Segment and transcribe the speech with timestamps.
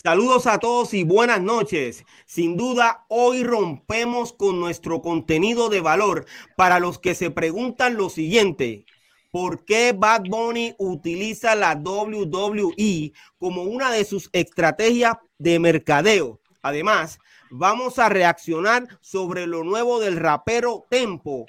[0.00, 2.04] Saludos a todos y buenas noches.
[2.24, 6.24] Sin duda, hoy rompemos con nuestro contenido de valor
[6.56, 8.86] para los que se preguntan lo siguiente.
[9.32, 16.38] ¿Por qué Bad Bunny utiliza la WWE como una de sus estrategias de mercadeo?
[16.62, 17.18] Además,
[17.50, 21.44] vamos a reaccionar sobre lo nuevo del rapero Tempo.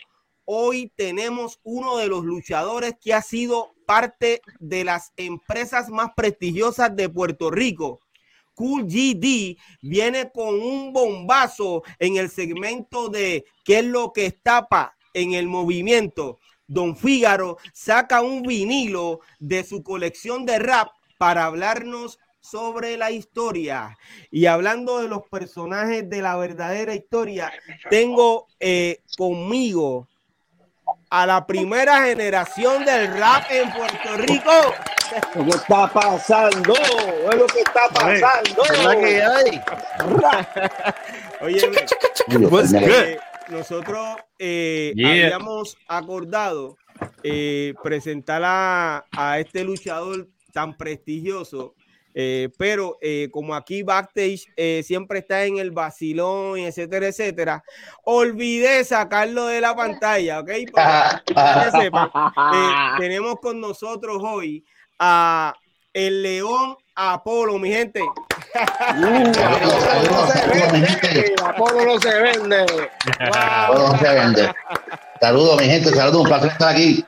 [0.45, 6.95] Hoy tenemos uno de los luchadores que ha sido parte de las empresas más prestigiosas
[6.95, 7.99] de Puerto Rico
[8.59, 14.97] Cool GD viene con un bombazo en el segmento de qué es lo que estapa
[15.13, 16.39] en el movimiento.
[16.67, 23.97] Don Fígaro saca un vinilo de su colección de rap para hablarnos sobre la historia.
[24.29, 27.53] Y hablando de los personajes de la verdadera historia,
[27.89, 30.09] tengo eh, conmigo
[31.09, 34.51] a la primera generación del rap en Puerto Rico.
[35.33, 36.73] ¿Qué está pasando?
[36.73, 38.63] Es lo que está pasando.
[38.63, 39.61] Es la que hay.
[41.41, 41.71] Oye,
[43.49, 46.77] nosotros eh, habíamos acordado
[47.23, 51.75] eh, presentar a, a este luchador tan prestigioso
[52.15, 57.63] eh, pero eh, como aquí backstage eh, siempre está en el vacilón, etcétera, etcétera,
[58.03, 60.49] olvidé sacarlo de la pantalla, ¿ok?
[60.73, 61.33] Para, que
[61.79, 62.11] sepa,
[62.99, 64.65] tenemos con nosotros hoy
[64.99, 65.55] a
[65.93, 68.01] el León Apolo, mi gente.
[71.43, 72.65] Apolo no se vende.
[73.41, 74.53] Apolo no se vende.
[75.19, 75.89] Saludos, mi gente.
[75.91, 77.03] Saludos, un placer estar aquí.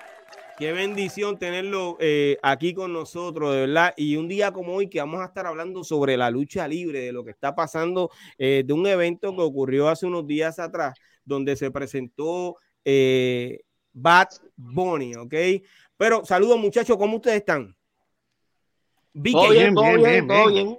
[0.58, 3.94] Qué bendición tenerlo eh, aquí con nosotros, de verdad.
[3.98, 7.12] Y un día como hoy que vamos a estar hablando sobre la lucha libre, de
[7.12, 10.94] lo que está pasando, eh, de un evento que ocurrió hace unos días atrás,
[11.26, 15.34] donde se presentó eh, Bad Bunny, ¿ok?
[15.98, 17.76] Pero saludos muchachos, ¿cómo ustedes están?
[19.32, 20.78] Todo bien, todo bien, todo bien.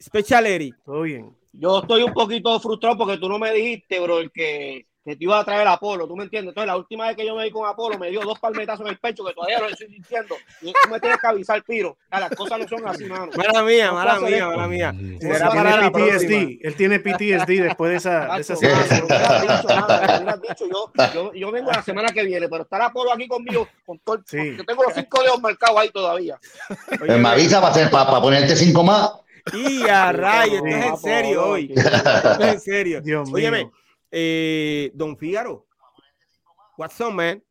[0.00, 0.76] Special Eric.
[0.84, 1.36] Todo bien.
[1.52, 5.24] Yo estoy un poquito frustrado porque tú no me dijiste, bro, el que que te
[5.24, 6.52] iba a traer Apolo, ¿tú me entiendes?
[6.52, 8.92] Entonces, la última vez que yo me vi con Apolo, me dio dos palmetazos en
[8.92, 10.34] el pecho que todavía lo estoy diciendo.
[10.62, 11.98] Y tú me tienes que avisar, Piro.
[12.10, 13.28] las cosas no son así, mano.
[13.36, 14.94] Mala mía, mala mía, mala mía.
[15.20, 16.58] Será para PTSD.
[16.62, 18.82] Él tiene PTSD después de esa, de esa semana.
[20.48, 23.98] Dicho, yo, yo, yo, vengo la semana que viene, pero estar Apolo aquí conmigo, con
[23.98, 24.56] todo sí.
[24.56, 26.38] yo tengo los cinco dedos marcados ahí todavía.
[27.00, 29.12] Oye, me avisa para, hacer, para, ponerte cinco más.
[29.52, 31.72] Y a rayos, esto es en serio hoy.
[31.76, 33.00] Esto es en serio.
[33.02, 33.36] Dios mío.
[33.36, 33.70] Óyeme,
[34.16, 35.66] eh, Don Fígaro.
[36.78, 37.42] What's up, man?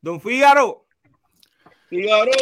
[0.00, 0.86] Don Fígaro.
[1.88, 2.32] Fígaro.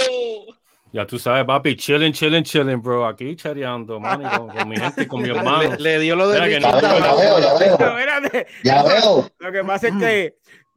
[0.93, 3.07] Ya tú sabes, papi, chilling, chilling, chilling, bro.
[3.07, 5.77] Aquí chareando, man, con, con, mi gente, con mi hermano.
[5.79, 8.47] Le, dio lo de que no, ya, veo, ya veo.
[8.65, 9.31] Ya veo.
[9.39, 10.37] Lo que pasa es que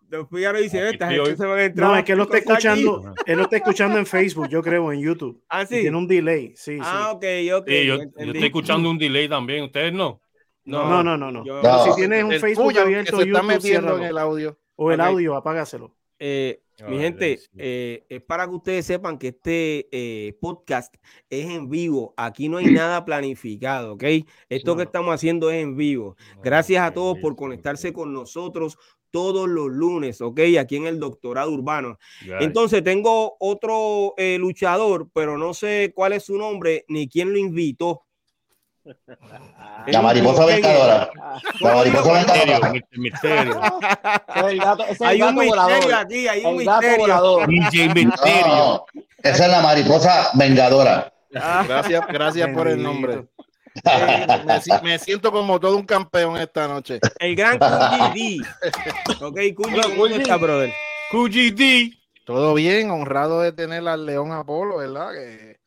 [0.10, 1.88] Don Fígaro dice, esta gente se va a entrar.
[1.88, 4.92] No, es que él lo está escuchando, él lo está escuchando en Facebook, yo creo,
[4.92, 5.42] en YouTube.
[5.48, 5.82] Ah, sí.
[5.82, 7.16] Tiene un delay, sí, ah, sí.
[7.16, 7.68] ok, ok.
[7.70, 10.22] Sí, yo, yo, estoy escuchando un delay también, ¿ustedes no?
[10.70, 11.44] No, no, no, no.
[11.44, 11.84] no.
[11.86, 14.58] Si tienes un Facebook abierto, se está metiendo en el audio.
[14.76, 15.94] O el audio, apágaselo.
[16.20, 20.96] Eh, mi gente, eh, es para que ustedes sepan que este eh, podcast
[21.30, 22.14] es en vivo.
[22.18, 24.04] Aquí no hay nada planificado, ¿ok?
[24.50, 26.16] Esto que estamos haciendo es en vivo.
[26.44, 28.78] Gracias a todos por conectarse con nosotros
[29.12, 30.40] todos los lunes, ¿ok?
[30.60, 31.98] Aquí en el Doctorado Urbano.
[32.40, 38.04] Entonces, tengo otro luchador, pero no sé cuál es su nombre ni quién lo invitó.
[39.88, 41.10] La mariposa vengadora.
[41.60, 42.74] La mariposa vengadora.
[42.92, 43.62] Misterio.
[45.00, 47.48] Hay un misterio aquí, hay un misterio.
[47.94, 48.86] misterio.
[49.24, 51.14] esa es la mariposa vengadora.
[51.32, 53.26] Gracias, gracias por el nombre.
[53.86, 57.00] me, me, siento como todo un campeón esta noche.
[57.20, 58.44] El gran QGD.
[59.22, 60.74] ok, ¿cómo está, brother?
[61.12, 61.94] QGD.
[62.26, 65.12] Todo bien, honrado de tener al León Apolo, ¿verdad?
[65.14, 65.59] Que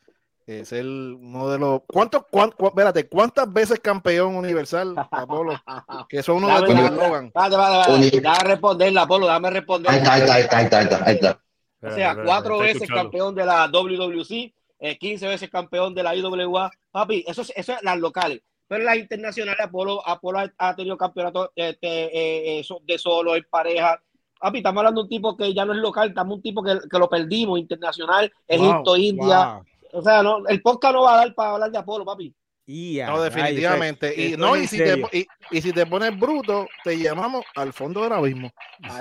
[0.61, 1.83] es el uno de los.
[1.87, 5.53] ¿Cuántos, cuánto, espérate, ¿cuántas veces campeón universal, Apolo?
[6.09, 7.31] Que son uno de tus eslogan.
[7.35, 9.91] Vale, vale, Dame responderle, Apolo, dame responder.
[9.91, 11.05] Ahí está, ahí está, ahí está, ahí está.
[11.05, 11.43] Ahí está.
[11.83, 16.71] O sea, cuatro veces campeón de la WWC, eh, 15 veces campeón de la IWA.
[16.91, 18.41] Papi, eso, eso es las locales.
[18.69, 24.00] Pero las internacionales, Apolo, Apolo ha, tenido campeonatos este, eh, eh, de solo, en pareja.
[24.41, 26.79] Papi, estamos hablando de un tipo que ya no es local, estamos un tipo que,
[26.91, 29.62] que lo perdimos, internacional, Egipto, India.
[29.93, 32.35] O sea, no, el podcast no va a dar para hablar de Apolo, papi.
[32.67, 34.15] no, definitivamente.
[34.17, 38.12] y, no, y, si te, y, si te, pones bruto, te llamamos al fondo del
[38.12, 38.50] abismo.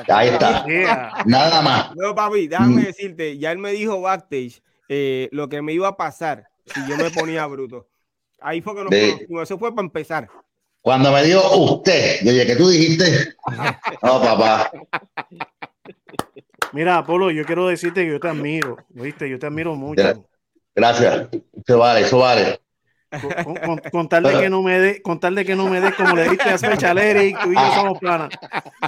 [0.07, 0.65] Ahí está.
[1.25, 1.95] Nada más.
[1.95, 2.85] No, papi, déjame mm.
[2.85, 6.97] decirte, ya él me dijo backstage eh, lo que me iba a pasar si yo
[6.97, 7.87] me ponía bruto.
[8.41, 10.27] Ahí fue que nos Eso fue para empezar.
[10.81, 13.35] Cuando me dijo usted, yo dije que tú dijiste.
[14.01, 14.71] No, papá.
[16.73, 19.29] Mira, Apolo, yo quiero decirte que yo te admiro, ¿viste?
[19.29, 20.25] Yo te admiro mucho.
[20.75, 21.29] Gracias.
[21.65, 22.59] Eso vale, eso vale.
[23.91, 26.15] Con, tal de que no me dé, con tal de que no me dé como
[26.15, 28.29] le diste a Special Eric, tú y yo somos planas.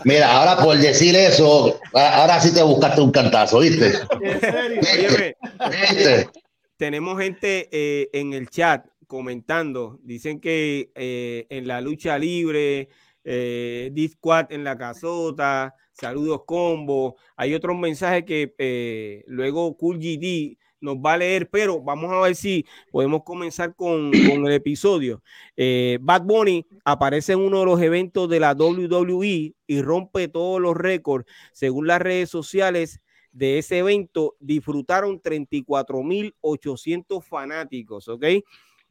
[0.05, 3.91] Mira, ahora por decir eso, ahora sí te buscaste un cantazo, ¿viste?
[4.21, 4.79] ¿En serio?
[5.69, 6.29] ¿Viste?
[6.77, 12.89] Tenemos gente eh, en el chat comentando, dicen que eh, en la lucha libre,
[13.23, 20.57] eh, Discord en la casota, saludos combo, hay otros mensajes que eh, luego Cool GD
[20.83, 25.23] nos va a leer, pero vamos a ver si podemos comenzar con, con el episodio.
[25.55, 30.61] Eh, Bad Bunny aparece en uno de los eventos de la WWE y rompe todos
[30.61, 31.25] los récords.
[31.53, 32.99] Según las redes sociales
[33.31, 38.25] de ese evento, disfrutaron 34.800 fanáticos, ¿ok?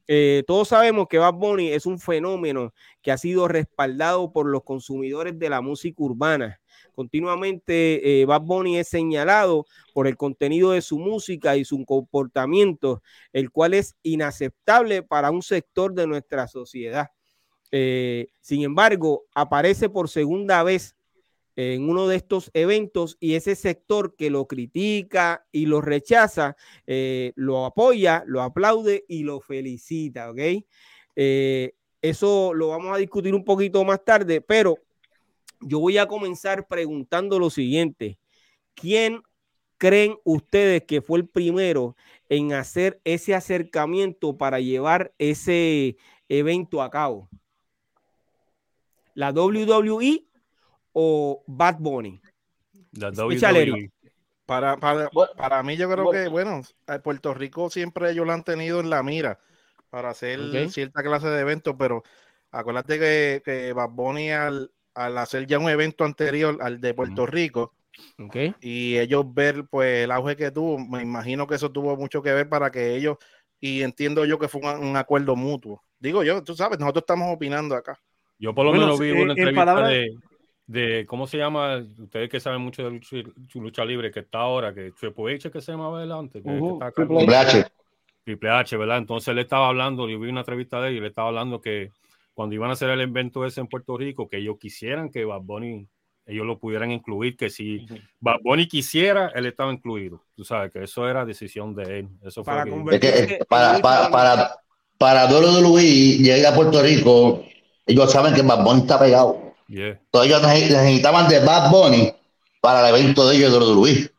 [0.09, 2.73] Eh, todos sabemos que Bad Bunny es un fenómeno
[3.03, 6.62] que ha sido respaldado por los consumidores de la música urbana.
[6.95, 13.03] Continuamente eh, Bad Bunny es señalado por el contenido de su música y su comportamiento,
[13.33, 17.09] el cual es inaceptable para un sector de nuestra sociedad.
[17.71, 20.97] Eh, sin embargo, aparece por segunda vez
[21.57, 26.57] en uno de estos eventos y ese sector que lo critica y lo rechaza,
[26.87, 30.41] eh, lo apoya, lo aplaude y lo felicita, ¿ok?
[32.03, 34.77] Eso lo vamos a discutir un poquito más tarde, pero
[35.63, 38.19] yo voy a comenzar preguntando lo siguiente.
[38.75, 39.23] ¿Quién
[39.79, 41.97] creen ustedes que fue el primero
[42.29, 45.97] en hacer ese acercamiento para llevar ese
[46.29, 47.29] evento a cabo?
[49.15, 50.27] ¿La WWE
[50.93, 52.21] o Bad Bunny?
[52.93, 53.91] La WWE.
[54.47, 56.63] Para, para, para, mí yo creo que, bueno,
[57.03, 59.39] Puerto Rico siempre ellos lo han tenido en la mira
[59.89, 62.03] para hacer cierta clase de eventos, pero
[62.51, 67.27] acuérdate que, que Bad Bunny al, al, hacer ya un evento anterior al de Puerto
[67.27, 67.73] Rico,
[68.19, 68.55] okay.
[68.61, 72.33] y ellos ver pues el auge que tuvo, me imagino que eso tuvo mucho que
[72.33, 73.17] ver para que ellos,
[73.61, 75.83] y entiendo yo que fue un, un acuerdo mutuo.
[75.99, 77.99] Digo yo, tú sabes, nosotros estamos opinando acá.
[78.39, 80.17] Yo por lo menos vi una entrevista de,
[80.67, 81.79] de, ¿cómo se llama?
[81.99, 83.17] Ustedes que saben mucho de lucha,
[83.55, 86.43] lucha libre, que está ahora, que Triple H que se llamaba adelante.
[86.43, 86.93] Que, uh -huh.
[86.93, 87.67] que Triple H.
[88.25, 88.99] Triple H, ¿verdad?
[88.99, 91.93] Entonces él estaba hablando, yo vi una entrevista de él y le estaba hablando que
[92.35, 95.43] cuando iban a hacer el evento ese en Puerto Rico, que ellos quisieran que Bad
[95.43, 95.87] Bunny,
[96.27, 97.87] ellos lo pudieran incluir, que si.
[98.21, 100.23] Bad Bunny quisiera, él estaba incluido.
[100.35, 102.09] Tú sabes que eso era decisión de él.
[102.23, 103.09] Eso para fue que...
[103.09, 104.57] es que, para, para, para,
[104.99, 105.83] para WWE
[106.19, 107.45] llega a Puerto Rico,
[107.87, 109.55] ellos saben que Bad Bunny está pegado.
[109.69, 110.01] Yeah.
[110.05, 112.13] Entonces ellos necesitaban de Bad Bunny
[112.61, 114.11] para el evento de ellos de WWE.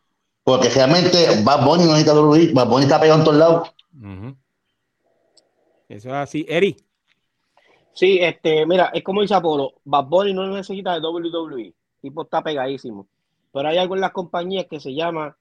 [0.43, 3.71] Porque realmente Bad Bunny no necesita WWE, Bad Bunny está pegado en todos lados.
[3.95, 4.35] Uh -huh.
[5.87, 6.45] Eso es así.
[6.49, 6.75] Eri.
[7.93, 11.65] Sí, este, mira, es como dice Apolo, Bad Bunny no necesita de WWE.
[11.67, 13.07] El tipo está pegadísimo.
[13.51, 15.35] Pero hay algo en las compañías que se llama,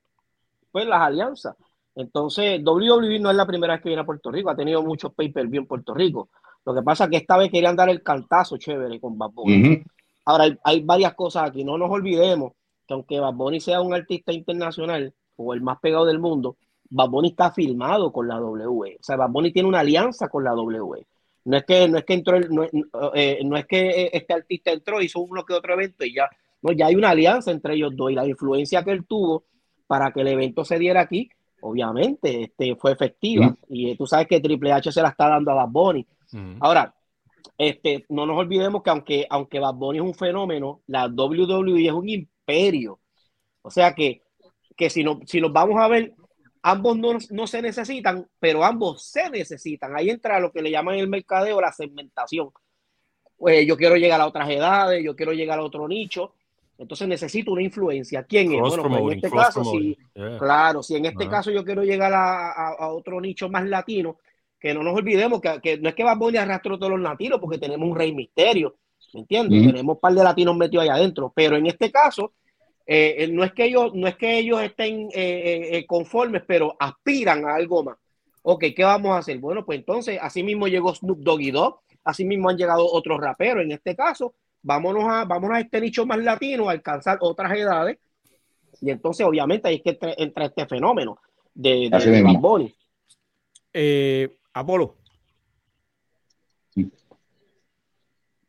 [0.70, 1.56] pues, las alianzas.
[1.94, 5.12] Entonces, WWE no es la primera vez que viene a Puerto Rico, ha tenido muchos
[5.14, 6.28] pay-per-view en Puerto Rico.
[6.64, 9.55] Lo que pasa es que esta vez querían dar el cantazo chévere con Bad Bunny.
[9.55, 9.84] Uh -huh.
[10.26, 11.64] Ahora, hay, hay, varias cosas aquí.
[11.64, 12.52] No nos olvidemos
[12.87, 16.56] que aunque Bad Bunny sea un artista internacional o el más pegado del mundo,
[16.90, 18.96] Bad Bunny está filmado con la W.
[19.00, 21.06] O sea, Bad Bunny tiene una alianza con la W.
[21.44, 22.64] No es que, no es que entró, el, no,
[23.14, 26.28] eh, no, es que este artista entró, hizo uno que otro evento y ya.
[26.62, 29.44] No, ya hay una alianza entre ellos dos y la influencia que él tuvo
[29.88, 31.28] para que el evento se diera aquí,
[31.60, 33.46] obviamente, este, fue efectiva.
[33.46, 33.56] -huh.
[33.68, 36.06] Y tú sabes que Triple H se la está dando a Bad Bunny.
[36.32, 36.58] -huh.
[36.60, 36.94] Ahora,
[37.58, 41.93] este, no nos olvidemos que aunque, aunque Bad Bunny es un fenómeno, la WWE es
[41.93, 43.00] un imperio.
[43.62, 44.22] O sea que,
[44.76, 46.14] que si, no, si nos vamos a ver,
[46.62, 49.96] ambos no, no, se necesitan, pero ambos se necesitan.
[49.96, 52.50] Ahí entra lo que le llaman el mercadeo la segmentación.
[53.36, 56.34] Pues yo quiero llegar a otras edades, yo quiero llegar a otro nicho.
[56.78, 58.24] Entonces necesito una influencia.
[58.24, 58.60] ¿Quién es?
[58.60, 60.38] Bueno, pues en este caso, si, yeah.
[60.38, 61.31] claro, si en este uh -huh.
[61.31, 64.19] caso yo quiero llegar a, a, a otro nicho más latino,
[64.62, 67.40] que no nos olvidemos que, que no es que Bad Bunny arrastró todos los latinos,
[67.40, 68.76] porque tenemos un rey misterio,
[69.12, 69.60] ¿me entiendes?
[69.60, 69.66] Mm.
[69.66, 72.32] Tenemos un par de latinos metidos allá adentro, pero en este caso,
[72.94, 77.44] eh, no, es que ellos, no es que ellos estén eh, eh, conformes, pero aspiran
[77.46, 77.96] a algo más.
[78.43, 79.39] Ok, ¿qué vamos a hacer?
[79.39, 83.65] Bueno, pues entonces, así mismo llegó Snoop Doggy Dogg, así mismo han llegado otros raperos,
[83.65, 87.99] en este caso, vámonos a, vámonos a este nicho más latino, a alcanzar otras edades,
[88.81, 91.19] y entonces obviamente ahí es que entra este fenómeno
[91.55, 92.75] de, de, de Bad Bunny.
[93.72, 94.96] Eh, Apolo.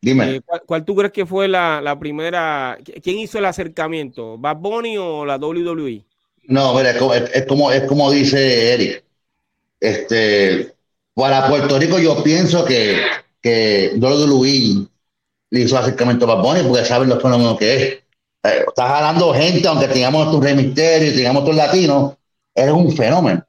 [0.04, 0.36] Dime.
[0.36, 2.76] Eh, ¿cuál, ¿cuál, tú crees que fue la, la, primera?
[3.02, 4.36] ¿Quién hizo el acercamiento?
[4.36, 6.04] ¿Bad Bunny o la WWE?
[6.42, 9.02] No, mira, es como, es, como, es como dice Eric.
[9.80, 10.74] Este,
[11.14, 13.00] para Puerto Rico yo pienso que,
[13.40, 14.86] que WWE
[15.50, 17.82] le hizo acercamiento a Bad Bunny porque saben los fenómenos que es.
[17.82, 22.12] Eh, estás jalando gente, aunque tengamos tu rey misterio y tengamos tus latinos,
[22.54, 23.42] eres un fenómeno.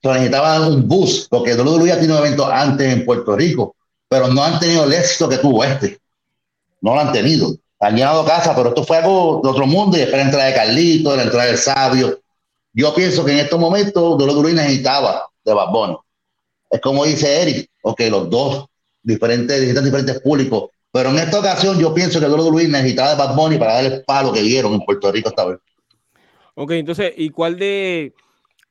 [0.00, 3.74] se necesitaba un bus, porque WWE ha tenido eventos antes en Puerto Rico,
[4.08, 5.98] pero no han tenido el éxito que tuvo este.
[6.80, 7.54] No lo han tenido.
[7.80, 10.54] Han llenado casa, pero esto fue algo de otro mundo y después la entrada de
[10.54, 12.20] Carlito, la entrada del Sabio.
[12.72, 15.96] Yo pienso que en estos momentos WWE necesitaba de Bad
[16.70, 18.66] Es como dice Eric, ok, los dos
[19.02, 23.58] diferentes, diferentes públicos, pero en esta ocasión yo pienso que WWE necesitaba de Bad Bunny
[23.58, 25.58] para dar el palo que vieron en Puerto Rico esta vez.
[26.54, 28.12] Ok, entonces, ¿y cuál de,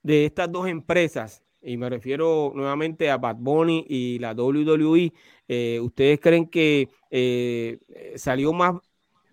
[0.04, 5.12] de estas dos empresas, y me refiero nuevamente a Bad Bunny y la WWE,
[5.50, 7.80] eh, ¿ustedes creen que eh,
[8.16, 8.76] salió más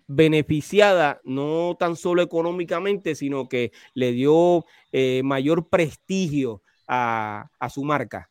[0.05, 7.85] beneficiada, no tan solo económicamente, sino que le dio eh, mayor prestigio a, a su
[7.85, 8.29] marca?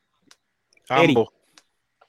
[0.90, 1.28] Ambos.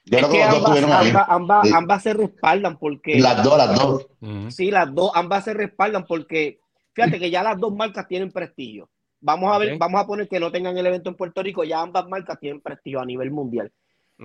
[0.04, 3.20] Yo creo que ambas, ambas, ambas, se respaldan porque.
[3.20, 4.08] Las dos, las dos.
[4.50, 6.60] Sí, las dos, ambas se respaldan porque
[6.94, 8.90] fíjate que ya las dos marcas tienen prestigio.
[9.26, 11.82] Vamos a ver, vamos a poner que no tengan el evento en Puerto Rico, ya
[11.82, 13.72] ambas marcas tienen prestigio a nivel mundial.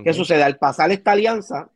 [0.04, 0.42] ¿Qué sucede?
[0.42, 1.71] Al pasar esta alianza,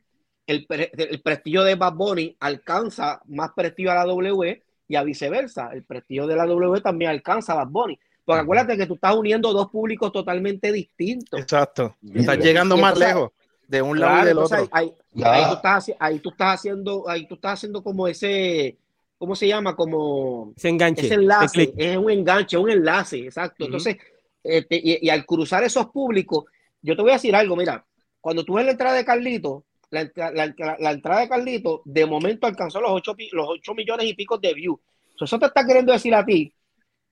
[0.46, 5.70] el, el, prestigio de Bad Bunny alcanza más prestigio a la W y a viceversa.
[5.72, 7.98] El prestigio de la W también alcanza a Bad Bunny.
[8.26, 11.40] Porque acuérdate que tú estás uniendo dos públicos totalmente distintos.
[11.40, 11.96] Exacto.
[12.14, 13.30] Estás llegando más lejos
[13.66, 14.68] de un lado y del otro.
[14.70, 18.76] Ahí, tú estás, ahí, tú estás, haciendo, ahí tú estás haciendo como ese,
[19.24, 19.74] ¿cómo se llama?
[19.74, 21.06] Como ese enganche.
[21.06, 23.64] Ese enlace, es un enganche, un enlace, exacto.
[23.64, 23.96] Entonces,
[24.42, 26.44] este, y, al cruzar esos públicos,
[26.82, 27.86] yo te voy a decir algo, mira,
[28.20, 32.82] cuando tú ves la entrada de Carlito, la, la, entrada de Carlito de momento alcanzó
[32.82, 34.78] los 8, los 8 millones y pico de views.
[35.18, 36.52] Eso te está queriendo decir a ti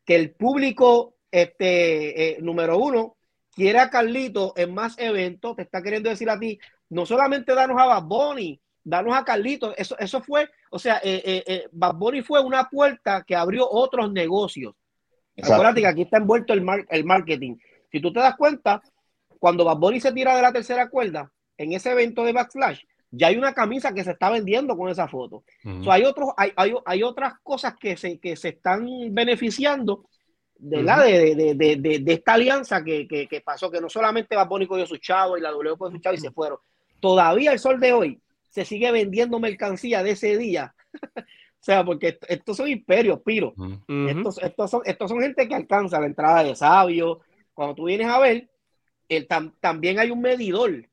[0.05, 3.17] que el público este, eh, número uno
[3.55, 6.59] quiere a Carlito en más eventos, te está queriendo decir a ti,
[6.91, 11.23] no solamente danos a Bad Bunny, danos a Carlito, eso, eso fue, o sea, eh,
[11.25, 14.75] eh, eh Bad Bunny fue una puerta que abrió otros negocios.
[15.43, 17.57] Acuérdate que aquí está envuelto el, el marketing.
[17.91, 18.83] Si tú te das cuenta,
[19.39, 23.27] cuando Bad Bunny se tira de la tercera cuerda, en ese evento de Backflash, ya
[23.27, 25.45] hay una camisa que se está vendiendo con esa foto.
[25.89, 30.07] hay, otros, hay, hay, hay, otras cosas que se, que se están beneficiando
[30.57, 34.35] de, la, de, de, de, de, esta alianza que, que, que, pasó, que no solamente
[34.35, 36.59] va Bónico y su chavo y la W con su chavo y se fueron.
[37.01, 40.75] Todavía el sol de hoy se sigue vendiendo mercancía de ese día.
[41.17, 41.23] o
[41.59, 43.55] sea, porque estos son imperios, Piro.
[43.89, 47.21] estos, estos, son, estos son gente que alcanza la entrada de sabio.
[47.55, 48.51] Cuando tú vienes a ver,
[49.09, 49.27] el,
[49.59, 50.87] también hay un medidor.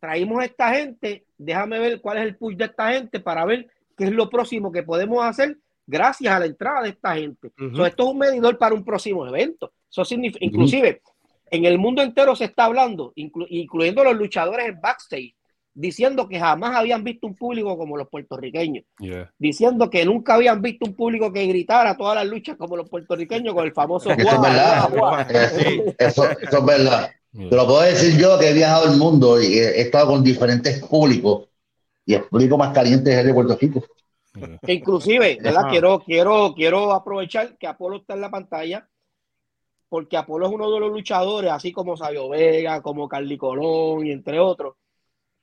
[0.00, 3.68] Traímos a esta gente, déjame ver cuál es el push de esta gente para ver
[3.96, 5.56] qué es lo próximo que podemos hacer
[5.86, 7.52] gracias a la entrada de esta gente.
[7.56, 9.72] esto es un medidor para un próximo evento.
[9.88, 11.00] Eso significa, inclusive,
[11.48, 15.36] en el mundo entero se está hablando, incluyendo los luchadores en backstage,
[15.74, 18.84] diciendo que jamás habían visto un público como los puertorriqueños,
[19.38, 23.54] diciendo que nunca habían visto un público que gritara todas las luchas como los puertorriqueños
[23.54, 27.10] con el famoso eso es verdad, eso, es verdad.
[27.32, 30.80] Te lo puedo decir yo que he viajado el mundo y he, estado con diferentes
[30.84, 31.48] públicos
[32.06, 33.82] y el público más caliente es el de Puerto Rico.
[34.62, 35.68] Que inclusive, ¿verdad?
[35.70, 38.88] Quiero, quiero, quiero aprovechar que Apolo está en la pantalla,
[39.88, 44.12] porque Apolo es uno de los luchadores, así como Sabio Vega, como Carly Colón y
[44.12, 44.74] entre otros,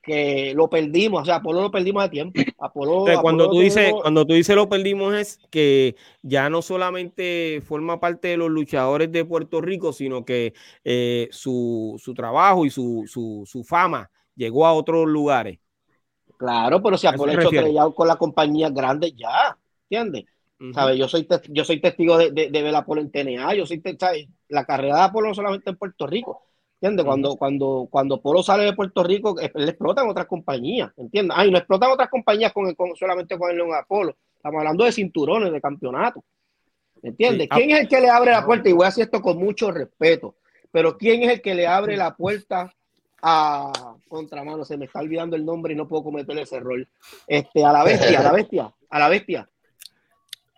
[0.01, 2.41] que lo perdimos, o sea, Apolo lo perdimos de tiempo.
[2.58, 8.00] Apolo, cuando tú dices, cuando tú dices lo perdimos es que ya no solamente forma
[8.00, 10.53] parte de los luchadores de Puerto Rico, sino que
[10.84, 15.60] eh, su, su, trabajo y su, su, su fama llegó a otros lugares.
[16.38, 19.58] Claro, pero si Apolo hecho estrellado con la compañía grande ya,
[19.89, 20.25] ¿entiendes?
[20.96, 23.81] Yo soy, yo soy testigo de, de, ver a Apolo en TNA, yo soy
[24.48, 26.50] la carrera de Apolo no solamente en Puerto Rico,
[26.81, 27.05] ¿entiendes?
[27.05, 31.38] Cuando, cuando, cuando Apolo sale de Puerto Rico, él explota en otras compañías, ¿entiendes?
[31.39, 34.91] Ay, no explotan otras compañías con, con solamente con el León Apolo, estamos hablando de
[34.91, 36.23] cinturones, de campeonato,
[37.03, 37.47] ¿entiendes?
[37.50, 38.67] ¿Quién es el que le abre la puerta?
[38.67, 40.35] Y voy a decir esto con mucho respeto,
[40.71, 42.73] pero ¿quién es el que le abre la puerta
[43.21, 46.88] a contramano, se me está olvidando el nombre y no puedo cometer ese error.
[47.27, 49.47] Este, a la bestia, a la bestia, a la bestia.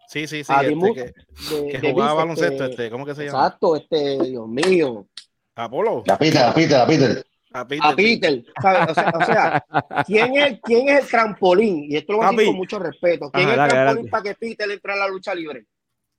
[0.08, 0.54] Sí, sí, sí.
[0.54, 3.40] Este, que, jugaba baloncesto, este, ¿cómo que se llama?
[3.40, 5.08] Exacto, este, Dios mío.
[5.56, 6.04] Apolo.
[6.06, 7.26] La Peter, la Peter, la Peter.
[7.54, 8.44] A Peter.
[8.58, 9.64] O, sea,
[10.08, 11.86] ¿quién, es, ¿quién es el trampolín?
[11.92, 13.30] Y esto lo voy a decir con mucho respeto.
[13.32, 15.68] ¿Quién es el trampolín para que Peter entre a la lucha libre?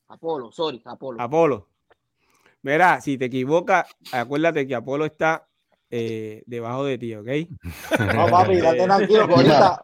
[0.09, 1.21] Apolo, sorry, Apolo.
[1.21, 1.69] Apolo.
[2.63, 5.47] Mira, si te equivocas, acuérdate que Apolo está
[5.97, 7.29] eh, debajo de ti, ¿ok?
[8.17, 9.23] No, papi, date tranquilo.
[9.31, 9.81] Ahorita,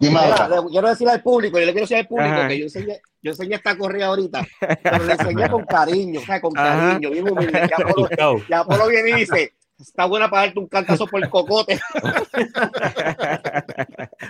[0.68, 3.54] quiero decirle al público, yo le quiero decir al público que yo enseñé, yo enseñé
[3.54, 4.44] esta correa ahorita,
[4.82, 7.52] pero le enseñé con cariño, o sea, con cariño, bien humilde.
[7.52, 8.08] Ya Apolo,
[8.48, 11.78] ya Apolo viene y dice, está buena para darte un cantazo por el cocote.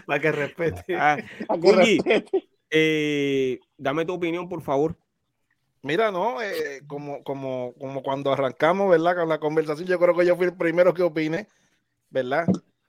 [0.07, 0.97] para que respete.
[0.99, 2.49] Ah, para que respete.
[2.69, 4.99] Eh, dame tu opinión, por favor.
[5.81, 9.17] Mira, no, eh, como, como, como cuando arrancamos, ¿verdad?
[9.17, 11.49] Con la conversación, yo creo que yo fui el primero que opine,
[12.11, 12.47] ¿verdad?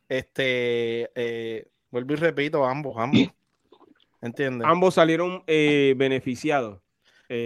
[0.10, 3.30] Este, eh, vuelvo y repito, ambos, ambos.
[4.22, 4.68] ¿Entiendes?
[4.68, 6.80] Ambos salieron eh, beneficiados.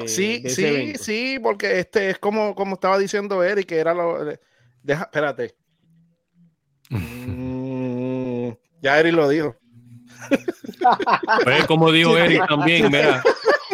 [0.07, 4.25] sí, sí, sí, porque este es como, como estaba diciendo Eric, que era lo.
[4.81, 5.55] Deja, espérate.
[6.89, 8.49] Mm,
[8.81, 9.55] ya Eric lo dijo.
[11.43, 13.21] Pues como dijo Eric también, mira,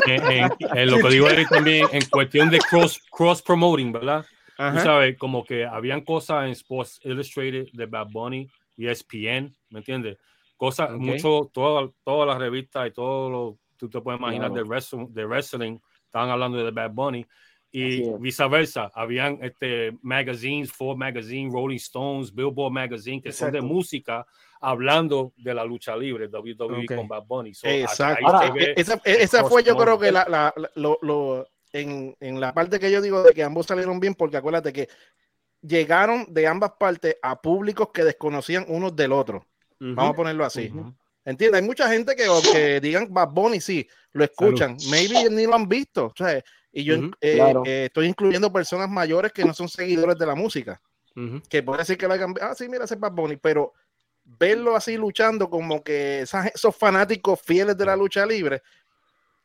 [0.08, 4.26] en, lo que digo Eric también, en cuestión de cross, cross promoting, ¿verdad?
[4.74, 9.80] Tú sabes, como que habían cosas en Sports Illustrated de Bad Bunny y ESPN, ¿me
[9.80, 10.18] entiendes?
[10.58, 15.08] Cosas, mucho, todas todas las revistas y todo lo tú te puedes imaginar de, wrestling,
[15.10, 17.26] de wrestling, estaban hablando de Bad Bunny
[17.72, 18.92] y viceversa.
[18.94, 24.26] Habían este, magazines, Ford Magazine, Rolling Stones, Billboard Magazine, que son de música,
[24.60, 27.54] hablando de la lucha libre, WWE con Bad Bunny.
[27.64, 28.54] Exacto.
[28.76, 33.02] esa, fue yo creo que la, la, lo, lo, en, en, la parte que yo
[33.02, 34.90] digo de que ambos salieron bien, porque acuérdate que
[35.62, 39.46] llegaron de ambas partes a públicos que desconocían unos del otro.
[39.80, 40.72] Vamos a ponerlo así.
[41.24, 41.62] ¿Entiendes?
[41.62, 45.68] Hay mucha gente que, que digan Bad Bunny, sí, lo escuchan, maybe ni lo han
[45.68, 46.08] visto.
[46.08, 50.26] O sea, y yo eh, eh, estoy incluyendo personas mayores que no son seguidores de
[50.26, 50.82] la música.
[51.50, 53.74] Que puede decir que la ah, sí, mira ese Bad Bunny, pero
[54.24, 58.62] verlo así luchando como que esos fanáticos fieles de la lucha libre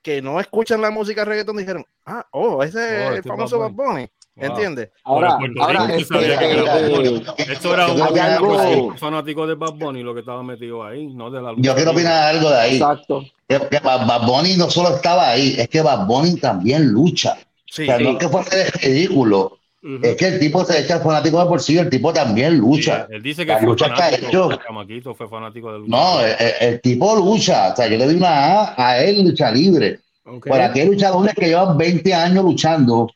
[0.07, 3.59] que no escuchan la música reggaeton dijeron, ah, oh, ese es oh, el este famoso
[3.59, 4.07] Bad Bunny.
[4.37, 4.91] ¿Entiendes?
[5.03, 10.85] Ahora, ahora este, eh, esto era un fanático de Bad Bunny lo que estaba metido
[10.85, 11.63] ahí, no de la lucha.
[11.63, 12.77] Yo quiero opinar algo de ahí.
[12.77, 13.25] Exacto.
[13.49, 17.37] Que, Bad Bunny no solo estaba ahí, es que Bad Bunny también lucha.
[17.67, 19.59] Sí, o sea, no es que fuese ridículo.
[20.02, 23.07] Es que el tipo se echa el fanático de por sí, el tipo también lucha.
[23.09, 24.49] él dice que fue fanático,
[24.87, 25.90] que fue fanático de lucha.
[25.90, 27.73] No, el, tipo lucha.
[27.73, 30.00] O sea, yo le doy una A a él lucha libre.
[30.25, 30.50] Okay.
[30.50, 33.09] Por aquí hay luchadores que llevan 20 años luchando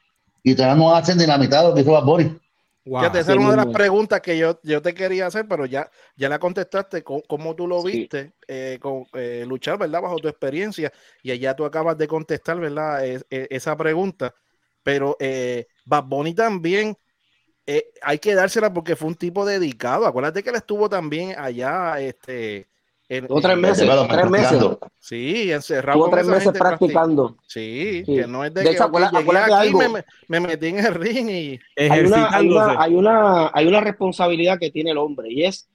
[0.44, 2.36] y todavía no hacen de la mitad de lo que hizo Bad Bunny.
[2.84, 3.04] Wow.
[3.04, 6.28] esa es una de las preguntas que yo, yo te quería hacer, pero ya, ya
[6.28, 7.02] la contestaste.
[7.02, 10.00] ¿Cómo, tú lo viste eh, con, eh, luchar, verdad?
[10.00, 10.92] Bajo tu experiencia.
[11.22, 13.04] Y allá tú acabas de contestar, ¿verdad?
[13.28, 14.34] esa pregunta.
[14.82, 16.96] Pero eh, Bad Bunny también
[17.66, 20.06] eh, hay que dársela porque fue un tipo dedicado.
[20.06, 22.66] Acuérdate que él estuvo también allá, este.
[23.08, 24.62] En, tres meses, tres meses.
[25.00, 26.08] Sí, encerrado.
[26.10, 27.36] tres meses practicando.
[27.46, 29.72] Sí, que no es de, que aquí,
[30.28, 31.60] me, metí en el ring y.
[31.76, 35.68] Hay una, hay, una, hay, una, hay una responsabilidad que tiene el hombre y es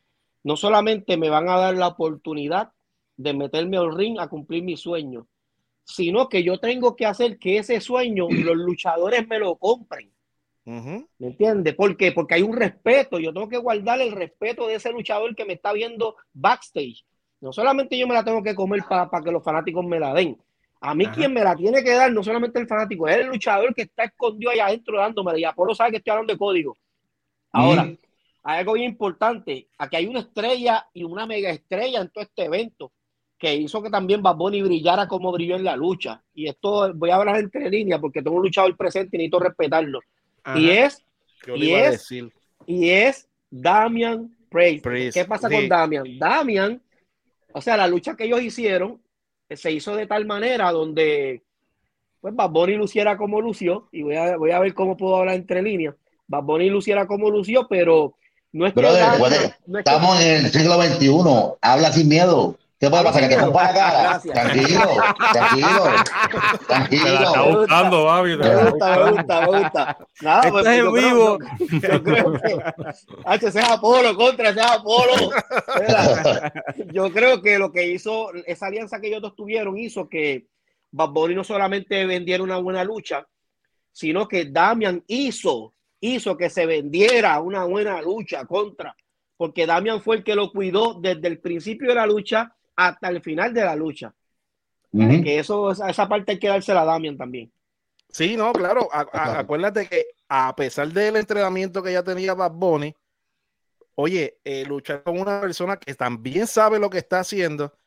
[0.43, 2.71] no solamente me van a dar la oportunidad
[3.17, 5.27] de meterme al ring a cumplir mi sueño,
[5.85, 10.11] sino que yo tengo que hacer que ese sueño los luchadores me lo compren.
[10.65, 11.75] ¿Me entiendes?
[11.75, 12.11] ¿Por qué?
[12.11, 13.19] Porque hay un respeto.
[13.19, 17.05] Yo tengo que guardar el respeto de ese luchador que me está viendo backstage.
[17.39, 20.41] No solamente yo me la tengo que comer para que los fanáticos me la den.
[20.81, 23.75] A mí quien me la tiene que dar, no solamente el fanático, es el luchador
[23.75, 25.39] que está escondido allá adentro dándome.
[25.39, 26.75] Y Apolo sabe que estoy hablando de código.
[27.51, 27.95] Ahora,
[28.43, 29.67] hay algo bien importante.
[29.77, 32.91] Aquí hay una estrella y una mega estrella en todo este evento
[33.37, 36.21] que hizo que también Bad Bunny brillara como brilló en la lucha.
[36.33, 39.99] Y esto voy a hablar entre líneas porque tengo un luchador presente y necesito respetarlo.
[40.55, 41.03] Y es,
[41.55, 42.07] y es,
[42.65, 44.85] y es Damian Priest.
[45.13, 46.17] ¿Qué pasa con Damian?
[46.17, 46.81] Damian,
[47.51, 49.01] o sea, la lucha que ellos hicieron
[49.49, 51.43] eh, se hizo de tal manera donde
[52.21, 55.35] pues Bad Bunny luciera como lució, y voy a, voy a ver cómo puedo hablar
[55.35, 55.93] entre líneas.
[56.27, 58.15] Bad Bunny luciera como lució, pero
[58.51, 58.81] no es que.
[59.77, 62.57] estamos en el siglo XXI, habla sin miedo.
[62.79, 63.21] ¿Qué puede pasar?
[63.21, 64.19] Que te rompa la cara.
[64.19, 64.81] Tranquilo,
[65.31, 65.83] tranquilo,
[66.67, 67.07] tranquilo.
[67.07, 68.37] está buscando, Babi.
[68.37, 69.97] Me gusta, me gusta, me gusta.
[70.21, 71.37] Nada, pues, en vivo.
[71.69, 72.59] yo creo que.
[73.25, 75.13] H, ese es Apolo, contra ese es Apolo.
[76.91, 80.47] yo creo que lo que hizo, esa alianza que ellos dos tuvieron, hizo que
[80.91, 83.25] Bad Bunny no solamente vendiera una buena lucha,
[83.91, 88.95] sino que Damian hizo, hizo que se vendiera una buena lucha contra
[89.37, 93.21] porque Damian fue el que lo cuidó desde el principio de la lucha hasta el
[93.21, 94.13] final de la lucha.
[94.91, 97.51] Que eso, esa parte hay que dársela a Damian también.
[98.09, 98.87] Sí, no, claro.
[98.91, 102.95] acuérdate que a pesar del entrenamiento que ya tenía Bad Bunny,
[103.95, 107.77] oye, eh, luchar con una persona que también sabe lo que está haciendo,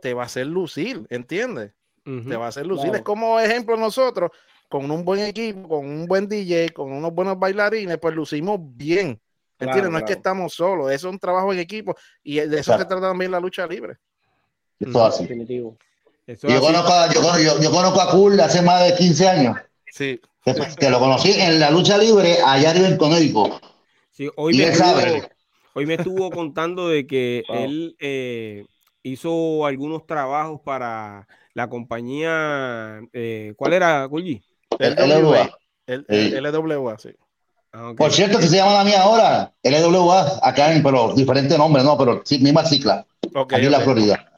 [0.00, 1.74] te va a hacer lucir, ¿entiendes?
[2.04, 2.94] Te va a hacer lucir.
[2.94, 4.30] Es como ejemplo nosotros,
[4.70, 9.20] con un buen equipo, con un buen DJ, con unos buenos bailarines, pues lucimos bien.
[9.58, 9.90] ¿Entiendes?
[9.90, 12.84] no es que estamos solos, eso es un trabajo en equipo y de eso se
[12.84, 13.98] trata también la lucha libre.
[14.80, 15.22] Esto así.
[15.24, 15.76] Definitivo.
[16.26, 19.56] yo, Conozco a, yo, yo, conozco a Cool hace más de 15 años.
[19.92, 20.20] Sí.
[20.78, 23.60] Que, lo conocí en la lucha libre allá en Conérico.
[24.10, 25.28] Sí, hoy, me estuvo,
[25.74, 28.64] hoy me estuvo contando de que él eh,
[29.02, 33.00] hizo algunos trabajos para la compañía.
[33.12, 34.42] Eh, ¿Cuál era, Kulji?
[34.78, 35.50] LWA.
[35.86, 37.10] El, LWA, sí.
[37.72, 41.82] Ah, Por cierto, que se llama la mía ahora, LWA, acá en, pero diferente nombre,
[41.82, 43.06] no, pero sí, misma cicla.
[43.34, 44.37] aquí en la Florida.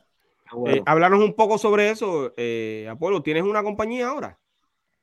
[0.66, 3.22] Eh, háblanos un poco sobre eso, eh, Apolo.
[3.22, 4.38] ¿Tienes una compañía ahora?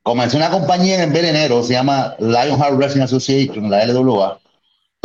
[0.04, 4.40] Comencé una compañía en enero, se llama Lionheart Wrestling Association, la LWA.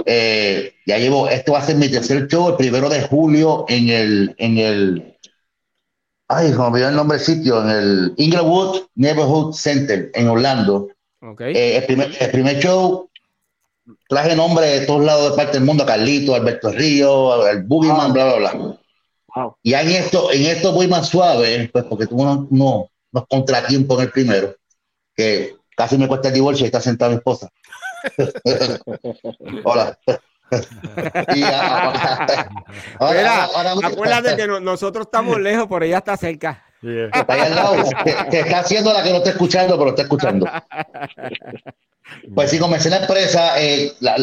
[0.07, 3.89] Eh, ya llevo, este va a ser mi tercer show, el primero de julio en
[3.89, 5.19] el, en el,
[6.29, 10.89] ay, se me olvidó el nombre del sitio, en el Inglewood Neighborhood Center en Orlando.
[11.21, 11.55] Okay.
[11.55, 13.11] Eh, el, primer, el primer show
[14.09, 18.37] traje nombre de todos lados de parte del mundo, Carlito, Alberto Río, el Boogeyman, bla,
[18.37, 18.79] bla, bla.
[19.63, 23.29] Y Ya en esto, en esto voy más suave, pues porque tuve unos, no, unos
[23.29, 24.57] contratiempos en el primero,
[25.15, 27.51] que casi me cuesta el divorcio y está sentada mi esposa.
[29.65, 29.99] Hola.
[33.83, 36.65] acuérdate que nosotros estamos lejos, pero ella está cerca.
[36.83, 37.77] Está ahí al lado,
[38.31, 40.47] que, está haciendo la que no está escuchando, pero está escuchando.
[42.35, 44.17] Pues si comencé la empresa, eh, la,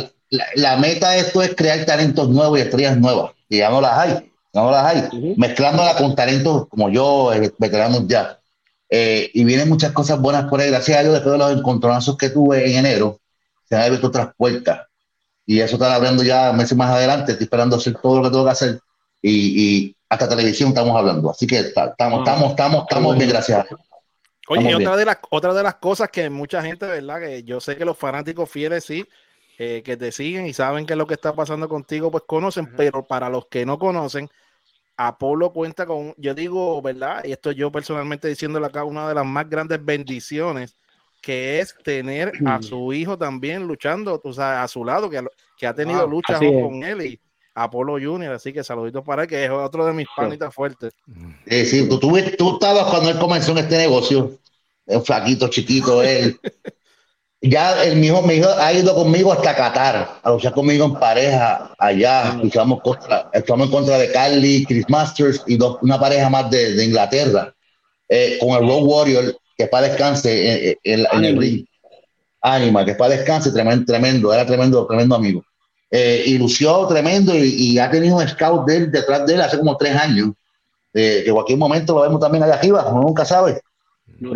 [0.56, 3.32] la, meta de esto es crear talentos nuevos y estrellas nuevas.
[3.48, 5.36] Y ya no las hay, no las hay.
[5.38, 8.40] Mezclándola con talentos como yo, eh, veteranos ya.
[8.90, 10.70] Eh, y vienen muchas cosas buenas por ahí.
[10.70, 13.20] Gracias a Dios, después de los encontronazos que tuve en enero,
[13.68, 14.88] se han abierto otras puertas.
[15.46, 17.32] Y eso está abriendo ya meses más adelante.
[17.32, 18.80] Estoy esperando hacer todo lo que tengo que hacer.
[19.22, 19.32] Y,
[19.64, 21.30] y hasta televisión estamos hablando.
[21.30, 23.66] Así que estamos, estamos, estamos, estamos bien, gracias.
[24.48, 27.20] Oye, y otra de, las, otra de las cosas que mucha gente, ¿verdad?
[27.20, 29.06] Que yo sé que los fanáticos fieles sí,
[29.62, 33.06] eh, que te siguen y saben que lo que está pasando contigo, pues conocen, pero
[33.06, 34.30] para los que no conocen,
[34.96, 37.26] Apolo cuenta con, yo digo, ¿verdad?
[37.26, 40.78] Y esto yo personalmente diciéndole acá, una de las más grandes bendiciones
[41.22, 45.22] que es tener a su hijo también luchando, o sea, a su lado, que,
[45.58, 47.20] que ha tenido luchas con él y
[47.54, 50.94] Apolo Junior, así que saluditos para él, que es otro de mis panitas fuertes.
[51.46, 54.40] Sí, sí, tú, tú, estabas cuando él comenzó en este negocio,
[54.86, 56.40] un flaquito, chiquito, él.
[57.42, 60.94] ya el mi hijo, mi hijo ha ido conmigo hasta Qatar, a luchar conmigo en
[60.96, 66.30] pareja allá, luchamos contra, estamos en contra de Carly, Chris Masters y dos, una pareja
[66.30, 67.54] más de, de Inglaterra,
[68.10, 71.66] eh, con el Road Warrior, que para descanse en, el ring.
[72.42, 75.44] Ánima, que para descanse, tremendo, tremendo, era tremendo, tremendo amigo.
[75.92, 79.58] Eh, y lució tremendo y, ha tenido un scout de él, detrás de él hace
[79.58, 80.30] como tres años.
[80.94, 83.62] Eh, que cualquier momento lo vemos también allá arriba, uno nunca sabe.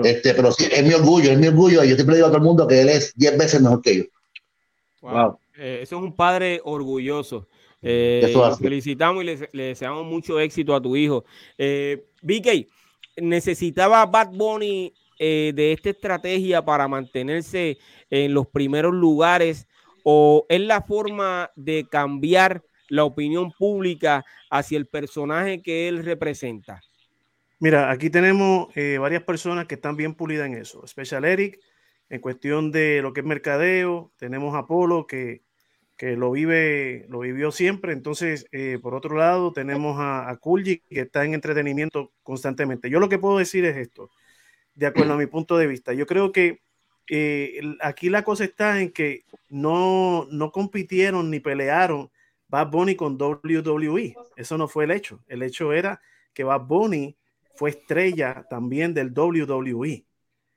[0.03, 1.83] Este, pero sí, es mi orgullo, es mi orgullo.
[1.83, 3.97] Y yo siempre digo a todo el mundo que él es diez veces mejor que
[3.97, 4.03] yo.
[5.01, 5.37] Wow.
[5.57, 7.47] Eh, eso es un padre orgulloso.
[7.81, 11.25] felicitamos y le, deseamos mucho éxito a tu hijo.
[11.57, 12.67] Eh, BK,
[13.17, 17.77] necesitaba Bad Bunny eh, de esta estrategia para mantenerse
[18.09, 19.67] en los primeros lugares
[20.03, 26.81] o es la forma de cambiar la opinión pública hacia el personaje que él representa?
[27.63, 30.85] Mira, aquí tenemos eh, varias personas que están bien pulidas en eso.
[30.85, 31.61] Special Eric,
[32.09, 35.43] en cuestión de lo que es mercadeo, tenemos a Apolo que,
[35.95, 37.93] que lo vive, lo vivió siempre.
[37.93, 42.89] Entonces, eh, por otro lado, tenemos a, a Kulji, que está en entretenimiento constantemente.
[42.89, 44.09] Yo lo que puedo decir es esto
[44.75, 45.93] de acuerdo a mi punto de vista.
[45.93, 46.63] Yo creo que
[47.09, 52.11] eh, aquí la cosa está en que no, no compitieron ni pelearon
[52.49, 54.15] Bad Bunny con WWE.
[54.35, 55.23] Eso no fue el hecho.
[55.29, 56.01] El hecho era
[56.33, 57.15] que Bad Bunny
[57.55, 60.05] fue estrella también del WWE.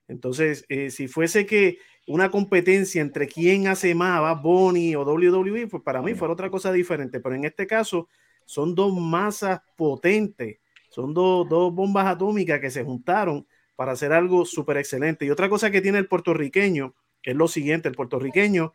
[0.08, 5.66] Entonces, eh, si fuese que una competencia entre quién hace más, Bad Bunny o WWE,
[5.66, 7.20] pues para mí fue otra cosa diferente.
[7.20, 8.08] Pero en este caso,
[8.44, 14.44] son dos masas potentes, son dos, dos bombas atómicas que se juntaron para hacer algo
[14.44, 15.26] súper excelente.
[15.26, 18.72] Y otra cosa que tiene el puertorriqueño es lo siguiente, el puertorriqueño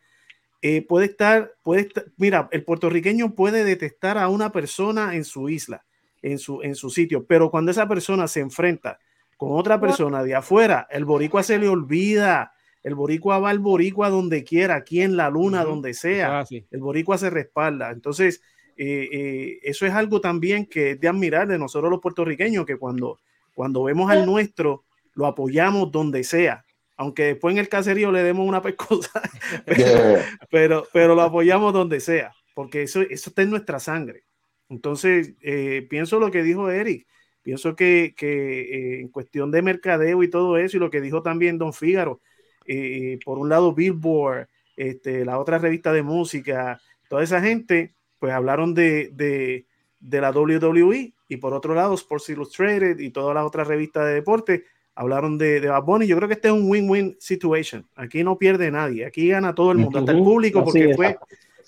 [0.60, 5.84] eh, puede estar, puede mira, el puertorriqueño puede detestar a una persona en su isla,
[6.22, 8.98] en su, en su sitio, pero cuando esa persona se enfrenta
[9.36, 14.08] con otra persona de afuera, el boricua se le olvida, el boricua va al boricua
[14.08, 17.90] donde quiera, aquí en la luna, donde sea, el boricua se respalda.
[17.90, 18.40] Entonces,
[18.76, 22.76] eh, eh, eso es algo también que es de admirar de nosotros los puertorriqueños, que
[22.76, 23.18] cuando,
[23.54, 26.64] cuando vemos al nuestro, lo apoyamos donde sea,
[26.96, 29.22] aunque después en el caserío le demos una pescosa,
[30.50, 34.24] pero, pero, lo apoyamos donde sea, porque eso, eso está en nuestra sangre.
[34.72, 37.06] Entonces, eh, pienso lo que dijo Eric,
[37.42, 41.22] pienso que, que eh, en cuestión de mercadeo y todo eso, y lo que dijo
[41.22, 42.20] también Don Fígaro,
[42.66, 48.32] eh, por un lado Billboard, este, la otra revista de música, toda esa gente, pues
[48.32, 49.66] hablaron de, de,
[50.00, 54.14] de la WWE y por otro lado Sports Illustrated y todas las otras revistas de
[54.14, 56.06] deporte hablaron de, de Bad Bunny.
[56.06, 57.86] Yo creo que este es un win-win situation.
[57.94, 61.18] Aquí no pierde nadie, aquí gana todo el mundo, hasta el público, porque fue,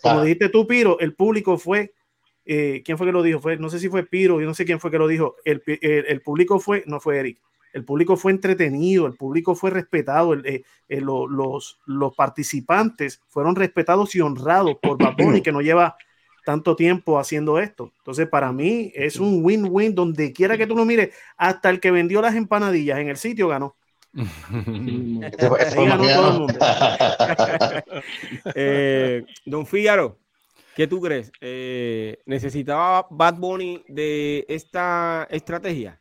[0.01, 1.93] como dijiste tú, Piro, el público fue.
[2.47, 3.41] Eh, ¿Quién fue que lo dijo?
[3.41, 5.37] Fue, no sé si fue Piro, yo no sé quién fue que lo dijo.
[5.45, 7.39] El, el, público fue, no fue Eric.
[7.73, 14.15] el público fue entretenido, el público fue respetado, eh, eh, los, los participantes fueron respetados
[14.15, 15.97] y honrados por Bad que no lleva
[16.45, 17.93] tanto tiempo haciendo esto.
[17.99, 21.91] Entonces, para mí es un win-win donde quiera que tú lo mires, hasta el que
[21.91, 23.75] vendió las empanadillas en el sitio ganó.
[28.55, 30.19] Eh, don Fígaro,
[30.75, 31.33] ¿qué tú crees?
[31.41, 36.01] Eh, ¿Necesitaba Bad Bunny de esta estrategia?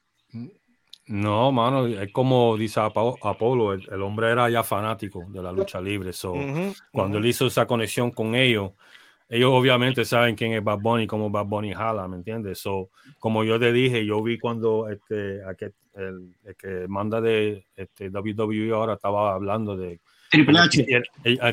[1.06, 5.82] No, mano, es como dice Apolo, el, el hombre era ya fanático de la lucha
[5.82, 6.14] libre.
[6.14, 6.34] So,
[6.92, 8.72] cuando él hizo esa conexión con ellos,
[9.28, 12.60] ellos obviamente saben quién es Bad Bunny, cómo Bad Bunny jala, ¿me entiendes?
[12.60, 15.42] So, como yo te dije, yo vi cuando este,
[15.96, 20.00] el, que manda de este, WWE ahora estaba hablando de
[20.34, 20.86] Triple H.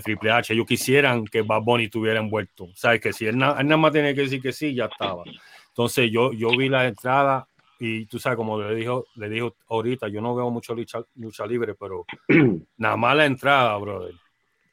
[0.02, 0.54] Triple H.
[0.54, 2.68] Ellos quisieran que Bad Bunny estuviera envuelto.
[2.74, 3.00] ¿Sabes?
[3.00, 5.22] Que si él, nada más tenía que decir que sí, ya estaba.
[5.68, 7.46] Entonces yo, yo vi la entrada
[7.78, 11.46] y tú sabes, como le dijo, le dijo ahorita, yo no veo mucho lucha, lucha
[11.46, 12.04] libre, pero
[12.76, 14.14] nada más la entrada, brother,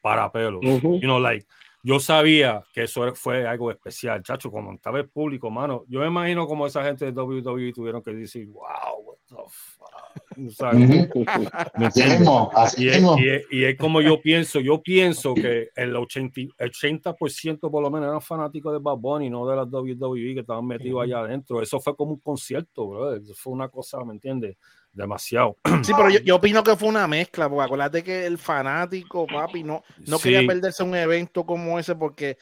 [0.02, 0.62] para pelos.
[0.62, 1.46] You know, like,
[1.82, 5.84] yo sabía que eso fue algo especial, chacho, como estaba el público, mano.
[5.88, 9.97] Yo me imagino como esa gente de WWE tuvieron que decir, wow, what the fuck.
[13.50, 17.14] Y, es, como yo pienso, yo pienso que el 80%, 80
[17.60, 21.02] por lo menos eran fanáticos de Bad Bunny, no de las WWE que estaban metidos
[21.02, 21.60] allá adentro.
[21.60, 23.14] Eso fue como un concierto, bro.
[23.14, 24.56] Eso fue una cosa, ¿me entiendes?
[24.92, 25.56] demasiado.
[25.82, 29.82] Sí, pero yo, opino que fue una mezcla, porque acuérdate que el fanático, papi, no,
[30.06, 32.36] no quería perderse un evento como ese porque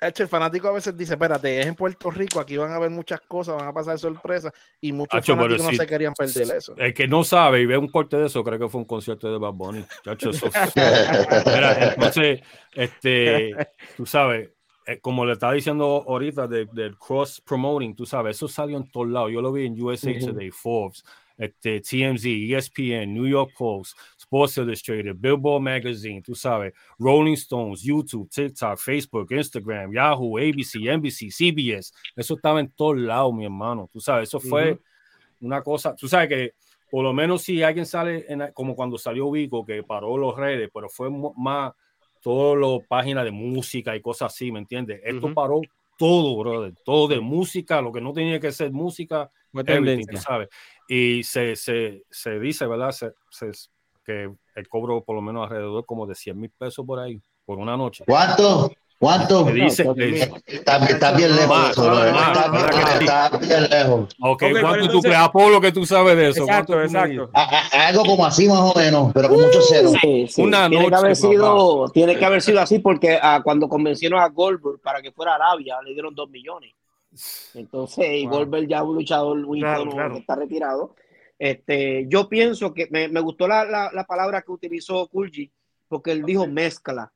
[0.00, 3.20] el fanático a veces dice, espérate, es en Puerto Rico, aquí van a haber muchas
[3.20, 6.74] cosas, van a pasar sorpresas, y muchos fanáticos no se querían perder eso.
[6.76, 9.30] El que no sabe y ve un corte de eso, cree que fue un concierto
[9.30, 9.84] de Bad Bunny.
[10.04, 10.46] Chacho, eso.
[11.94, 12.40] entonces,
[12.72, 13.54] este,
[13.96, 14.50] tú sabes,
[14.86, 19.08] eh, como le estaba diciendo ahorita del cross promoting, tú sabes, eso salió en todos
[19.08, 19.30] lados.
[19.32, 21.04] Yo lo vi en USA Today, Forbes,
[21.36, 23.96] este, TMZ, ESPN, New York Post,
[24.30, 31.30] Sports Illustrated, Billboard Magazine, tú sabes, Rolling Stones, YouTube, TikTok, Facebook, Instagram, Yahoo, ABC, NBC,
[31.32, 31.92] CBS.
[32.14, 33.88] Eso estaba en todos lados, mi hermano.
[33.92, 34.78] Tú sabes, eso fue
[35.40, 36.54] una cosa, tú sabes que
[36.88, 40.88] por lo menos si alguien sale, como cuando salió Vico, que paró los redes, pero
[40.88, 41.72] fue más
[42.22, 45.00] todas las páginas de música y cosas así, ¿me entiendes?
[45.02, 45.60] Esto paró
[45.98, 49.30] todo, brother, todo de música, lo que no tenía que ser música,
[50.20, 50.48] ¿sabes?
[50.88, 52.92] Y se, se, se dice, ¿verdad?
[52.92, 53.12] Se,
[54.04, 57.58] que el cobro por lo menos alrededor como de 100 mil pesos por ahí, por
[57.58, 58.04] una noche.
[58.06, 58.70] ¿Cuánto?
[59.00, 59.44] ¿Cuánto?
[59.44, 59.82] dice,
[60.46, 60.78] está,
[61.16, 61.70] bien lejos.
[61.70, 64.14] está, bien lejos.
[64.20, 66.42] Ok, ¿cuánto tú crees, Apolo, que tú sabes de eso?
[66.42, 67.30] Exacto, exacto.
[67.72, 69.90] algo como así más o menos, pero con mucho cero.
[70.02, 70.42] Sí, sí.
[70.42, 74.20] Una tiene, noche, que haber sido, tiene que haber sido así porque ah, cuando convencieron
[74.20, 76.74] a Goldberg para que fuera a Arabia, le dieron dos millones.
[77.54, 80.94] Entonces, Goldberg ya un luchador un claro, que está retirado.
[81.40, 85.50] Este, yo pienso que me, me gustó la, la, la, palabra que utilizó Kulji,
[85.88, 87.10] porque él dijo mezcla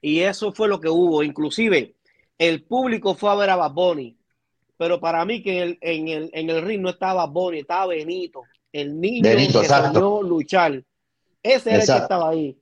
[0.00, 1.22] y eso fue lo que hubo.
[1.22, 1.96] Inclusive,
[2.38, 3.96] el público fue a ver a Bad
[4.78, 8.98] pero para mí que en, el, en el ring no estaba Bad estaba Benito, el
[8.98, 10.82] niño que salió luchar.
[11.42, 12.58] Ese era el que estaba ahí.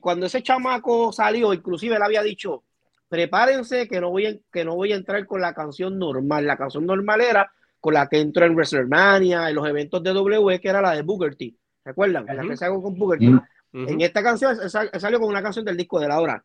[0.00, 2.64] cuando ese chamaco salió, inclusive él había dicho,
[3.08, 6.44] prepárense que no, voy a, que no voy a entrar con la canción normal.
[6.44, 10.60] La canción normal era con la que entró en WrestleMania, en los eventos de W,
[10.60, 11.52] que era la de Booker T.
[11.84, 12.24] ¿Recuerdan?
[12.26, 13.26] La que se hago con Booker T.
[13.72, 16.44] En esta canción salió con una canción del disco de la hora.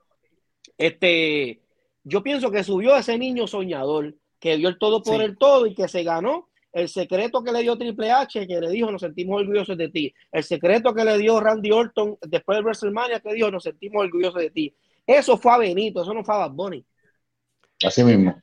[0.76, 1.62] Este,
[2.04, 5.76] yo pienso que subió ese niño soñador que dio el todo por el todo y
[5.76, 9.39] que se ganó el secreto que le dio Triple H, que le dijo nos sentimos
[9.41, 10.12] orgullosos de ti.
[10.32, 14.41] El secreto que le dio Randy Orton después de WrestleMania, que dijo nos sentimos orgullosos
[14.41, 14.76] de ti.
[15.06, 16.84] Eso fue a Benito, eso no fue a Bad Bunny.
[17.86, 18.41] Así mismo.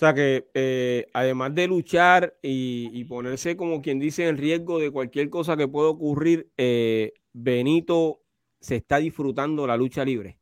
[0.00, 4.90] O sea que eh, además de luchar y, ponerse como quien dice en riesgo de
[4.90, 8.22] cualquier cosa que pueda ocurrir, eh, Benito
[8.58, 10.38] se está disfrutando la lucha libre.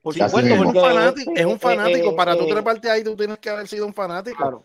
[0.00, 2.12] Por supuesto, es un fanático, es un fanático.
[2.12, 4.38] Eh, para tú treparte ahí, tú tienes que haber sido un fanático.
[4.38, 4.62] Claro.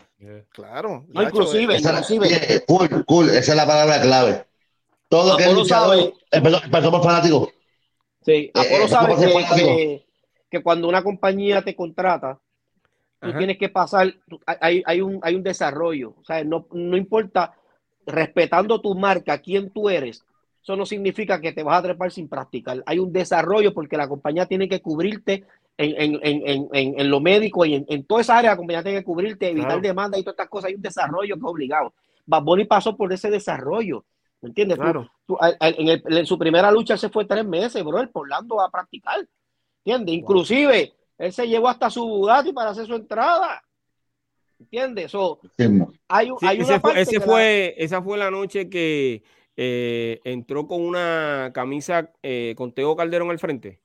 [0.54, 1.06] Claro.
[1.14, 2.64] inclusive, esa, inclusive.
[2.66, 4.46] Cool, cool, esa es la palabra clave.
[5.10, 7.52] Todo que es luchador empezó, empezó por fanático.
[8.24, 9.16] Sí, Apolo eh, sabe
[9.54, 10.06] que,
[10.50, 12.40] que, cuando una compañía te contrata,
[13.20, 14.14] tú tienes que pasar,
[14.46, 16.16] hay, hay, un, hay un desarrollo.
[16.20, 17.54] O sea, no, no importa,
[18.06, 20.26] respetando tu marca, quién tú eres,
[20.68, 22.84] eso no significa que te vas a trepar sin practicar.
[22.86, 25.46] Hay un desarrollo porque la compañía tiene que cubrirte
[25.78, 30.18] en, lo médico y en, toda esa área la compañía tiene que cubrirte, evitar demanda
[30.18, 30.68] y todas estas cosas.
[30.68, 31.94] Hay un desarrollo que es obligado.
[32.26, 34.04] Bad pasó por ese desarrollo.
[34.42, 34.78] ¿Me entiendes?
[34.78, 35.10] Claro.
[35.62, 39.26] en, su primera lucha se fue tres meses, bro, el Orlando a practicar.
[39.86, 40.16] ¿Entiendes?
[40.16, 43.64] Inclusive, él se llevó hasta su Bugatti para hacer su entrada.
[44.60, 45.12] ¿Entiendes?
[45.12, 45.40] So,
[46.08, 49.24] hay, hay una ese fue, esa fue la noche que
[49.56, 53.80] eh, entró con una camisa eh, con Teo Calderón al frente.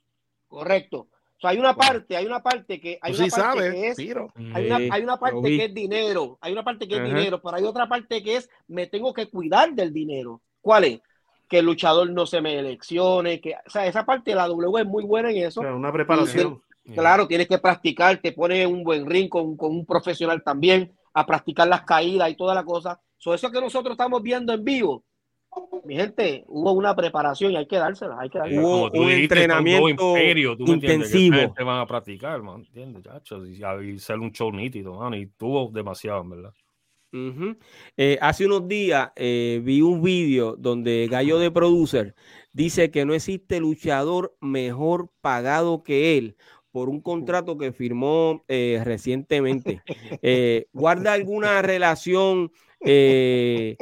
[0.48, 1.08] Correcto.
[1.36, 4.76] So, hay una parte, hay una parte que hay una parte que es hay una,
[4.76, 7.88] hay una parte que es dinero, hay una parte que es dinero, pero hay otra
[7.88, 10.40] parte que es me tengo que cuidar del dinero.
[10.60, 11.00] ¿Cuál es?
[11.48, 14.80] Que el luchador no se me eleccione, que o sea, esa parte de la W
[14.80, 15.60] es muy buena en eso.
[15.60, 16.62] una preparación.
[16.94, 21.26] Claro, tienes que practicar, te pones un buen ring con, con un profesional también a
[21.26, 23.00] practicar las caídas y toda la cosa.
[23.18, 25.04] So, eso que nosotros estamos viendo en vivo,
[25.84, 28.62] mi gente, hubo una preparación y hay que dársela, hay que dársela.
[28.62, 31.52] Hubo un entrenamiento imperio, intensivo.
[31.54, 33.04] Te van a practicar, man, ¿entiendes?
[33.84, 36.52] Y, ser un show nítido, man, y tuvo demasiado, verdad.
[37.98, 42.14] Eh, hace unos días eh, vi un vídeo donde Gallo de Producer
[42.54, 46.36] dice que no existe luchador mejor pagado que él
[46.72, 49.82] por un contrato que firmó eh, recientemente.
[50.24, 52.52] Eh, ¿Guarda alguna relación
[52.84, 53.76] eh,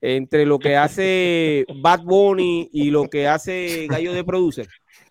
[0.00, 4.68] entre lo que hace Bad Bunny y lo que hace Gallo de Producer?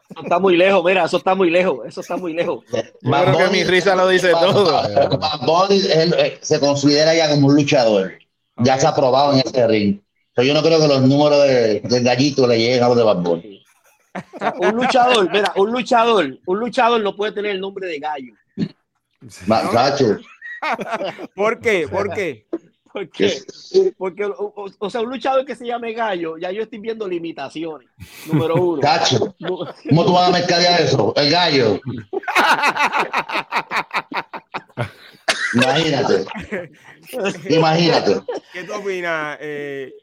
[0.09, 2.65] Eso está muy lejos, mira, eso está muy lejos, eso está muy lejos.
[2.71, 4.81] Yo creo que mi risa lo dice todo.
[5.19, 5.81] Bad Bunny
[6.41, 8.13] se considera ya como un luchador.
[8.57, 9.99] Ya se ha probado en ese ring.
[10.37, 13.60] yo no creo que los números de, gallito le lleguen a los de Bad Bunny
[14.59, 18.33] un luchador, mira, un luchador, un luchador no puede tener el nombre de gallo.
[19.47, 20.17] Machacho.
[21.35, 21.87] ¿Por qué?
[21.87, 22.45] ¿Por qué?
[22.93, 23.41] Porque,
[23.97, 27.87] porque o, sea, un luchador que se llame gallo, ya yo estoy viendo limitaciones.
[28.25, 28.81] Número uno.
[28.81, 31.13] Cacho, ¿cómo tú vas a mercadear eso?
[31.15, 31.79] El gallo.
[35.53, 36.25] Imagínate.
[37.49, 38.21] Imagínate.
[38.51, 39.93] ¿Qué tú opinas, eh,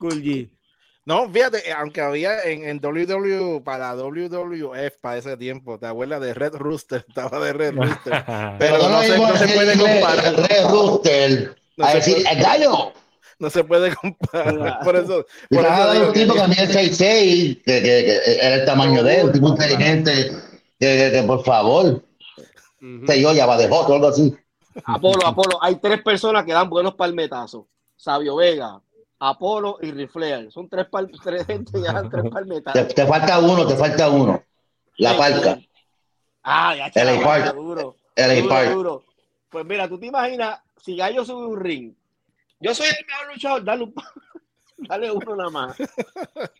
[1.08, 6.34] no, fíjate, aunque había en, en WW, para WWF, para ese tiempo, ¿te acuerdas de
[6.34, 7.02] Red Rooster?
[7.08, 8.24] Estaba de Red Rooster.
[8.58, 10.36] Pero no, no, se, no se, puede comparar.
[10.36, 11.56] Red Rooster.
[11.78, 12.92] No a decir, puede, el gallo.
[13.38, 14.80] No se puede comparar.
[14.84, 15.24] Por eso.
[15.48, 19.26] Por eso un tipo que el 6'6, que, que, que, era el tamaño de él,
[19.28, 20.30] un tipo inteligente,
[20.78, 21.86] que, que, por favor.
[22.82, 23.14] Uh -huh.
[23.14, 24.36] yo ya va de foto, algo así.
[24.84, 27.64] Apolo, Apolo, hay tres personas que dan buenos palmetazos.
[27.96, 28.78] Sabio Vega,
[29.20, 30.52] Apolo y Rifleal.
[30.52, 32.94] Son tres, pal tres gente ya tres palmetas.
[32.94, 34.42] Te, falta uno, te falta uno.
[34.98, 35.58] La palca.
[36.42, 37.02] Ah, ya está.
[37.02, 37.54] El Park.
[37.54, 39.04] Duro, el duro, duro.
[39.50, 41.94] Pues mira, tú te imaginas si Gallo sube un ring.
[42.60, 43.94] Yo soy el mejor luchador, dale, un...
[44.78, 45.76] dale uno nada más.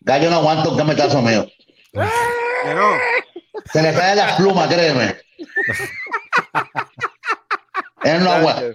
[0.01, 1.45] Gallo no aguanta un cametazo mío.
[1.93, 2.91] no.
[3.71, 5.17] Se le cae la pluma, créeme.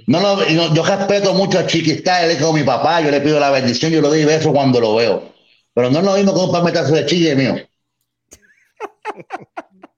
[0.07, 3.41] no, no, yo respeto mucho a Chiquistá, él es como mi papá, yo le pido
[3.41, 5.33] la bendición, yo le doy beso cuando lo veo.
[5.73, 7.57] Pero no es lo mismo con un palmetazo de chique mío.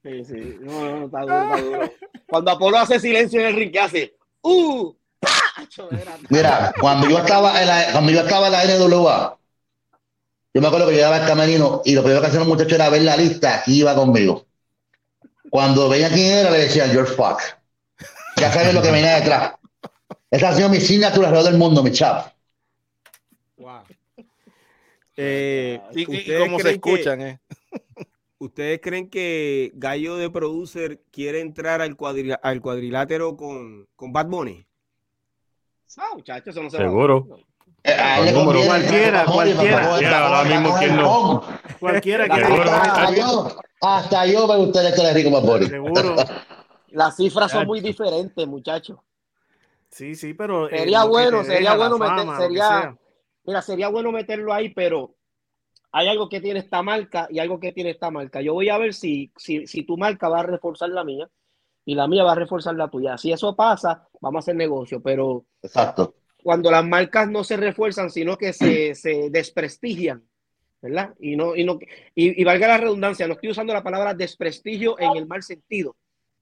[0.03, 1.93] Sí, sí, no, no, está duro, está duro.
[2.29, 4.15] Cuando Apolo hace silencio en el ring, ¿qué hace?
[4.41, 4.93] ¡Uh!
[6.29, 9.37] Mira, cuando yo estaba en la, cuando yo estaba en la NWA,
[10.53, 12.89] yo me acuerdo que llegaba al camerino y lo primero que hacían los muchachos era
[12.89, 14.45] ver la lista y iba conmigo.
[15.49, 17.55] Cuando veía quién era, le decían George Fox.
[18.39, 19.53] Ya sabes lo que viene detrás.
[20.29, 22.33] Esa ha sido mi signature alrededor del mundo, mi chap.
[23.57, 23.81] Wow.
[25.15, 27.39] Eh, y, cómo se escuchan, eh.
[28.39, 31.97] ¿Ustedes creen que Gallo de Producer quiere entrar al,
[32.43, 34.67] al cuadrilátero con, con Bad Bunny?
[35.97, 37.27] No, muchachos, eso no se Seguro.
[37.83, 37.95] Eh,
[38.67, 40.43] cualquiera, cualquiera.
[40.43, 41.43] mismo
[41.79, 45.65] Cualquiera que hasta, yo, hasta yo me gustaría que le rico Bad Bunny.
[45.67, 46.15] Seguro.
[46.91, 48.99] Las cifras son muy diferentes, muchachos.
[49.89, 50.69] Sí, sí, pero.
[50.69, 52.97] Eh, sería bueno, sería bueno meter, sería,
[53.43, 55.15] mira, sería bueno meterlo ahí, pero
[55.91, 58.41] hay algo que tiene esta marca y algo que tiene esta marca.
[58.41, 61.29] Yo voy a ver si, si, si tu marca va a reforzar la mía
[61.85, 63.17] y la mía va a reforzar la tuya.
[63.17, 65.45] Si eso pasa, vamos a hacer negocio, pero.
[65.61, 66.15] Exacto.
[66.43, 70.23] Cuando las marcas no se refuerzan, sino que se, se desprestigian,
[70.81, 71.13] ¿verdad?
[71.19, 71.77] Y no, y no,
[72.15, 75.95] y, y valga la redundancia, no estoy usando la palabra desprestigio en el mal sentido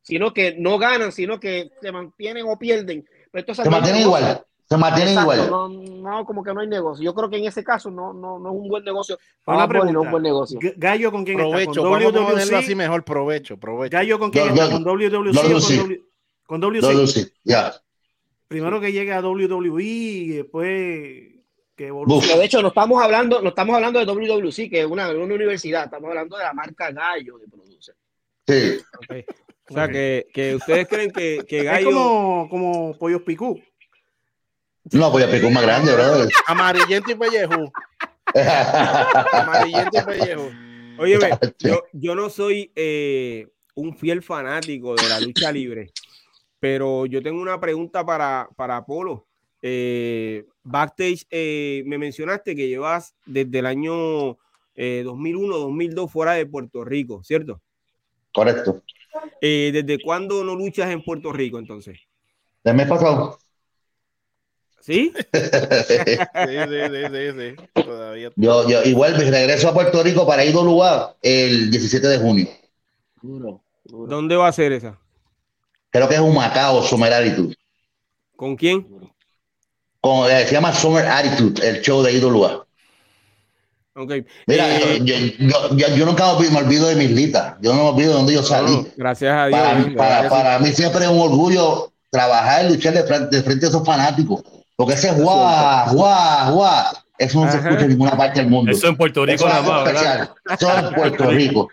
[0.06, 3.04] sino que no ganan, sino que se mantienen o pierden.
[3.32, 4.46] Pero se mantienen igual.
[4.70, 5.50] Se mantienen igual.
[5.50, 7.04] No, no, como que no hay negocio.
[7.04, 9.18] Yo creo que en ese caso no, no, no es un buen negocio.
[9.46, 10.60] Una pregunta, no es un buen negocio.
[10.78, 11.82] Gallo con quién provecho, está?
[11.82, 12.54] ¿Con WWC?
[12.54, 13.98] así mejor, provecho, provecho.
[13.98, 14.70] Gallo con quién está?
[14.70, 16.04] ¿Con WWC
[16.46, 17.34] con, w, con WC?
[17.44, 17.74] ya.
[18.48, 21.36] Primero que llegue a WWE y después
[21.76, 25.34] que De hecho, no estamos hablando, no estamos hablando de WWC, que es una, una
[25.34, 27.96] universidad, estamos hablando de la marca Gallo de Producer.
[28.48, 28.78] Sí.
[29.04, 29.26] Okay.
[29.70, 31.90] O sea, que, que, ustedes creen que, que Gallo.
[31.90, 33.60] Es como, como Pollos Picú.
[34.92, 36.30] No, Pollos Picú más grande, brother.
[36.46, 37.72] Amarillento y pellejo.
[39.32, 40.52] Amarillento y pellejo.
[41.00, 41.20] Oye,
[41.60, 45.92] yo, yo no soy eh, un fiel fanático de la lucha libre,
[46.60, 49.26] pero yo tengo una pregunta para, para Apolo.
[49.62, 54.38] Eh, backstage, eh, me mencionaste que llevas desde el año
[54.76, 57.62] 2001, 2002 fuera de Puerto Rico, ¿cierto?
[58.32, 58.84] Correcto.
[59.42, 62.00] ¿Desde cuándo no luchas en Puerto Rico entonces?
[62.64, 63.38] Del mes pasado.
[64.82, 65.12] ¿Sí?
[65.34, 65.50] sí,
[65.84, 66.78] sí,
[67.12, 68.32] sí, sí, Todavía.
[68.36, 72.48] Yo, yo igual regreso a Puerto Rico para ir a lugar el 17 de junio.
[73.86, 75.00] ¿Dónde va a ser esa?
[75.90, 77.56] Creo que es un Macao, Summer Attitude.
[78.36, 78.86] ¿Con quién?
[80.02, 82.65] Con, eh, se llama Summer Attitude, el show de Idolua.
[83.98, 84.26] Okay.
[84.46, 87.56] Mira, eh, yo, yo, yo, yo, nunca me olvido de mis litas.
[87.62, 88.86] Yo no me olvido de dónde yo salí.
[88.98, 89.60] gracias a Dios.
[89.60, 93.66] Para, para, para, mí siempre es un orgullo trabajar y luchar de frente, de frente
[93.66, 94.44] a esos fanáticos.
[94.76, 96.86] Porque ese guau, guau, guau,
[97.18, 98.72] eso no se escucha en ninguna parte del mundo.
[98.72, 100.30] Eso en Puerto Rico nada más, especial.
[100.50, 101.70] Eso en Puerto Rico.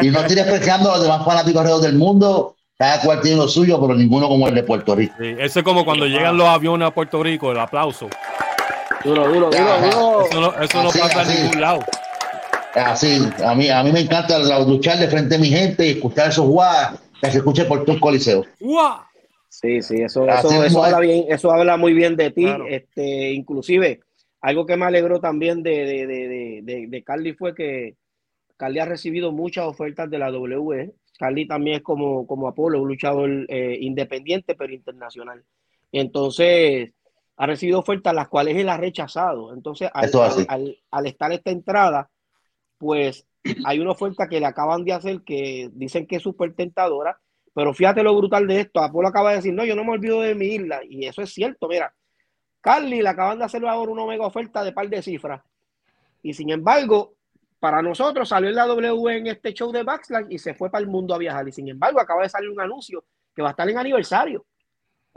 [0.00, 2.54] Y no estoy despreciando a los demás fanáticos alrededor del mundo.
[2.78, 5.12] Cada cual tiene lo suyo, pero ninguno como el de Puerto Rico.
[5.18, 8.08] Sí, eso es como cuando llegan los aviones a Puerto Rico, el aplauso.
[9.04, 10.24] Duro, duro, duro, duro.
[10.26, 11.36] Eso no, eso no Así, pasa así.
[11.36, 11.80] en ningún lado.
[12.74, 16.28] Así, a mí, a mí me encanta luchar de frente a mi gente y escuchar
[16.28, 18.44] esos guau que se escuche por todo el coliseo.
[18.60, 19.00] ¡Guau!
[19.48, 20.92] Sí, sí, eso, Así eso, eso es.
[20.92, 22.44] habla bien, eso habla muy bien de ti.
[22.44, 22.66] Claro.
[22.68, 24.00] Este, inclusive,
[24.40, 27.96] algo que me alegró también de, de, de, de, de, de Carly fue que
[28.56, 30.92] Carly ha recibido muchas ofertas de la WWE.
[31.18, 35.42] Carly también es como, como Apolo, un luchador eh, independiente pero internacional.
[35.90, 36.90] Entonces,
[37.38, 39.54] ha recibido ofertas las cuales él ha rechazado.
[39.54, 42.10] Entonces, al, estar esta entrada,
[42.76, 43.26] pues
[43.64, 47.18] hay una oferta que le acaban de hacer que dicen que es súper tentadora,
[47.54, 48.80] pero fíjate lo brutal de esto.
[48.80, 51.32] Apolo acaba de decir, no, yo no me olvido de mi isla, y eso es
[51.32, 51.68] cierto.
[51.68, 51.94] Mira,
[52.60, 55.40] Carly le acaban de hacer ahora una mega oferta de par de cifras,
[56.22, 57.14] y sin embargo,
[57.60, 60.82] para nosotros salió en la W en este show de Backslash y se fue para
[60.82, 63.52] el mundo a viajar, y sin embargo, acaba de salir un anuncio que va a
[63.52, 64.44] estar en aniversario.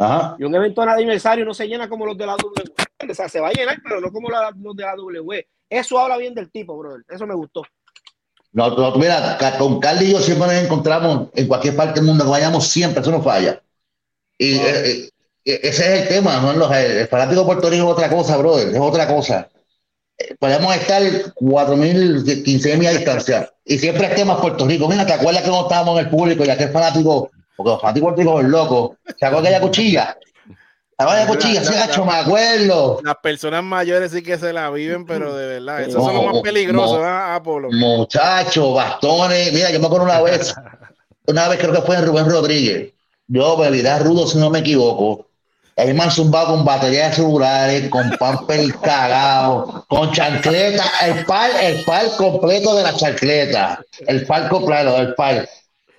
[0.01, 0.35] Ajá.
[0.39, 2.73] Y un evento de aniversario no se llena como los de la W.
[3.09, 5.47] O sea, se va a llenar, pero no como la- los de la W.
[5.69, 7.03] Eso habla bien del tipo, brother.
[7.09, 7.63] Eso me gustó.
[8.53, 12.25] No, no, mira, con Carly y yo siempre nos encontramos en cualquier parte del mundo
[12.25, 13.61] que vayamos, siempre, eso no falla.
[14.37, 14.65] Y Wow.
[14.67, 15.09] eh,
[15.45, 16.51] eh, ese es el tema, ¿no?
[16.53, 19.49] Los- el fanático de Puerto Rico es otra cosa, brother, es otra cosa.
[20.17, 21.01] Eh, Podemos estar
[21.35, 23.53] 4.000, 15.000 millas a distancia.
[23.63, 24.87] Y siempre es tema Puerto Rico.
[24.89, 28.15] Mira, ¿te acuerdas que no estábamos en el público y aquel fanático, porque los fanáticos
[28.15, 30.17] de Puerto Rico son locos, ¿te acuerdas que aquella cuchilla?
[30.97, 31.61] ¿Te acuerdas de aquella cuchilla?
[31.63, 32.99] La- la- me acuerdo.
[33.03, 36.23] Las personas mayores sí que se la viven, pero de verdad, eso No, es lo
[36.33, 36.99] más peligroso, no.
[37.01, 37.69] ¿verdad, Apolo?
[37.71, 39.53] Muchachos, bastones.
[39.53, 40.53] Mira, yo me acuerdo una vez,
[41.27, 42.93] una vez creo que fue en Rubén Rodríguez.
[43.27, 45.27] Yo, bebida rudo, si no me equivoco.
[45.77, 51.49] Ahí me han zumbado con baterías de celulares, con pamper cagado, con chancleta, el par,
[51.61, 55.47] el par completo de la chancleta, el par completo, el par.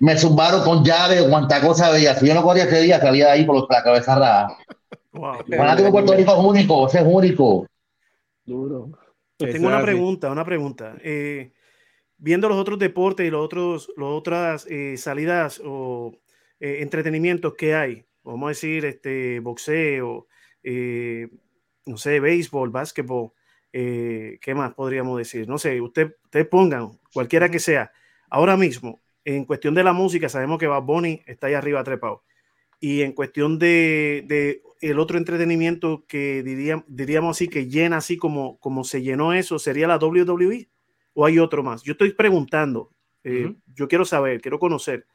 [0.03, 2.13] Me zumbaron con llave, cuanta cosa veía.
[2.13, 4.57] Si yo no corría ese día, salía de ahí por la cabeza rara.
[5.13, 5.45] Wow.
[5.47, 7.65] Fanático de Puerto Rico es único, ese es único.
[8.43, 8.89] Duro.
[9.37, 10.97] Pues tengo una pregunta, una pregunta.
[11.01, 11.53] Eh,
[12.17, 16.11] viendo los otros deportes y los otros, las otras eh, salidas o
[16.59, 20.27] eh, entretenimientos que hay, vamos a decir, este, boxeo,
[20.63, 21.29] eh,
[21.85, 23.31] no sé, béisbol, básquetbol,
[23.71, 25.47] eh, ¿qué más podríamos decir?
[25.47, 27.93] No sé, usted, ustedes pongan, cualquiera que sea.
[28.29, 32.23] Ahora mismo, en cuestión de la música, sabemos que Bad Bunny está ahí arriba trepado.
[32.79, 38.17] Y en cuestión de, de el otro entretenimiento que diríamos, diríamos así, que llena así
[38.17, 40.67] como, como se llenó eso, ¿sería la WWE?
[41.13, 41.83] ¿O hay otro más?
[41.83, 42.91] Yo estoy preguntando,
[43.23, 45.05] eh, yo quiero saber, quiero conocer.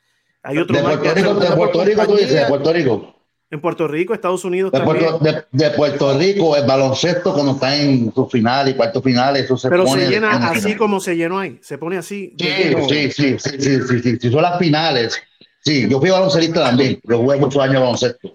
[0.42, 3.14] ¿Hay otro De más Puerto que- Rico, de Puerto Rico, tú dices, de Puerto Rico.
[3.50, 4.80] En Puerto Rico, Estados Unidos De?
[4.80, 9.44] Puerto, de, de Puerto Rico, el baloncesto, cuando está en sus finales y cuartos finales,
[9.44, 10.04] eso se Pero pone.
[10.04, 12.34] se llena en- así como se llenó ahí, se pone así.
[12.38, 12.46] Sí,
[12.88, 15.16] sí, sí, sí, sí, sí, sí, sí, son las finales.
[15.64, 17.00] Sí, yo fui baloncelista también.
[17.04, 18.32] Yo jugué muchos años baloncesto.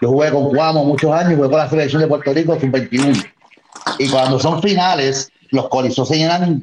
[0.00, 3.24] Yo jugué con Cuamo muchos años, jugué con la selección de Puerto Rico sub-21.
[3.98, 6.62] Y cuando son finales, los coliseos se llenan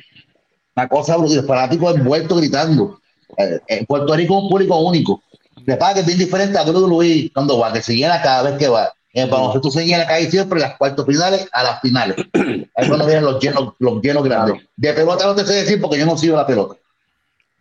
[0.76, 3.00] una cosa brutal, los fanáticos envueltos gritando.
[3.38, 5.22] Eh, En Puerto Rico es un público único.
[5.66, 8.60] Le pasa que es bien diferente a WWE cuando va, que se llena cada vez
[8.60, 8.92] que va.
[9.14, 12.16] En el baloncesto se llena casi siempre las cuartos finales a las finales.
[12.76, 14.62] Ahí cuando vienen los llenos, los llenos grandes.
[14.76, 16.76] De pelota no te sé decir porque yo no sigo la pelota.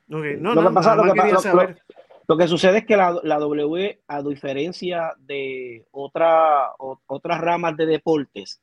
[0.09, 1.75] No, Lo no, que pasa- lo que pasa-.
[2.27, 7.77] Lo que sucede es que la, la W, a diferencia de otra, o- otras ramas
[7.77, 8.61] de deportes,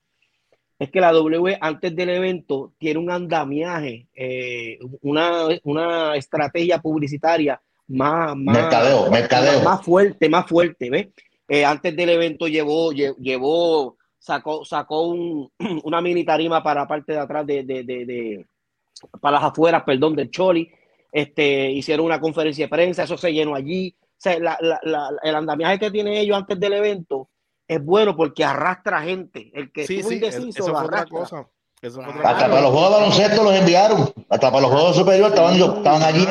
[0.79, 7.61] es que la W antes del evento tiene un andamiaje, eh, una, una estrategia publicitaria
[7.91, 9.61] más, más, Mercadeo, mercadeo.
[9.61, 11.07] más, fuerte, más fuerte, ¿ves?
[11.47, 15.51] Eh, antes del evento llevó, lle- llevó, sacó, sacó un-
[15.83, 18.45] una mini tarima para la parte de atrás de, de, de, de-
[19.19, 20.69] para las afueras, perdón, del Choli.
[21.11, 23.95] Este, hicieron una conferencia de prensa, eso se llenó allí.
[23.99, 27.29] O sea, la- la- la- el andamiaje que tienen ellos antes del evento
[27.67, 29.49] es bueno porque arrastra gente.
[29.53, 31.47] El que sí, sí, indeciso otra cosa.
[31.81, 34.01] Eso Hasta para los juegos de baloncesto los enviaron.
[34.29, 36.27] Hasta para los juegos superiores estaban, estaban allí.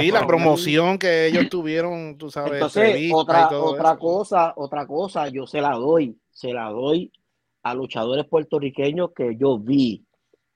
[0.00, 2.54] Sí, la promoción que ellos tuvieron, tú sabes.
[2.54, 7.12] Entonces, otra, otra cosa, otra cosa, yo se la doy, se la doy
[7.62, 10.04] a luchadores puertorriqueños que yo vi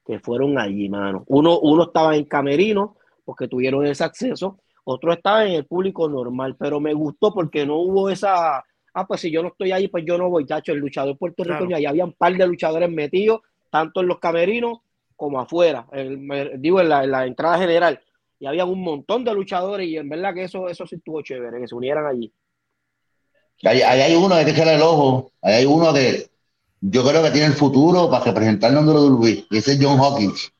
[0.04, 1.24] que fueron allí, mano.
[1.26, 6.56] Uno, uno estaba en camerino porque tuvieron ese acceso, otro estaba en el público normal,
[6.58, 8.64] pero me gustó porque no hubo esa,
[8.94, 11.76] ah, pues si yo no estoy ahí, pues yo no voy, chacho, el luchador puertorriqueño,
[11.76, 14.78] ahí había un par de luchadores metidos, tanto en los camerinos
[15.14, 15.86] como afuera,
[16.56, 18.00] digo, en la, en la entrada general
[18.40, 21.60] y había un montón de luchadores y en verdad que eso, eso sí estuvo chévere,
[21.60, 22.32] que se unieran allí.
[23.64, 26.30] Ahí, hay uno, hay que echarle el ojo, ahí hay uno que
[26.80, 29.78] yo creo que tiene el futuro para representar el nombre de Luis, y ese es
[29.82, 30.52] John Hawkins.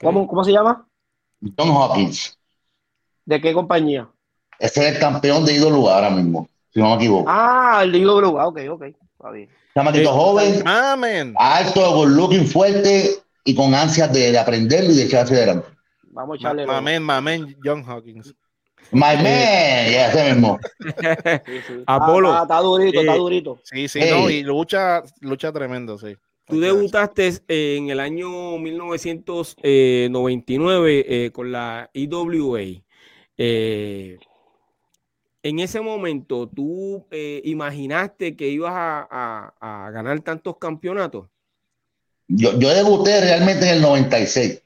[0.00, 0.86] ¿Cómo, ¿Cómo se llama?
[1.56, 2.38] John Hawkins.
[3.24, 4.08] ¿De qué compañía?
[4.58, 7.24] Ese es el campeón de ídolo ahora mismo, si no me equivoco.
[7.28, 9.48] Ah, el de ídolo, ok, ok, está bien.
[9.74, 11.34] Chamaquito eh, joven, amen.
[11.38, 15.73] alto, con looking fuerte y con ansias de, de aprender y de echarse adelante.
[16.14, 16.66] Vamos a echarle.
[16.66, 18.34] Mamen, mamen, John Hawkins.
[18.92, 20.58] My man, ya ese mismo.
[21.86, 22.42] Apolo.
[22.42, 23.58] Está, durito, está eh, durito.
[23.64, 26.16] Sí, sí, no, y lucha, lucha tremendo, sí.
[26.46, 32.60] Tú debutaste en el año 1999 eh, con la IWA.
[33.36, 34.16] Eh,
[35.42, 37.08] en ese momento, ¿tú
[37.42, 41.26] imaginaste que ibas a, ganar tantos campeonatos?
[42.28, 44.63] Yo, yo debuté realmente en el 96.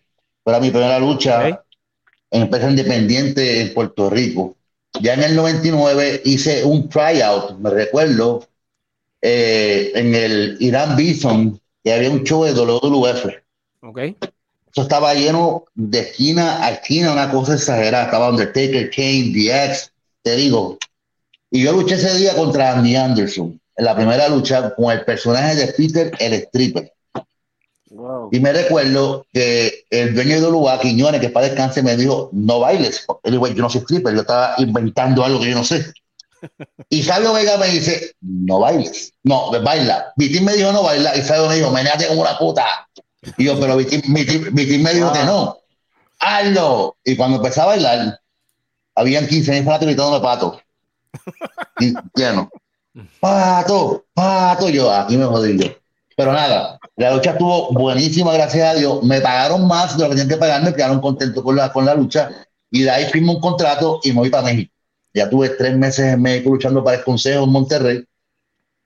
[0.48, 1.48] Era mi primera lucha
[2.30, 4.56] en empresa independiente en Puerto Rico.
[5.00, 8.48] Ya en el 99 hice un tryout, me recuerdo,
[9.20, 13.26] eh, en el Irán Bison, que había un show de WWF.
[13.82, 13.98] Ok.
[13.98, 18.04] Eso estaba lleno de esquina a esquina, una cosa exagerada.
[18.04, 19.92] Estaba Undertaker, Kane, DX,
[20.22, 20.78] te digo.
[21.50, 25.54] Y yo luché ese día contra Andy Anderson, en la primera lucha con el personaje
[25.54, 26.92] de Peter, el stripper.
[28.30, 32.60] Y me recuerdo que el dueño de lugar, Quiñones, que para descanse, me dijo, no
[32.60, 33.06] bailes.
[33.22, 35.92] Él yo no soy stripper, yo estaba inventando algo que yo no sé.
[36.88, 39.12] Y Fabio Vega me dice, no bailes.
[39.24, 40.12] No, baila.
[40.16, 41.16] Vitín me dijo, no baila.
[41.16, 42.64] Y Fabio me dijo, meneate como una puta.
[43.36, 45.58] Y yo, pero Vitín, me dijo que no.
[46.20, 46.96] Hazlo.
[47.04, 48.20] Y cuando empecé a bailar,
[48.94, 50.60] habían 15 mil fanáticos gritando pato.
[51.80, 52.50] Y lleno.
[53.20, 54.68] Pato, pato.
[54.68, 55.72] Yo, aquí me jodí yo.
[56.18, 59.04] Pero nada, la lucha estuvo buenísima, gracias a Dios.
[59.04, 61.94] Me pagaron más de lo que tenían que pagarme, quedaron contentos con la, con la
[61.94, 62.28] lucha.
[62.72, 64.74] Y de ahí firmé un contrato y me voy para México.
[65.14, 68.04] Ya tuve tres meses en México luchando para el Consejo en Monterrey.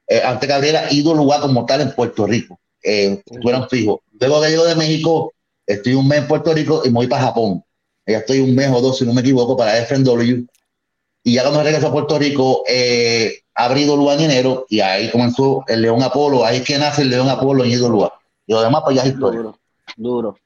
[0.08, 2.60] Eh, antes que abriera ido lugar como tal en Puerto Rico.
[2.84, 4.02] Eh, un fijo.
[4.20, 5.32] Luego que llego de México,
[5.66, 7.64] estoy un mes en Puerto Rico y me voy para Japón.
[8.06, 10.44] Ya estoy un mes o dos, si no me equivoco, para FNW.
[11.24, 15.64] Y ya cuando regreso a Puerto Rico, eh, abrido lugar en enero y ahí comenzó
[15.68, 18.12] el León Apolo, ahí es que nace el León Apolo en lugar
[18.46, 19.52] Y lo demás, pues ya es historia.
[19.96, 20.36] Duro,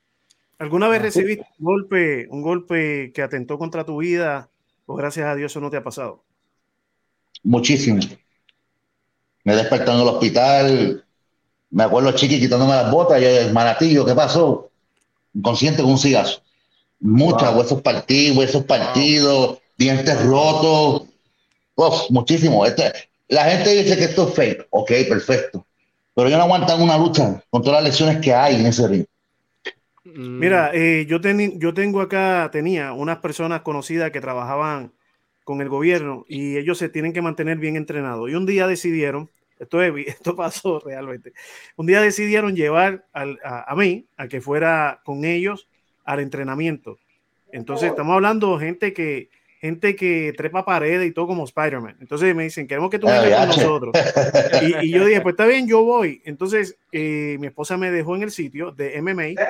[0.59, 4.49] ¿Alguna vez recibiste un golpe, un golpe que atentó contra tu vida
[4.87, 6.23] o gracias a Dios eso no te ha pasado?
[7.43, 8.01] Muchísimo.
[9.45, 11.05] Me despertó en el hospital,
[11.71, 14.71] me acuerdo chiqui quitándome las botas, y el maratillo, ¿qué pasó?
[15.35, 16.41] Inconsciente con un cigazo.
[17.01, 21.09] Muchos huesos partidos, huesos partidos, dientes rotos,
[22.11, 22.65] muchísimo.
[22.65, 22.93] Este,
[23.29, 24.67] la gente dice que esto es fake.
[24.71, 25.67] Ok, perfecto.
[26.15, 29.05] Pero yo no aguantan una lucha con todas las lesiones que hay en ese ring.
[30.05, 30.39] Mm.
[30.39, 34.93] Mira, eh, yo, yo tengo acá, tenía unas personas conocidas que trabajaban
[35.45, 38.31] con el gobierno y ellos se tienen que mantener bien entrenados.
[38.31, 41.33] Y un día decidieron, esto, esto pasó realmente,
[41.77, 43.27] un día decidieron llevar a,
[43.71, 45.69] a, mí a que fuera con ellos
[46.05, 46.99] al entrenamiento.
[47.53, 49.29] Entonces, estamos hablando de gente que,
[49.67, 51.99] gente que trepa paredes y todo como Spider-Man.
[52.01, 53.95] Entonces me dicen, queremos que tú vengas con nosotros.
[54.63, 56.23] Y, yo dije, pues está bien, yo voy.
[56.25, 59.41] Entonces eh, mi esposa me dejó en el sitio de MMA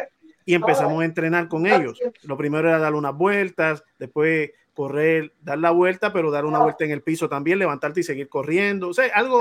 [0.45, 2.01] y empezamos a entrenar con ellos.
[2.23, 6.85] Lo primero era dar unas vueltas, después correr, dar la vuelta, pero dar una vuelta
[6.85, 8.89] en el piso también, levantarte y seguir corriendo.
[8.89, 9.41] O sea, algo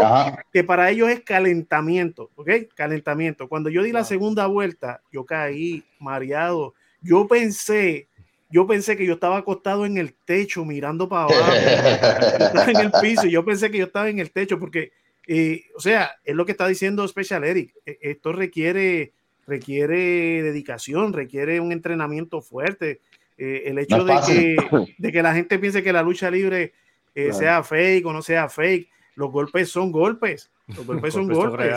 [0.52, 2.50] que para ellos es calentamiento, ¿ok?
[2.74, 3.50] Calentamiento.
[3.50, 6.74] Cuando yo di la segunda vuelta, yo caí mareado.
[7.02, 8.08] Yo pensé
[8.50, 12.92] yo pensé que yo estaba acostado en el techo mirando para abajo, estaba en el
[13.02, 14.92] piso, y yo pensé que yo estaba en el techo porque,
[15.28, 19.14] eh, o sea, es lo que está diciendo Special Eric, e, esto requiere,
[19.48, 23.02] requiere dedicación, requiere un entrenamiento fuerte,
[23.38, 24.56] eh, el hecho de, que,
[24.98, 26.74] de que la gente piense que la lucha libre
[27.14, 31.74] eh, sea fake o no sea fake, los golpes son golpes, los golpes son golpes.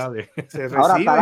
[0.49, 1.21] Se Ahora está,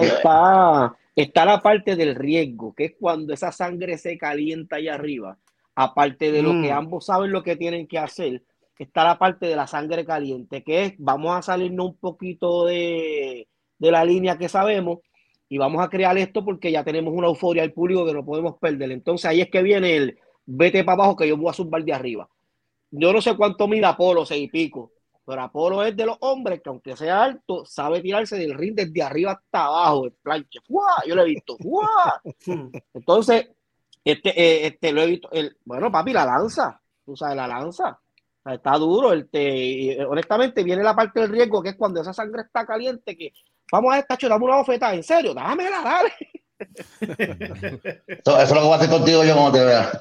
[0.00, 0.96] está
[1.34, 5.38] la parte del riesgo, que es cuando esa sangre se calienta allá arriba,
[5.74, 6.76] aparte de lo que mm.
[6.76, 8.42] ambos saben lo que tienen que hacer,
[8.78, 13.48] está la parte de la sangre caliente, que es vamos a salirnos un poquito de,
[13.78, 15.00] de la línea que sabemos
[15.48, 18.58] y vamos a crear esto porque ya tenemos una euforia al público que no podemos
[18.58, 18.92] perder.
[18.92, 21.92] Entonces ahí es que viene el vete para abajo que yo voy a subir de
[21.92, 22.28] arriba.
[22.90, 24.92] Yo no sé cuánto mide Apolo, seis y pico,
[25.28, 29.02] pero Apolo es de los hombres que aunque sea alto, sabe tirarse del ring desde
[29.02, 30.58] arriba hasta abajo, el planche.
[31.06, 31.58] Yo lo he visto.
[32.94, 33.50] Entonces,
[34.02, 35.28] este, eh, este lo he visto.
[35.30, 36.80] El, bueno, papi, la lanza.
[37.04, 38.00] Tú sabes, la lanza.
[38.46, 39.12] está duro.
[39.12, 39.28] El
[40.08, 43.34] honestamente, viene la parte del riesgo, que es cuando esa sangre está caliente, que
[43.70, 44.94] vamos a esta dame una bofetada.
[44.94, 46.14] En serio, dámela, dale.
[48.06, 49.92] Eso, es lo que voy a hacer contigo yo como te vea.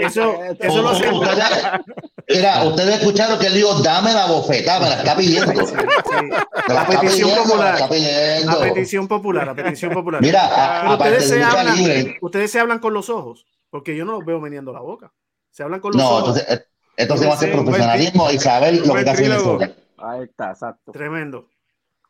[0.00, 1.08] eso, eso lo sé.
[2.28, 5.52] Mira, ustedes escucharon que él dijo, dame la bofetada, me la está pidiendo.
[6.68, 7.80] la, petición popular.
[7.80, 7.88] La,
[8.58, 10.20] petición popular, la petición popular.
[10.20, 14.40] Mira, ustedes, se hablan, ustedes se hablan con los ojos, porque yo no los veo
[14.40, 15.12] meneando la boca.
[15.52, 16.12] Se hablan con los ojos.
[16.12, 16.66] No, entonces,
[16.96, 19.60] entonces va a ser profesionalismo y saber lo que está haciendo.
[19.98, 20.92] Ahí está, exacto.
[20.92, 21.48] Tremendo.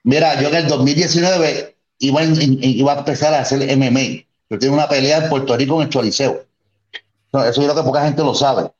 [0.02, 4.24] Mira, yo en el 2019 iba, iba a empezar a hacer MMA.
[4.48, 6.44] Yo tengo una pelea en Puerto Rico en el Choliseo.
[7.32, 8.70] Eso yo creo que poca gente lo sabe.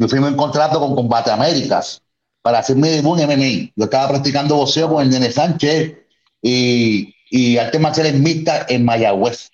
[0.00, 2.00] Yo firmé un contrato con Combate Américas
[2.40, 3.70] para hacer mi debut en MMA.
[3.76, 5.94] Yo estaba practicando boxeo con el Nene Sánchez
[6.40, 9.50] y, y artes marciales mixtas en Mayagüez.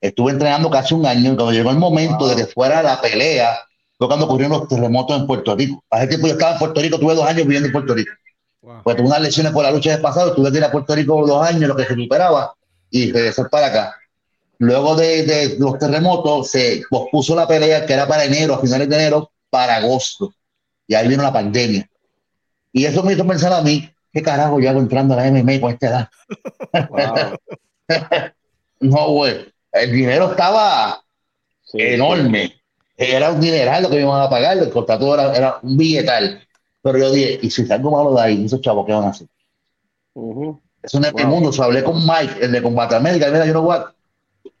[0.00, 3.58] Estuve entrenando casi un año y cuando llegó el momento de que fuera la pelea,
[3.98, 5.82] fue cuando ocurrieron los terremotos en Puerto Rico.
[5.90, 8.12] Hace tiempo yo estaba en Puerto Rico, tuve dos años viviendo en Puerto Rico.
[8.84, 11.26] Pues tuve unas lesiones por la lucha del pasado, tuve que ir a Puerto Rico
[11.26, 12.54] dos años, lo que se superaba,
[12.88, 13.96] y regresar para acá.
[14.58, 18.88] Luego de, de, los terremotos, se pospuso la pelea que era para enero, a finales
[18.88, 20.32] de enero, para agosto.
[20.86, 21.88] Y ahí vino la pandemia.
[22.72, 25.60] Y eso me hizo pensar a mí, ¿qué carajo yo hago entrando a la MMA
[25.60, 27.40] con esta edad?
[28.80, 29.52] no, güey.
[29.72, 31.02] El dinero estaba
[31.72, 32.54] enorme.
[32.96, 36.42] Era un dineral lo que me iban a pagar, el contrato era, era un billetal.
[36.82, 38.44] Pero yo dije, ¿y si salgo malo de ahí?
[38.44, 39.28] ¿Esos chavos qué van a hacer?
[40.82, 41.26] Es un wow.
[41.26, 41.52] mundo.
[41.52, 43.92] So, hablé con Mike, el de Combate América, y mira, you know what?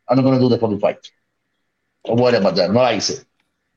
[0.08, 0.98] I'm not going to do the fucking fight.
[2.06, 3.27] No voy a matar, no la hice.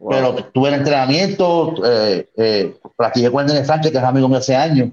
[0.09, 4.89] Pero tuve el entrenamiento, eh, eh, practiqué con Sánchez, que es amigo mío hace años,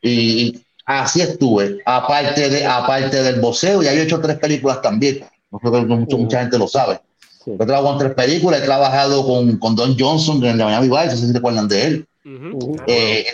[0.00, 5.24] y, así estuve, aparte, de, aparte del boxeo, y ahí he hecho tres películas también,
[5.50, 7.00] no creo que mucho, mucha gente lo sabe.
[7.44, 7.52] Sí.
[7.52, 11.06] He trabajado en tres películas, he trabajado con, con Don Johnson en la Miami Vice,
[11.06, 12.06] no sé si se recuerdan de él.
[12.24, 12.82] Uh -huh.
[12.86, 13.26] eh,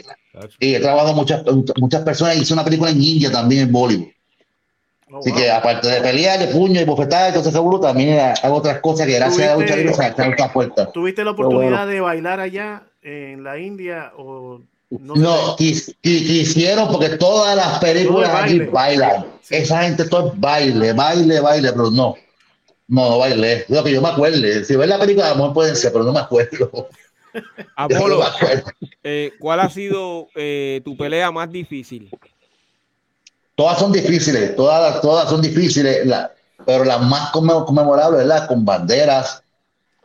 [0.58, 1.42] y he trabajado muchas,
[1.76, 4.08] muchas personas, hice una película en India también en Bollywood.
[5.12, 5.38] Oh, Así wow.
[5.38, 8.80] que aparte de pelear, de puño y bofetada y todo ese seguro, también hago otras
[8.80, 10.92] cosas que gracias a la lucha libre se están otras puertas.
[10.92, 11.86] ¿Tuviste la oportunidad bueno.
[11.86, 14.60] de bailar allá en la India o
[15.00, 19.26] no, no quis, quisieron porque todas las películas aquí bailan.
[19.40, 19.56] Sí.
[19.56, 22.14] Esa gente todo es baile, baile, baile, pero no.
[22.88, 23.64] No, no bailé.
[23.68, 24.64] Lo que yo me acuerde.
[24.64, 26.88] Si ves la película, a lo mejor pueden ser, pero no me acuerdo.
[27.76, 32.10] Apolo, no eh, ¿cuál ha sido eh, tu pelea más difícil?
[33.54, 36.32] Todas son difíciles, todas, todas son difíciles, la,
[36.64, 39.42] pero la más conmemorable es la con banderas,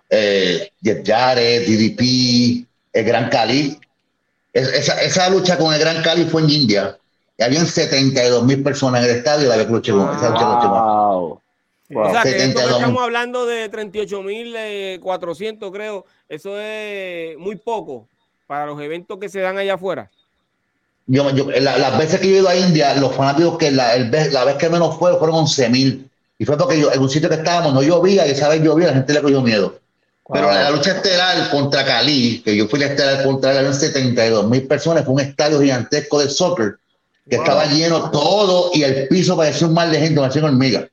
[0.10, 3.80] eh, Jared, DDP, el Gran Cali.
[4.54, 6.98] Es, esa, esa, lucha con el Gran Cali fue en India.
[7.38, 9.78] Y habían 72 mil personas en el estadio y la wow.
[9.78, 11.40] esa lucha wow.
[11.90, 12.04] Wow.
[12.04, 16.06] O sea, que estamos hablando de 38.400, creo.
[16.28, 18.10] Eso es muy poco
[18.46, 20.12] para los eventos que se dan allá afuera.
[21.08, 24.12] Yo, yo la, las veces que he ido a India, los fanáticos que la, el,
[24.12, 26.06] la vez que menos fue fueron 11.000.
[26.40, 28.88] Y fue porque yo, en un sitio que estábamos no llovía y esa vez llovía,
[28.88, 29.80] la gente le cogió miedo.
[30.32, 34.50] Pero la, la, lucha estelar contra Cali, que yo fui la estelar contra él, 72
[34.50, 36.76] mil personas, fue un estadio gigantesco de soccer
[37.30, 37.46] que wow.
[37.46, 40.88] estaba lleno todo y el piso parecía un mar de gente, parecía hormiga.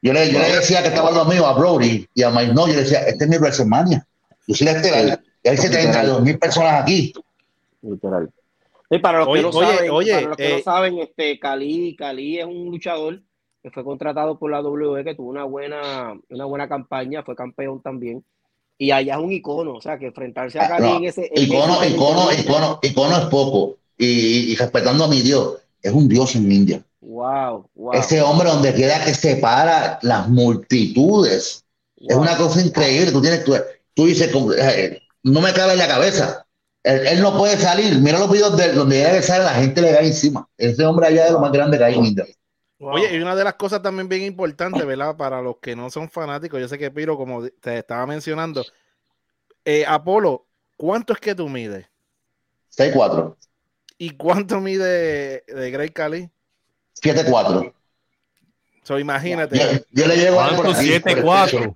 [0.00, 2.66] Yo le, yo le decía que estaba lo mío a Brody y a Mike No,
[2.66, 4.06] yo le decía, este es mi WrestleMania.
[4.46, 5.20] Yo soy la estelar.
[5.42, 7.12] Y hay 72 mil personas aquí.
[7.82, 8.30] Literal.
[8.94, 11.38] Y para los que, no, oye, saben, oye, para los que eh, no saben, este,
[11.40, 13.22] Cali, Cali es un luchador
[13.60, 17.82] que fue contratado por la WWE, que tuvo una buena, una buena campaña, fue campeón
[17.82, 18.24] también.
[18.78, 21.28] Y allá es un icono, o sea, que enfrentarse a Cali no, en ese.
[21.34, 23.78] En icono, ese icono, icono, icono es poco.
[23.98, 26.84] Y, y, respetando a mi Dios, es un Dios en India.
[27.00, 27.94] Wow, wow.
[27.94, 31.64] Ese hombre donde quiera que separa las multitudes.
[31.96, 32.10] Wow.
[32.10, 33.10] Es una cosa increíble.
[33.10, 33.54] Tú tienes, tú,
[33.92, 36.43] tú dices, eh, no me cabe en la cabeza.
[36.84, 37.98] Él, él, no puede salir.
[37.98, 40.48] Mira los videos de donde debe salir, la gente le cae encima.
[40.56, 42.26] Ese hombre allá es lo más grande que hay en India.
[42.78, 42.92] Wow.
[42.92, 45.16] Oye, y una de las cosas también bien importantes, ¿verdad?
[45.16, 48.64] Para los que no son fanáticos, yo sé que Piro, como te estaba mencionando,
[49.64, 51.86] eh, Apolo, ¿cuánto es que tú mides?
[52.76, 53.34] 6'4.
[53.96, 56.30] ¿Y cuánto mide de Grey Cali?
[57.02, 57.72] 7'4.
[58.82, 59.58] So, imagínate.
[59.58, 59.64] Yo,
[60.02, 61.74] yo le llevo a 7'4.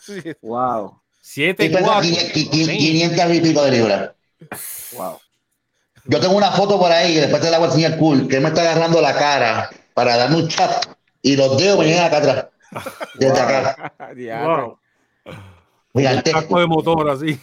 [0.00, 0.22] Sí.
[0.40, 1.00] Wow.
[1.20, 4.10] 7, 500 y pico de libras.
[4.92, 5.18] Wow.
[6.04, 8.36] Yo tengo una foto por ahí, que después te la voy a enseñar cool, que
[8.36, 10.86] él me está agarrando la cara para darme un chat
[11.22, 12.46] y los dedos me llegan acá atrás.
[13.14, 13.92] Desde acá.
[14.44, 14.78] wow.
[15.94, 16.60] Gigantesco.
[16.60, 17.38] de motor así.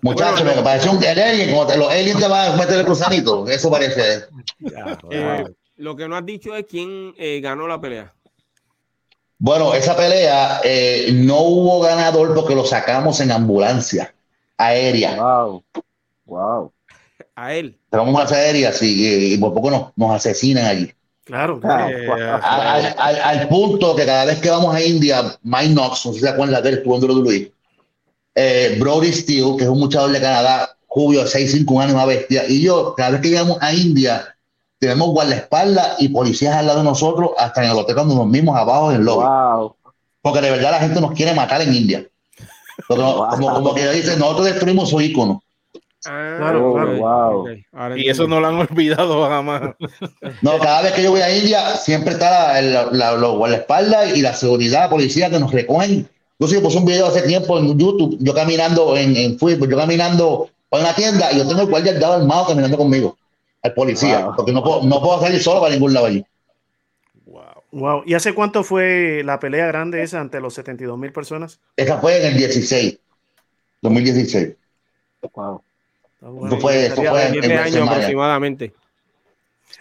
[0.00, 3.46] Muchachos, me parece un alien, como te, los aliens te van a meter el cruzanito.
[3.46, 4.24] Eso parece.
[5.10, 5.44] Eh,
[5.76, 8.12] lo que no has dicho es quién eh, ganó la pelea.
[9.38, 14.14] Bueno, esa pelea eh, no hubo ganador porque lo sacamos en ambulancia
[14.56, 15.16] aérea.
[15.16, 15.64] Wow.
[16.32, 16.72] Wow.
[17.36, 17.78] A él.
[17.90, 20.92] Sacamos una aérea sí, y, por poco nos, nos asesinan allí.
[21.24, 21.60] Claro.
[21.62, 26.28] al, punto que cada vez que vamos a India, Mike Knox, no sé si se
[26.30, 27.52] acuerdan de él, estuvo en WWE,
[28.34, 32.44] eh, Brody Steele, que es un muchacho de Canadá, Julio, 6'5, un año, una bestia,
[32.48, 34.36] y yo, cada vez que llegamos a India,
[34.78, 38.56] tenemos guardaespaldas y policías al lado de nosotros, hasta en el hotel cuando nos mismos
[38.56, 39.74] abajo en el lobby.
[40.20, 42.06] Porque de verdad la gente nos quiere matar en India.
[42.88, 45.42] como, que dicen, nosotros destruimos su ícono.
[46.04, 46.74] Ah, claro,
[47.70, 47.96] claro.
[47.96, 49.74] Y eso no lo han olvidado jamás.
[50.40, 54.34] No, cada vez que yo voy a India, siempre está la, la, la, y la
[54.34, 56.08] seguridad, policía que nos recogen
[56.50, 60.50] yo puse un video hace tiempo en YouTube, yo caminando en, en fútbol, yo caminando
[60.70, 63.16] en una tienda y yo tengo el guardia al lado armado caminando conmigo,
[63.62, 66.24] al policía, porque no puedo, no puedo salir solo para ningún lado allí.
[67.26, 67.42] Wow.
[67.70, 68.02] wow.
[68.06, 71.60] ¿Y hace cuánto fue la pelea grande esa ante los 72 mil personas?
[71.76, 72.98] Esa fue en el 16,
[73.82, 74.56] 2016.
[75.34, 75.62] Wow.
[76.22, 78.72] Eso fue, eso fue en, años aproximadamente.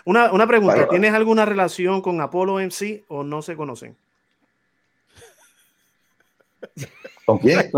[0.05, 3.95] Una, una pregunta, ¿tienes alguna relación con Apolo MC o no se conocen?
[7.25, 7.59] ¿Con quién?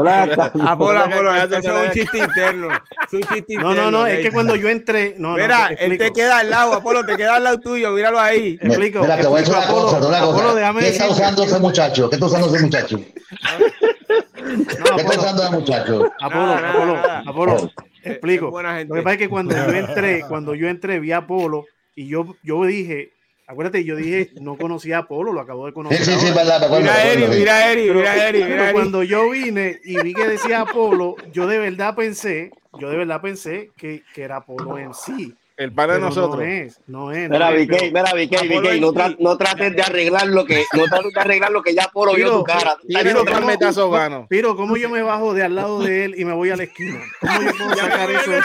[0.62, 2.70] Apolo, Apolo, eso es un chiste interno.
[2.72, 5.16] Es un chiste no, no, no, es que cuando yo entré.
[5.18, 7.92] No, Mira, no, te él te queda al lado, Apolo, te queda al lado tuyo,
[7.92, 8.58] míralo ahí.
[8.62, 9.02] Me, explico.
[9.02, 10.74] Mira, te voy a decir una cosa, una cosa.
[10.80, 12.10] ¿Qué está usando ese muchacho?
[12.10, 12.98] ¿Qué está usando ese muchacho?
[12.98, 16.12] ¿Qué está usando ese muchacho?
[16.22, 16.98] Apolo, Apolo,
[17.28, 17.72] Apolo.
[18.04, 18.62] Explico.
[18.62, 22.08] Lo que pasa es que cuando yo entré, cuando yo entré, vi a Apolo y
[22.08, 23.14] yo, yo dije,
[23.46, 26.04] Acuérdate, yo dije, no conocía a Polo, lo acabo de conocer.
[26.04, 30.02] Sí, sí, sí, verdad, mira Eri, mira Eri, mira Eri, mira Cuando yo vine y
[30.02, 34.38] vi que decía Apolo, yo de verdad pensé, yo de verdad pensé que, que era
[34.38, 35.36] Apolo en sí.
[35.56, 36.38] El padre de nosotros.
[36.38, 37.30] No es, no es.
[37.30, 41.14] Mira, Vicky, mira, Vicky, Vicky, no, tra no trates de arreglar lo que, no trates
[41.14, 42.78] de arreglar lo que ya Polo vio tu cara.
[42.88, 46.50] Pero, ¿cómo, pero, ¿cómo yo me bajo de al lado de él y me voy
[46.50, 47.00] a la esquina?
[47.22, 48.32] ¿Cómo yo puedo sacar eso?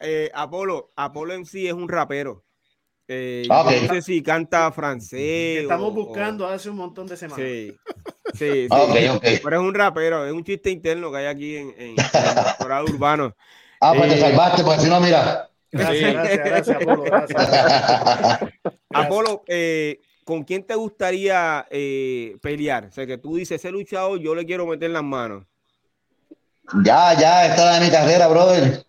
[0.00, 2.44] eh, Apolo, Apolo en sí es un rapero.
[3.08, 5.62] Eh, No sé si canta francés.
[5.62, 7.46] Estamos buscando hace un montón de semanas.
[7.46, 7.74] Sí,
[8.34, 9.40] sí, sí.
[9.42, 13.34] Pero es un rapero, es un chiste interno que hay aquí en, en, el urbano.
[13.80, 15.48] Ah, pues te eh, salvaste, porque si no, mira.
[15.70, 17.04] Gracias, gracias, gracias, Apolo.
[18.94, 22.86] Apolo, eh, ¿con quién te gustaría eh, pelear?
[22.86, 25.44] O sea, que tú dices, ese luchador, yo le quiero meter las manos.
[26.84, 28.84] Ya, ya, está en mi carrera, brother.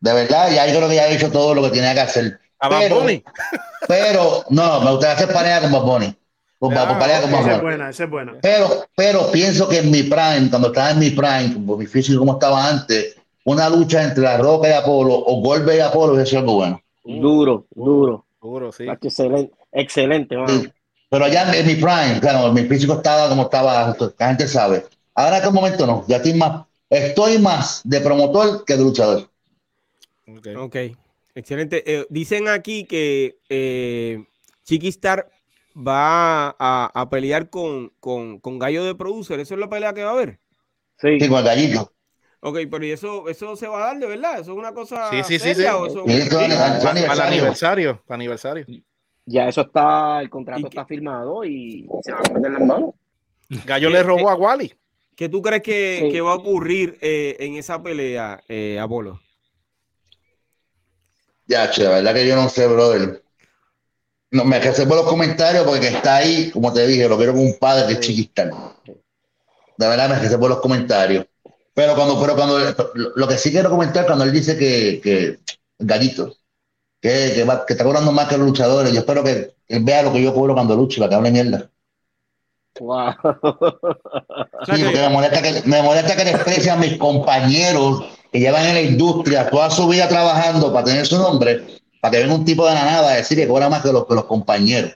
[0.00, 2.40] De verdad, ya yo creo que ya he hecho todo lo que tenía que hacer.
[2.68, 3.04] pero,
[3.88, 6.16] pero, no, me gustaría hacer pareja con Bad Bunny.
[6.58, 8.32] Con, ah, con esa es buena, esa es buena.
[8.40, 12.20] Pero, pero pienso que en mi prime, cuando estaba en mi prime, por mi físico
[12.20, 16.32] como estaba antes, una lucha entre La Roca y Apolo o Golbe y Apolo es
[16.34, 16.80] algo bueno.
[17.04, 18.24] Duro, duro.
[18.40, 18.84] Duro, sí.
[18.88, 20.36] Excelente, excelente.
[21.10, 24.84] Pero allá en mi prime, claro, mi físico estaba como estaba, la gente sabe.
[25.14, 29.30] Ahora en este momento no, ya estoy más, estoy más de promotor que de luchador.
[30.58, 30.76] Ok,
[31.34, 31.82] excelente.
[31.86, 34.24] Eh, dicen aquí que eh,
[34.64, 35.30] Chiquistar
[35.76, 39.40] va a, pelear con, con, con, Gallo de Producer.
[39.40, 40.38] ¿Eso es la pelea que va a haber?
[40.98, 41.93] Sí, con el gallito.
[42.46, 44.38] Ok, pero ¿y eso, eso se va a dar de verdad?
[44.38, 45.64] ¿Eso es una cosa sí, sí, sí, sí.
[45.64, 48.66] Para aniversario, aniversario.
[49.24, 52.90] Ya eso está, el contrato está firmado y se va a poner las manos.
[53.64, 54.74] Gallo le robó a Wally.
[55.16, 59.18] ¿Qué tú crees que, que va a ocurrir eh, en esa pelea, eh, Apolo?
[61.46, 63.24] Ya, che, la verdad que yo no sé, brother.
[64.32, 67.58] No, me por los comentarios porque está ahí, como te dije, lo quiero con un
[67.58, 68.44] padre que es chiquista.
[69.78, 71.24] De verdad me por los comentarios.
[71.74, 72.58] Pero cuando, pero cuando
[73.16, 75.40] lo que sí quiero comentar cuando él dice que, que
[75.78, 76.36] gallito,
[77.00, 80.12] que, que, que, está cobrando más que los luchadores, yo espero que él vea lo
[80.12, 81.70] que yo cobro cuando lucho, para que hable mierda.
[82.80, 83.12] Wow.
[84.66, 88.74] Sí, porque me molesta que, me molesta que desprecian a mis compañeros que llevan en
[88.74, 92.66] la industria toda su vida trabajando para tener su nombre, para que venga un tipo
[92.66, 94.92] de la nada a decir que cobra más que los, que los compañeros.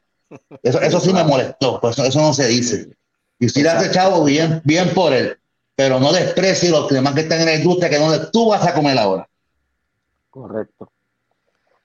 [0.63, 2.89] Eso, eso sí me molestó, pues eso, no se dice.
[3.39, 5.39] Y si le hace chavo, bien, bien por él,
[5.79, 8.67] pero no desprecie los demás que están en la industria, que es donde tú vas
[8.67, 9.29] a comer ahora.
[10.29, 10.91] Correcto.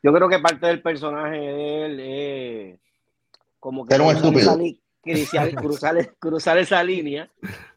[0.02, 2.80] Yo creo que parte del personaje de él es
[3.60, 4.58] como que un estúpido.
[5.62, 7.30] cruzar, cruzar, esa línea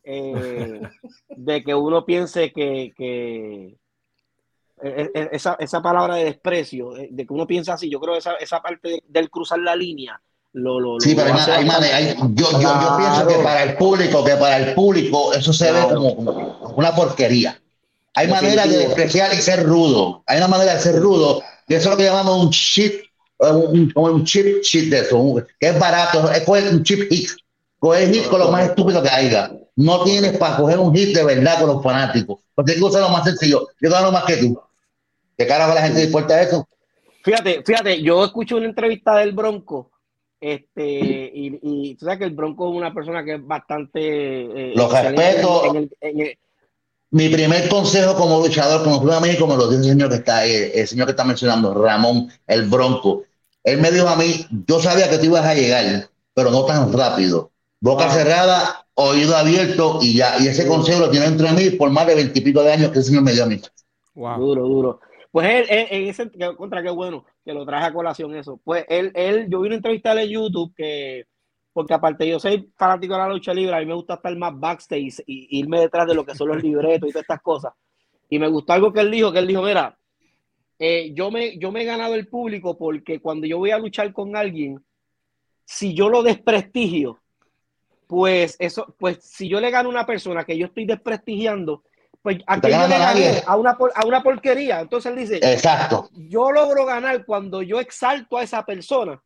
[0.05, 0.81] eh,
[1.29, 3.77] de que uno piense que, que
[4.83, 8.21] e, e, esa, esa, palabra de desprecio, de que uno piensa así, yo creo que
[8.21, 10.19] esa, esa parte del cruzar la línea
[10.57, 14.37] lo, lo, sí, pero hay, hay, yo, yo, yo, pienso que para el público, que
[14.37, 16.13] para el público eso se ve como,
[16.77, 17.61] una porquería.
[18.15, 20.23] Hay manera de despreciar y ser rudo.
[20.27, 23.05] Hay una manera de ser rudo, y eso es lo que llamamos un chip,
[23.39, 27.31] un, un chip chip de eso, que es barato, es un chip hit.
[27.79, 29.53] Coger hit con lo más estúpido que haya.
[29.77, 32.41] No tienes para coger un hit de verdad con los fanáticos.
[32.55, 33.69] Porque hay que usar lo más sencillo.
[33.79, 34.59] Yo gano más que tú.
[35.37, 36.67] ¿Qué carajo la gente dispuesta a eso?
[37.23, 39.91] Fíjate, fíjate, yo escuché una entrevista del Bronco
[40.41, 44.01] este, y, y, tú sabes que el Bronco es una persona que es bastante.
[44.01, 45.63] Eh, lo respeto.
[47.11, 50.39] Mi primer consejo como luchador, como Club México, me lo dio el señor que está
[50.39, 53.23] ahí, el señor que está mencionando, Ramón, el Bronco.
[53.63, 56.93] Él me dijo a mí: Yo sabía que tú ibas a llegar, pero no tan
[56.93, 57.53] rápido.
[57.81, 60.39] Boca cerrada, oído abierto y ya.
[60.41, 63.05] Y ese consejo lo tiene entre mí por más de veintipico de años que el
[63.05, 63.61] señor me dio a mí.
[64.15, 65.01] Duro, duro.
[65.37, 68.59] Pues él, en ese, contra qué bueno que lo traje a colación eso.
[68.65, 71.27] Pues él, él, yo vi una entrevista en YouTube que,
[71.75, 74.59] porque aparte yo soy fanático de la lucha libre, a mí me gusta estar más
[74.59, 77.75] backstage y irme detrás de lo que son los libretos y todas estas cosas.
[78.31, 79.99] Y me gustó algo que él dijo, que él dijo, mira,
[80.79, 84.11] eh, yo, me, yo me he ganado el público porque cuando yo voy a luchar
[84.15, 84.83] con alguien,
[85.67, 87.21] si yo lo desprestigio,
[88.07, 91.83] pues eso, pues si yo le gano a una persona que yo estoy desprestigiando,
[92.27, 94.81] pues yo le a una, a una porquería.
[94.81, 96.11] Entonces él dice, exacto.
[96.13, 99.23] Yo logro ganar cuando yo exalto a esa persona.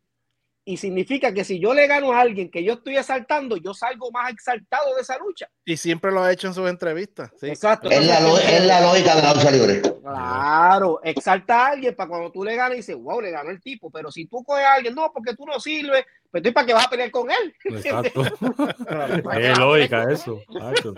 [0.66, 4.11] Y significa que si yo le gano a alguien que yo estoy exaltando, yo salgo
[4.11, 5.48] más exaltado de esa lucha.
[5.64, 7.30] Y siempre lo ha hecho en sus entrevistas.
[7.40, 7.88] Exacto.
[7.88, 9.80] Es la, lógica de la lucha libre.
[9.80, 13.62] Claro, exalta a alguien para cuando tú le ganas y dices, wow, le ganó el
[13.62, 13.90] tipo.
[13.90, 16.74] Pero si tú coges a alguien, no, porque tú no sirves, pues tú para qué
[16.74, 17.55] vas a pelear con él.
[17.64, 18.24] Exacto.
[19.40, 20.38] es lógica eso.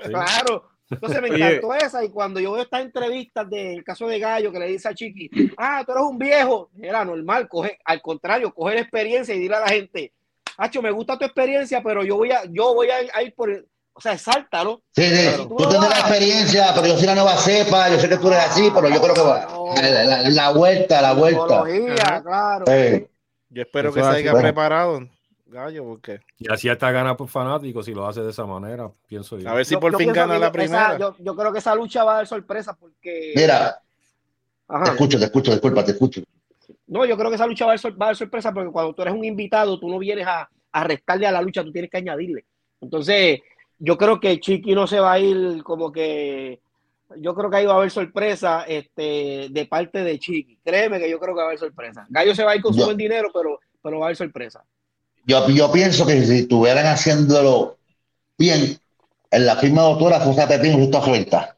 [0.05, 0.72] Claro.
[0.93, 4.59] Entonces me encantó esa y cuando yo veo estas entrevistas del caso de Gallo que
[4.59, 8.75] le dice a Chiqui, ah, tú eres un viejo, era normal, coge, al contrario, coge
[8.75, 10.13] la experiencia y dile a la gente,
[10.59, 13.51] Hacho, me gusta tu experiencia, pero yo voy a, yo voy a, ir por,
[13.95, 14.83] o sea, sáltalo.
[14.95, 18.19] Sí, sí, tú, tienes la experiencia, pero yo soy la nueva cepa, yo sé que
[18.19, 19.49] tú eres así, pero yo creo que va,
[20.31, 21.65] la, vuelta, la vuelta.
[22.23, 22.65] Claro.
[23.49, 25.09] Yo espero que se haya preparado
[25.53, 26.21] Gallo, porque.
[26.39, 29.49] Y así hasta gana por fanáticos si lo hace de esa manera, pienso yo.
[29.49, 30.99] A ver si por fin gana la primera.
[30.99, 33.35] yo, creo que esa lucha va a dar sorpresa porque.
[33.37, 33.79] Mira,
[34.67, 36.23] te escucho, te escucho, disculpa, te escucho.
[36.87, 39.25] No, yo creo que esa lucha va a, dar, sorpresa porque cuando tú eres un
[39.25, 42.47] invitado, tú no vienes a, a restarle a la lucha, tú tienes que añadirle.
[42.81, 43.41] Entonces,
[43.79, 46.61] yo creo que Chiqui no se va a ir como que.
[47.19, 50.59] Yo creo que ahí va a haber sorpresa este, de parte de Chiqui.
[50.65, 52.07] Créeme que yo creo que va a haber sorpresa.
[52.09, 54.65] Gallo se va a ir con su buen dinero, pero, pero va a haber sorpresa.
[55.25, 57.77] Yo, yo pienso que si estuvieran haciéndolo
[58.39, 58.79] bien,
[59.31, 61.57] en la firma de autora José Pepín justo a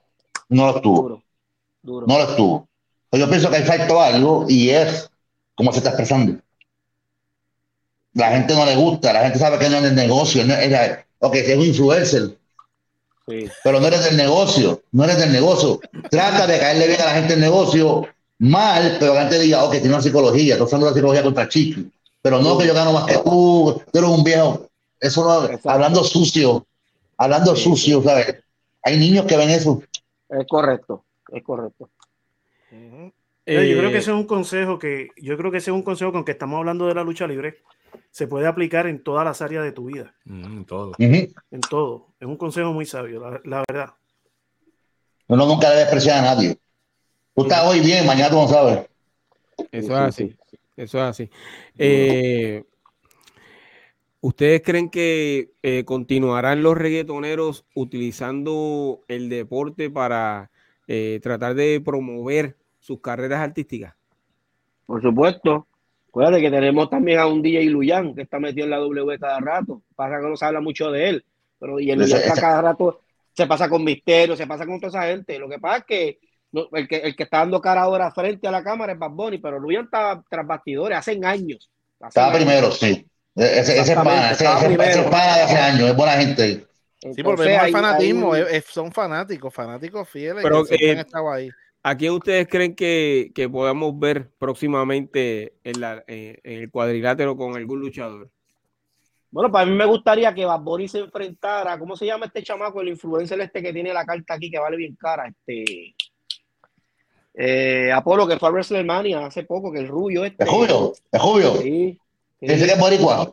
[0.49, 1.23] No lo estuvo.
[1.83, 2.69] No lo estuvo.
[3.11, 5.11] Pues yo pienso que hay faltó algo y es
[5.55, 6.41] cómo se está expresando.
[8.15, 10.45] La gente no le gusta, la gente sabe que no es del negocio.
[10.45, 12.37] No, es, ok, es un influencer.
[13.27, 15.81] Pero no eres del negocio, no eres del negocio.
[16.11, 18.07] Trata de caerle bien a la gente del negocio
[18.39, 21.91] mal, pero la gente diga, ok, tiene una psicología, estás usando la psicología contra Chiqui
[22.25, 24.67] pero no que yo gano más que tú, tú eres un viejo.
[24.99, 26.67] Eso no, hablando sucio,
[27.19, 28.43] hablando sucio, ¿sabes?
[28.83, 29.83] Hay niños que ven eso.
[30.31, 31.91] Es correcto, es correcto.
[32.71, 33.11] yo
[33.45, 36.25] creo que ese es un consejo que, yo creo que ese es un consejo con
[36.25, 37.59] que estamos hablando de la lucha libre,
[38.11, 40.15] se puede aplicar en todas las áreas de tu vida.
[40.25, 40.93] en todo.
[40.99, 42.07] En todo.
[42.19, 43.93] Es un consejo muy sabio, la, verdad.
[45.27, 46.57] Uno nunca debe despreciar a nadie.
[47.35, 48.89] Tú estás hoy bien, mañana tú no sabes.
[49.71, 50.35] Eso es así.
[50.77, 51.31] Eso es así.
[51.79, 52.65] Eh,
[54.21, 60.51] ¿Ustedes creen que eh, continuarán los reggaetoneros utilizando el deporte para
[60.89, 63.95] eh, tratar de promover sus carreras artísticas?
[64.87, 65.67] Por supuesto.
[66.09, 69.41] Acuérdate que tenemos también a un DJ Luyan que está metido en la W cada
[69.41, 69.83] rato.
[69.95, 71.25] Pasa que no se habla mucho de él,
[71.59, 73.01] pero y el Luyan cada rato
[73.33, 75.39] se pasa con Misterio, se pasa con toda esa gente.
[75.39, 76.19] Lo que pasa es que
[76.73, 79.39] el, que, el que está dando cara ahora frente a la cámara es Bad Bunny,
[79.39, 81.71] pero Luyan estaba tras bastidores hace años.
[82.01, 83.07] estaba primero, sí.
[83.37, 86.67] E-, ese, ese pana, ese, ese, pana de hace años, es buena gente.
[87.01, 88.33] sí, volvemos al fanatismo,
[88.69, 91.51] son fanáticos, fanáticos fieles pero, que han estado ahí.
[91.83, 97.57] ¿A quién ustedes creen que, que podamos ver próximamente en, la, en, el cuadrilátero con
[97.57, 98.31] algún luchador?
[99.31, 102.81] Bueno, para mí me gustaría que Bad Bunny se enfrentara, ¿cómo se llama este chamaco,
[102.81, 105.27] el influencer este que tiene la carta aquí que vale bien cara?
[105.27, 105.95] Este
[107.35, 110.45] eh, Apolo, que fue a WrestleMania hace poco, que el rubio este.
[110.45, 110.93] ¿Es Julio?
[111.11, 111.57] ¿Es Julio?
[111.57, 111.99] Sí.
[112.41, 113.33] Dice que es boricua.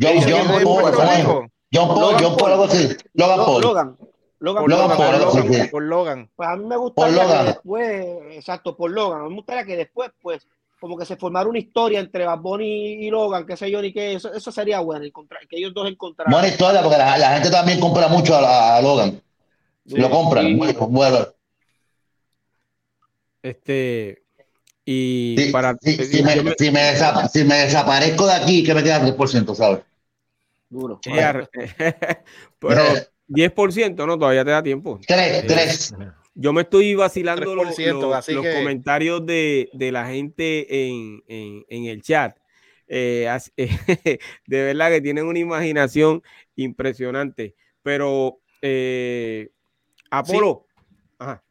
[0.00, 2.88] John, John Paul, John Paul, John Paul, algo así.
[3.14, 3.62] Logan Paul.
[3.62, 3.96] Logan.
[4.40, 6.30] Logan, Logan, Paul, Logan, por Logan.
[6.34, 9.76] Pues a mí me gustaría que después, exacto, por Logan, a mí me gustaría que
[9.76, 10.48] después, pues,
[10.80, 13.92] como que se formara una historia entre Bad Bunny y Logan, qué sé yo, ni
[13.92, 15.04] qué, eso, eso sería bueno,
[15.48, 16.32] que ellos dos encontraran.
[16.32, 19.22] Buena historia, porque la, la gente también compra mucho a, a Logan.
[19.84, 21.28] lo compran, bueno.
[23.42, 24.22] Este,
[24.84, 25.76] y para.
[25.80, 26.80] Si, si, me, me, si, me
[27.32, 29.80] si, me, desaparezco de aquí, que me queda 10%, ¿sabes?
[30.68, 31.00] Duro.
[32.58, 32.82] Pero
[33.28, 34.98] 10%, no, todavía te da tiempo.
[35.06, 35.94] 3, 3.
[36.34, 41.84] Yo me estoy vacilando los, los, los comentarios de, de, la gente en, en, en
[41.84, 42.36] el chat.
[42.88, 43.28] Eh,
[44.46, 46.22] de verdad que tienen una imaginación
[46.56, 47.54] impresionante.
[47.82, 49.50] Pero, eh,
[50.10, 50.66] Apolo.
[50.68, 50.84] Sí.
[51.18, 51.42] Ajá.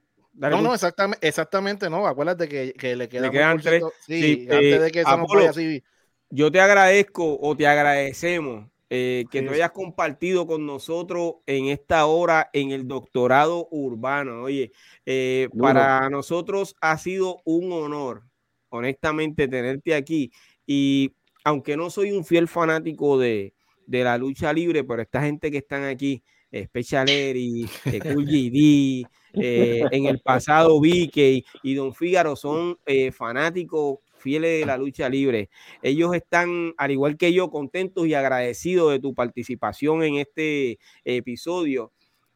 [0.49, 2.07] No, no, exactamente, exactamente no.
[2.07, 3.83] Acuérdate que, que le, quedan, le quedan tres.
[4.05, 5.83] Sí, sí, antes eh, de que Apolo, así.
[6.29, 12.05] Yo te agradezco o te agradecemos eh, que te hayas compartido con nosotros en esta
[12.05, 14.43] hora en el doctorado urbano.
[14.43, 14.71] Oye,
[15.05, 18.23] eh, para nosotros ha sido un honor,
[18.69, 20.31] honestamente, tenerte aquí.
[20.65, 21.13] Y
[21.43, 23.53] aunque no soy un fiel fanático de,
[23.85, 27.69] de la lucha libre, pero esta gente que están aquí, Special Eri,
[28.03, 34.65] Cool GD, eh, en el pasado Vicky y Don Fígaro son eh, fanáticos fieles de
[34.65, 35.49] la lucha libre.
[35.81, 41.91] Ellos están, al igual que yo, contentos y agradecidos de tu participación en este episodio.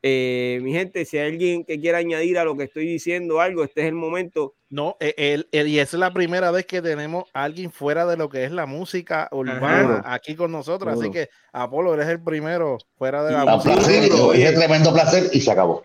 [0.08, 3.64] Eh, mi gente, si hay alguien que quiera añadir a lo que estoy diciendo algo,
[3.64, 4.54] este es el momento.
[4.70, 8.30] No, él, e, y es la primera vez que tenemos a alguien fuera de lo
[8.30, 11.00] que es la música urbana aquí con nosotros.
[11.00, 13.74] Así que, Apolo, eres el primero fuera de la música.
[13.74, 14.04] Placer,
[14.36, 15.84] es tremendo placer y se acabó.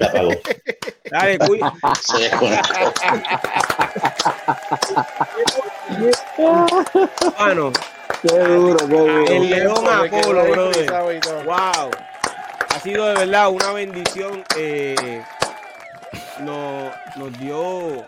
[0.00, 0.30] Se acabó.
[1.10, 1.60] Dale, cuy.
[7.38, 7.72] Bueno,
[8.22, 9.26] qué duro, qué duro.
[9.26, 10.90] El león Apolo, brother.
[11.44, 11.90] Wow
[12.70, 14.44] ha sido de verdad una bendición.
[14.56, 15.22] Eh,
[16.40, 18.06] nos, nos dio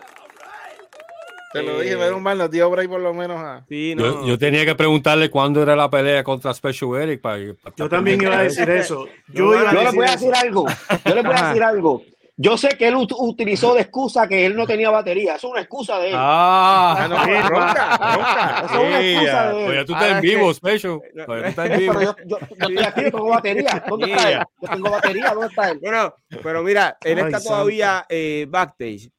[1.53, 3.63] te lo dije, pero un mal, nos dio break por lo menos a.
[3.69, 4.03] Sí, no.
[4.03, 7.21] yo, yo, tenía que preguntarle cuándo era la pelea contra Special Eric.
[7.21, 9.07] Para, para yo también iba a decir eso.
[9.33, 10.65] Yo, yo, yo le voy a decir algo.
[11.05, 12.03] Yo le voy a decir algo.
[12.35, 15.35] Yo sé que él utilizó de excusa que él no tenía batería.
[15.35, 16.15] Eso es una excusa de él.
[16.17, 18.65] Ah, ah no, ronca, ronca.
[18.65, 19.65] Eso es una excusa de él.
[19.65, 20.99] Pues ya tú estás en vivo, Special.
[21.13, 21.93] Pues tú estás en vivo.
[21.93, 23.83] Pero yo, yo, yo estoy aquí, tengo batería.
[23.87, 24.39] ¿Dónde está él?
[24.61, 25.79] Yo tengo batería, ¿dónde está él?
[25.79, 29.11] Bueno, pero mira, él está todavía eh, backstage.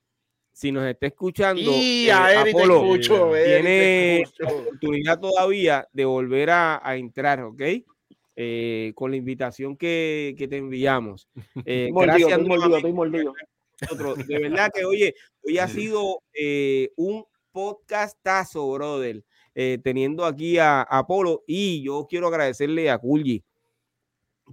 [0.54, 6.04] Si nos está escuchando, y a Eric Apolo, te escucho, tiene la oportunidad todavía de
[6.06, 7.60] volver a, a entrar, ¿ok?
[8.36, 11.28] eh, con la invitación que, que te enviamos.
[11.66, 13.34] Eh, mordido, gracias, estoy mordido, estoy mordido.
[14.26, 19.24] De verdad que, oye, hoy ha sido eh, un podcastazo, brother,
[19.82, 23.42] teniendo aquí a, a Apolo y yo quiero agradecerle a Kulji,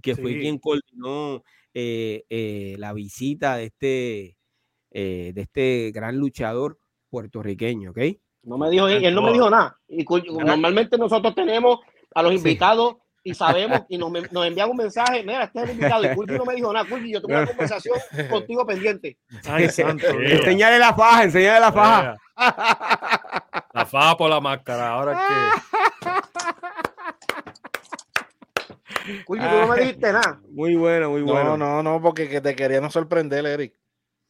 [0.00, 0.22] que sí.
[0.22, 1.42] fue quien coordinó
[1.74, 4.36] la visita de este,
[4.92, 6.78] de este gran luchador
[7.08, 7.98] puertorriqueño, ¿ok?
[8.44, 9.78] No me dijo, él no me dijo nada.
[9.88, 11.78] Y normalmente nosotros tenemos
[12.14, 15.70] a los invitados y sabemos y nos, nos envían un mensaje, mira, este es el
[15.76, 17.96] invitado, y Culpi no me dijo nada, Culpi, yo tuve una conversación
[18.30, 19.18] contigo pendiente.
[19.48, 20.06] Ay, santo.
[20.20, 22.16] enseñale la faja, enseñale la faja.
[23.72, 25.34] La faja por la máscara, ahora que...
[29.24, 30.40] Culpi, tú no me dijiste nada.
[30.50, 31.56] Muy bueno, muy bueno.
[31.56, 33.74] No, no, no, porque que te queríamos sorprender, Eric.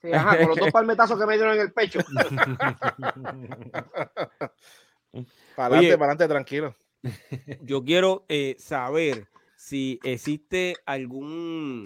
[0.03, 2.01] Sí, ajá, con los dos palmetazos que me dieron en el pecho.
[5.57, 6.77] para adelante, para adelante, tranquilo.
[7.63, 11.85] Yo quiero eh, saber si existe algún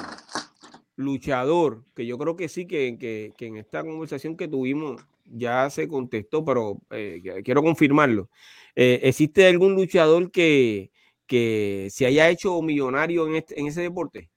[0.97, 5.69] luchador, que yo creo que sí, que, que, que, en esta conversación que tuvimos ya
[5.69, 8.31] se contestó, pero eh, quiero confirmarlo.
[8.75, 10.91] Eh, ¿Existe algún luchador que,
[11.27, 14.31] que se haya hecho millonario en, este, en ese deporte?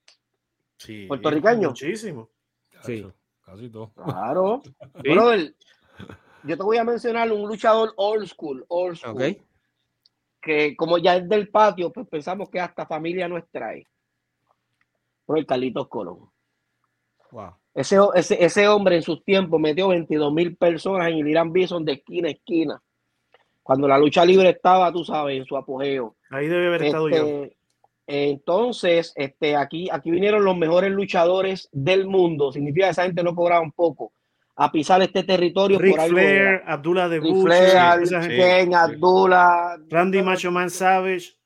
[0.77, 1.69] Sí, puertorriqueño.
[1.69, 2.29] Muchísimo.
[2.85, 3.05] Sí.
[3.49, 3.91] Casi todo.
[3.93, 4.61] Claro.
[5.03, 5.11] ¿Sí?
[5.11, 5.55] Brother,
[6.43, 9.13] yo te voy a mencionar un luchador old school, old school.
[9.13, 9.41] Okay
[10.41, 13.87] que como ya es del patio, pues pensamos que hasta familia nuestra es.
[15.25, 16.29] Por el Carlitos Colón.
[17.31, 17.51] Wow.
[17.73, 21.85] Ese, ese, ese, hombre en sus tiempos metió 22 mil personas en el Irán Bison
[21.85, 22.81] de esquina a esquina.
[23.61, 26.15] Cuando la lucha libre estaba, tú sabes, en su apogeo.
[26.31, 27.58] Ahí debe haber estado este, yo.
[28.11, 32.51] Entonces, este, aquí, aquí vinieron los mejores luchadores del mundo.
[32.51, 34.13] Significa que esa gente no cobraba un poco
[34.55, 36.17] a pisar este territorio Rick por algo.
[36.17, 41.37] Flair, Abdullah de Rick Flair, Ken, Abdullah, Randy Macho Man Savage,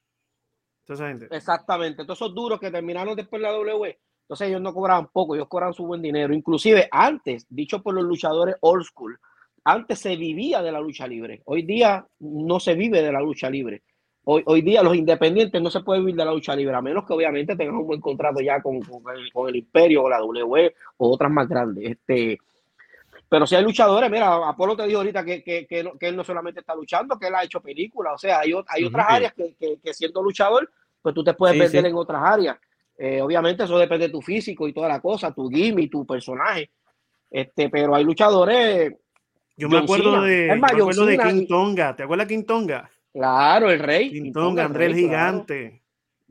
[0.86, 1.36] toda esa gente.
[1.36, 4.00] Exactamente, todos esos duros que terminaron después de la WWE.
[4.22, 6.34] Entonces ellos no cobraban poco, ellos cobraban su buen dinero.
[6.34, 9.20] Inclusive antes, dicho por los luchadores old school,
[9.66, 11.42] antes se vivía de la lucha libre.
[11.44, 13.84] Hoy día no se vive de la lucha libre.
[14.26, 17.06] Hoy, hoy día los independientes no se pueden vivir de la lucha libre, a menos
[17.06, 21.12] que obviamente tengan un buen contrato ya con, con, el, Imperio o la WWE o
[21.12, 21.92] otras más grandes.
[21.92, 22.40] Este,
[23.28, 26.62] pero si hay luchadores, mira, Apolo te dijo ahorita que, que, que, él no solamente
[26.62, 30.22] está luchando, que él ha hecho películas, o sea, hay, hay otras áreas que, siendo
[30.24, 30.70] luchador,
[31.02, 32.58] pues tú te puedes perder en otras áreas.
[32.98, 36.70] Eh, obviamente eso depende de tu físico y toda la cosa, tu gimmick, tu personaje.
[37.30, 38.94] Este, pero hay luchadores.
[39.58, 41.96] Yo me acuerdo, de, me acuerdo de King Tonga.
[41.96, 42.90] ¿Te acuerdas de King Tonga?
[43.14, 44.32] Claro, el rey.
[44.32, 45.84] Tonga, André el gigante.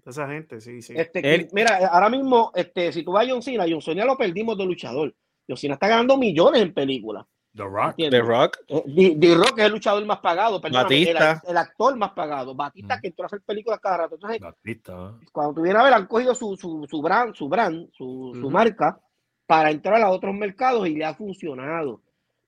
[0.05, 0.95] Esa gente, sí, sí.
[0.97, 4.59] Este, mira, ahora mismo, este, si tú vas a John Cena, John Cena lo perdimos
[4.59, 5.15] de luchador.
[5.49, 7.25] John Cena está ganando millones en películas.
[7.55, 7.97] The Rock.
[7.97, 8.59] The Rock.
[8.67, 10.61] Eh, The, Rock es el luchador más pagado.
[10.61, 11.43] Batista.
[11.47, 12.55] El, actor más pagado.
[12.55, 13.01] Batista, mm.
[13.01, 14.15] que entró a hacer películas cada rato.
[14.15, 15.15] Entonces, Batista.
[15.31, 18.99] Cuando tuviera a ver, han cogido su, su, su brand, su, brand, su, su marca,
[19.47, 22.01] para entrar a otros mercados y le ha funcionado.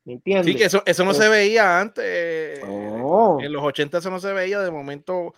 [0.05, 0.46] ¿Me entiendes?
[0.46, 2.62] Sí, que eso, eso no se veía antes.
[2.62, 4.61] En los 80 eso no se veía.
[4.61, 5.34] De momento,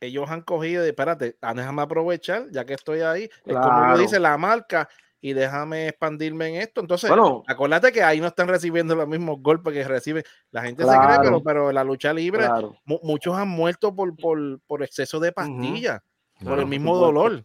[0.00, 3.30] ellos han cogido y espérate, ah, déjame aprovechar, ya que estoy ahí.
[3.44, 4.88] Como dice la marca,
[5.20, 6.80] y déjame expandirme en esto.
[6.80, 10.22] Entonces, bueno, acuérdate que ahí no están recibiendo los mismos golpes que reciben.
[10.50, 12.46] La gente se cree, pero, pero la lucha libre,
[12.84, 16.00] muchos han muerto por, por, por exceso de pastillas,
[16.42, 17.44] por el mismo dolor.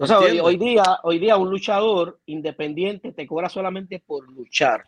[0.00, 4.84] O sea, hoy, día, hoy día un luchador independiente te cobra solamente por luchar.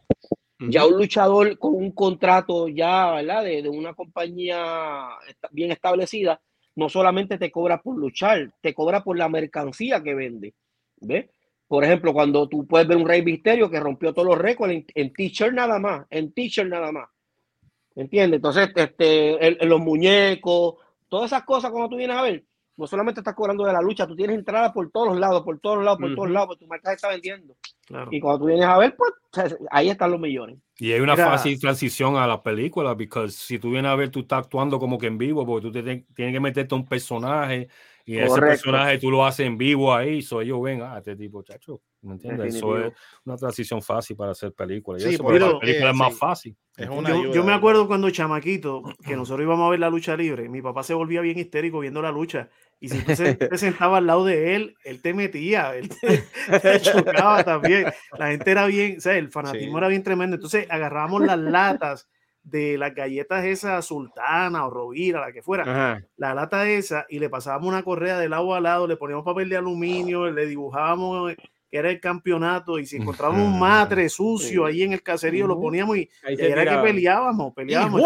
[0.68, 3.44] Ya un luchador con un contrato ya, ¿verdad?
[3.44, 5.06] De, de, una compañía
[5.50, 6.40] bien establecida,
[6.76, 10.54] no solamente te cobra por luchar, te cobra por la mercancía que vende.
[11.00, 11.30] ¿Ves?
[11.70, 15.12] Por ejemplo, cuando tú puedes ver un Rey Misterio que rompió todos los récords en,
[15.12, 17.08] t-shirt nada más, en t-shirt nada más.
[17.94, 18.38] ¿Entiendes?
[18.38, 20.74] Entonces, este, los muñecos,
[21.08, 22.44] todas esas cosas, cuando tú vienes a ver,
[22.80, 25.84] no solamente estás cobrando de la lucha, tú tienes entrada por todos lados, por todos
[25.84, 27.54] lados, por todos lados, porque tu marca se está vendiendo.
[28.10, 29.12] Y cuando tú vienes a ver, pues
[29.70, 30.58] ahí están los millones.
[30.78, 34.20] Y hay una fácil transición a la película, porque si tú vienes a ver, tú
[34.20, 37.68] estás actuando como que en vivo, porque tú tienes que meterte a un personaje
[38.06, 41.42] y ese personaje tú lo haces en vivo ahí, so ellos ven, ah, este tipo,
[41.42, 42.56] chacho, ¿me entiendes?
[42.56, 42.92] Eso es
[43.24, 45.02] una transición fácil para hacer películas.
[45.02, 46.56] Sí, pero, la película es más fácil.
[46.76, 50.82] yo, me acuerdo cuando chamaquito, que nosotros íbamos a ver la lucha libre, mi papá
[50.82, 52.48] se volvía bien histérico viendo la lucha
[52.80, 57.44] y si tú te sentabas al lado de él, él te metía, él te, chocaba
[57.44, 57.86] también.
[58.18, 60.36] La gente era bien, o sea, el fanatismo era bien tremendo.
[60.36, 62.08] Entonces agarrábamos las latas
[62.42, 67.28] de las galletas esas sultana o rovira, la que fuera, la lata esa, y le
[67.28, 71.34] pasábamos una correa de lado a lado, le poníamos papel de aluminio, le dibujábamos
[71.70, 75.60] que era el campeonato, y si encontrábamos un matre sucio ahí en el caserío, lo
[75.60, 78.02] poníamos y, era que peleábamos, peleábamos.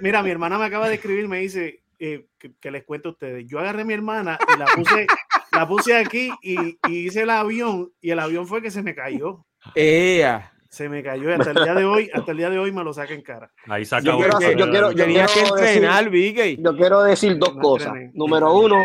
[0.00, 3.46] mira, mi hermana me acaba de escribir, me dice eh, que, les cuento a ustedes.
[3.46, 5.06] Yo agarré a mi hermana y la puse,
[5.52, 9.44] la puse aquí y, hice el avión, y el avión fue que se me cayó.
[9.74, 12.70] Ea se me cayó y hasta el día de hoy, hasta el día de hoy
[12.70, 13.50] me lo saca en cara.
[13.66, 17.56] Ahí saca yo quiero, yo quiero, yo quiero que entrenar, decir, Yo quiero decir dos
[17.60, 17.92] cosas.
[18.14, 18.76] Número uno,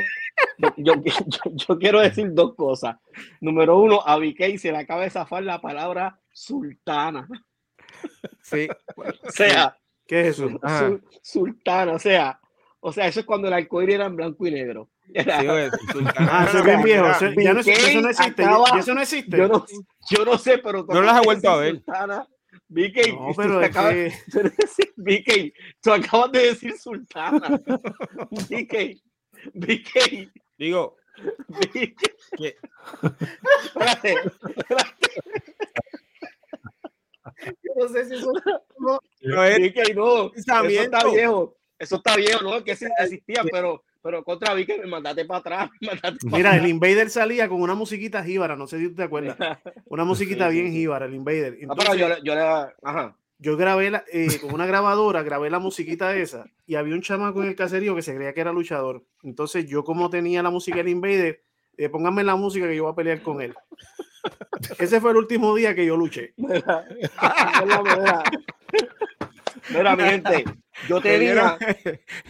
[0.77, 0.93] yo,
[1.53, 2.95] yo, quiero decir dos cosas.
[3.41, 7.27] Número uno, a Vicky se le acaba de zafar la palabra sultana.
[8.41, 8.67] Sí.
[8.97, 9.77] O sea,
[10.07, 10.59] ¿qué es eso?
[11.21, 12.39] sultana, o sea,
[12.79, 14.89] o sea, eso es cuando el arcoíris era en blanco y negro.
[16.17, 17.07] ah, eso es bien viejo.
[17.07, 18.43] Eso, ya no, eso no existe.
[18.43, 19.37] eso no existe.
[19.37, 19.65] Yo no,
[20.09, 20.85] yo no sé, pero.
[20.87, 21.75] No las ha vuelto a ver.
[21.75, 22.27] Sultana,
[22.67, 25.53] Vicky, no, pero tú, acabas, que...
[25.81, 27.59] Tú acabas de decir sultana.
[28.49, 29.01] Vicky,
[29.53, 30.31] Vicky.
[30.57, 30.97] Digo.
[31.73, 31.95] Vicky.
[32.37, 32.57] ¿Qué?
[33.63, 34.15] Espérate,
[34.57, 35.11] espérate.
[37.63, 38.33] Yo no sé si eso.
[38.79, 40.31] No, no, Vicky, no.
[40.33, 41.57] Eso está viejo.
[41.77, 42.63] Eso está viejo, ¿no?
[42.63, 45.69] Que existía, pero pero contra vi que me mandaste para atrás.
[46.25, 49.35] Mira, el Invader salía con una musiquita jíbara, no sé si tú te acuerdas.
[49.87, 51.57] Una musiquita bien jíbara, el Invader.
[51.97, 52.33] yo, yo,
[52.83, 53.17] ajá.
[53.37, 57.41] Yo grabé la, eh, con una grabadora, grabé la musiquita esa y había un chamaco
[57.41, 59.03] en el caserío que se creía que era luchador.
[59.23, 61.41] Entonces yo como tenía la música del Invader,
[61.77, 63.53] eh, pónganme la música que yo voy a pelear con él.
[64.79, 66.33] Ese fue el último día que yo luché.
[66.37, 66.85] Mira,
[69.69, 70.45] mira mi gente,
[70.87, 71.57] yo tenía,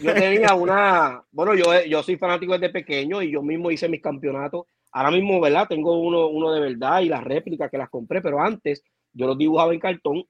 [0.00, 4.02] yo tenía una, bueno, yo, yo soy fanático desde pequeño y yo mismo hice mis
[4.02, 4.66] campeonatos.
[4.92, 5.68] Ahora mismo, ¿verdad?
[5.68, 9.38] Tengo uno, uno de verdad y las réplicas que las compré, pero antes yo los
[9.38, 10.24] dibujaba en cartón,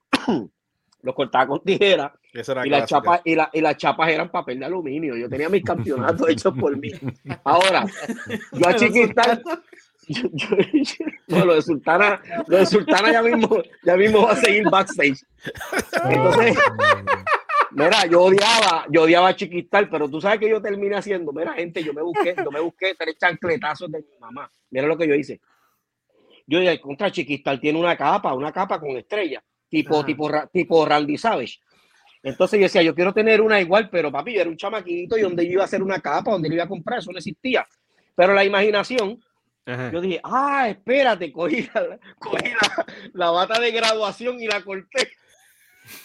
[1.02, 2.12] los cortaba con tijera
[2.64, 5.16] y las, chapas, y, la, y las chapas eran papel de aluminio.
[5.16, 6.90] Yo tenía mis campeonatos hechos por mí.
[7.44, 7.86] Ahora,
[8.52, 9.40] yo a chiquitar,
[10.08, 10.28] yo,
[11.28, 15.20] yo, lo de Sultana, lo de Sultana ya mismo, ya mismo va a seguir backstage.
[16.08, 16.58] Entonces,
[17.76, 21.30] Mira, yo odiaba, yo odiaba a Chiquistal, pero tú sabes que yo terminé haciendo.
[21.30, 24.50] Mira, gente, yo me busqué, yo me busqué tres chancletazos de mi mamá.
[24.70, 25.42] Mira lo que yo hice.
[26.46, 31.18] Yo dije, contra Chiquistal tiene una capa, una capa con estrella, tipo, tipo, tipo Randy
[31.18, 31.58] Savage.
[32.22, 35.46] Entonces yo decía, yo quiero tener una igual, pero papi, era un chamaquito y donde
[35.46, 37.66] yo iba a hacer una capa, donde yo iba a comprar, eso no existía.
[38.16, 39.22] Pero la imaginación,
[39.92, 42.50] yo dije, ah, espérate, cogí, la, cogí
[43.12, 45.12] la, bata de graduación y la corté.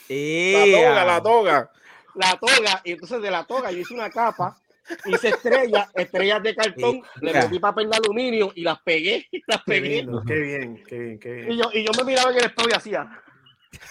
[0.10, 1.72] La toga, la toga.
[2.16, 4.58] La toga, y entonces de la toga yo hice una capa,
[5.06, 10.06] hice estrellas, estrellas de cartón, le metí papel de aluminio y las pegué, las pegué.
[10.28, 11.52] Qué, bien, qué bien, qué bien.
[11.52, 13.10] Y yo, y yo me miraba en el espejo y hacía.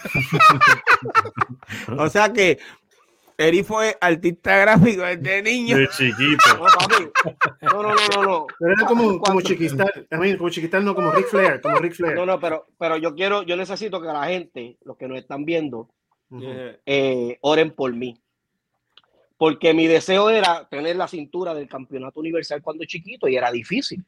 [1.97, 2.59] o sea que
[3.41, 5.77] Eri fue artista gráfico desde niño.
[5.77, 6.57] De chiquito.
[7.61, 10.07] No, no, no, no, Pero era como, como chiquistal.
[10.37, 12.15] como chiquistal, no como Ric Flair, como Ric Flair.
[12.15, 15.45] No, no, pero, pero yo quiero, yo necesito que la gente, los que nos están
[15.45, 15.89] viendo,
[16.85, 18.21] eh, oren por mí.
[19.37, 24.05] Porque mi deseo era tener la cintura del campeonato universal cuando chiquito y era difícil.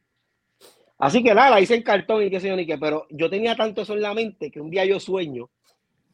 [1.00, 3.30] Así que nada, la hice en cartón y qué sé yo ni qué, pero yo
[3.30, 5.50] tenía tanto eso en la mente que un día yo sueño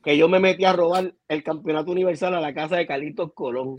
[0.04, 3.76] que yo me metí a robar el campeonato universal a la casa de Carlitos Colón.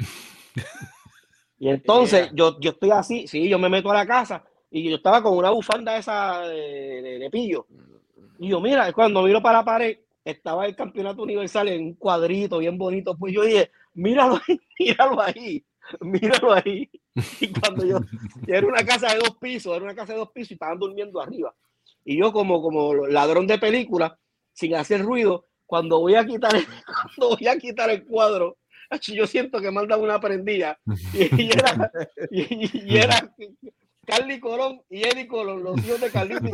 [1.58, 4.96] y entonces yo, yo estoy así, sí, yo me meto a la casa y yo
[4.96, 7.66] estaba con una bufanda esa de, pillo.
[8.38, 12.58] Y yo, mira, cuando miro para la pared, estaba el campeonato universal en un cuadrito
[12.58, 13.16] bien bonito.
[13.18, 15.64] Pues yo dije, míralo ahí, míralo ahí,
[16.00, 16.88] míralo ahí.
[17.40, 17.98] Y cuando yo,
[18.46, 21.20] era una casa de dos pisos, era una casa de dos pisos y estaban durmiendo
[21.20, 21.54] arriba.
[22.04, 24.18] Y yo como, como ladrón de película,
[24.52, 26.66] sin hacer ruido, cuando voy a quitar el,
[27.16, 28.58] cuando voy a quitar el cuadro,
[29.02, 30.76] yo siento que me han dado una prendida.
[31.14, 31.92] Y, era,
[32.32, 33.32] y, era
[34.04, 36.50] Carly Colón y Eddie Colón, los hijos de Carlito.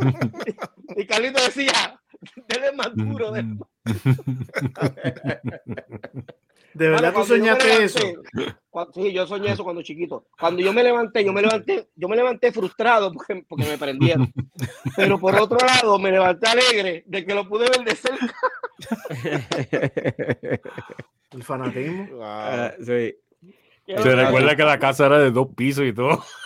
[0.95, 1.99] Y, Carlito decía,
[2.47, 3.33] déle más duro.
[6.77, 7.99] ¿De verdad tú soñaste eso?
[8.93, 10.27] sí, yo soñé eso cuando chiquito.
[10.39, 14.31] Cuando yo me levanté, yo me levanté, yo me levanté frustrado porque, porque me prendieron.
[14.95, 18.35] Pero por otro lado, me levanté alegre de que lo pude ver de cerca.
[21.31, 22.19] El fanatismo.
[22.21, 23.15] Ah, Se
[23.87, 26.23] recuerda que la casa era de dos pisos y todo.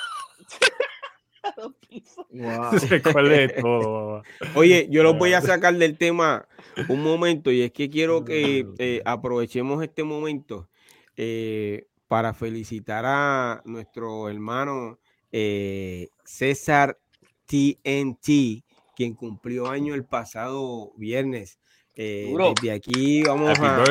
[2.80, 4.24] Se de todo.
[4.56, 6.48] Oye, yo los voy a sacar del tema
[6.90, 10.70] un momento y es que quiero que eh, aprovechemos este momento
[11.16, 15.00] eh, para felicitar a nuestro hermano
[15.32, 16.98] eh, César
[17.46, 18.64] TNT,
[18.96, 21.60] quien cumplió año el pasado viernes.
[21.96, 23.84] desde aquí vamos a,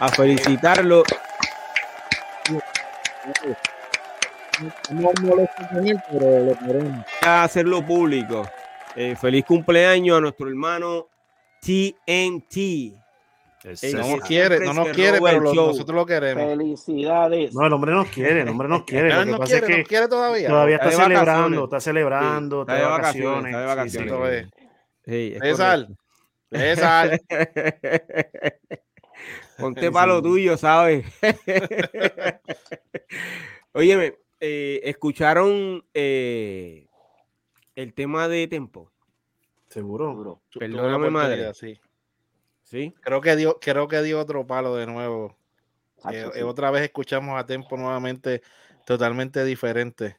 [0.00, 1.02] a, felicitarlo.
[4.90, 5.10] No
[7.22, 8.48] A hacerlo público.
[9.20, 11.08] feliz cumpleaños a nuestro hermano
[11.60, 12.94] TNT.
[13.94, 16.44] no nos quiere, no nos quiere, pero nosotros lo queremos.
[16.44, 17.54] Felicidades.
[17.54, 19.14] No, el hombre nos quiere, el hombre nos quiere.
[19.14, 20.48] Lo que no pasa quiere, es que quiere todavía.
[20.48, 23.46] Todavía está, celebrando, está celebrando, está, de vacaciones.
[23.46, 24.48] Está de vacaciones.
[25.04, 25.88] Sí, César,
[26.50, 27.20] César.
[29.58, 31.04] Ponte para lo tuyo, ¿sabes?
[33.72, 36.86] Óyeme, eh, ¿escucharon eh,
[37.74, 38.92] el tema de Tempo?
[39.68, 40.40] Seguro.
[40.58, 41.52] Perdóname, madre.
[41.54, 41.78] Sí.
[42.62, 42.94] sí.
[43.00, 45.36] Creo que dio, creo que dio otro palo de nuevo.
[46.10, 48.42] Eh, eh, otra vez escuchamos a Tempo nuevamente
[48.86, 50.16] totalmente diferente.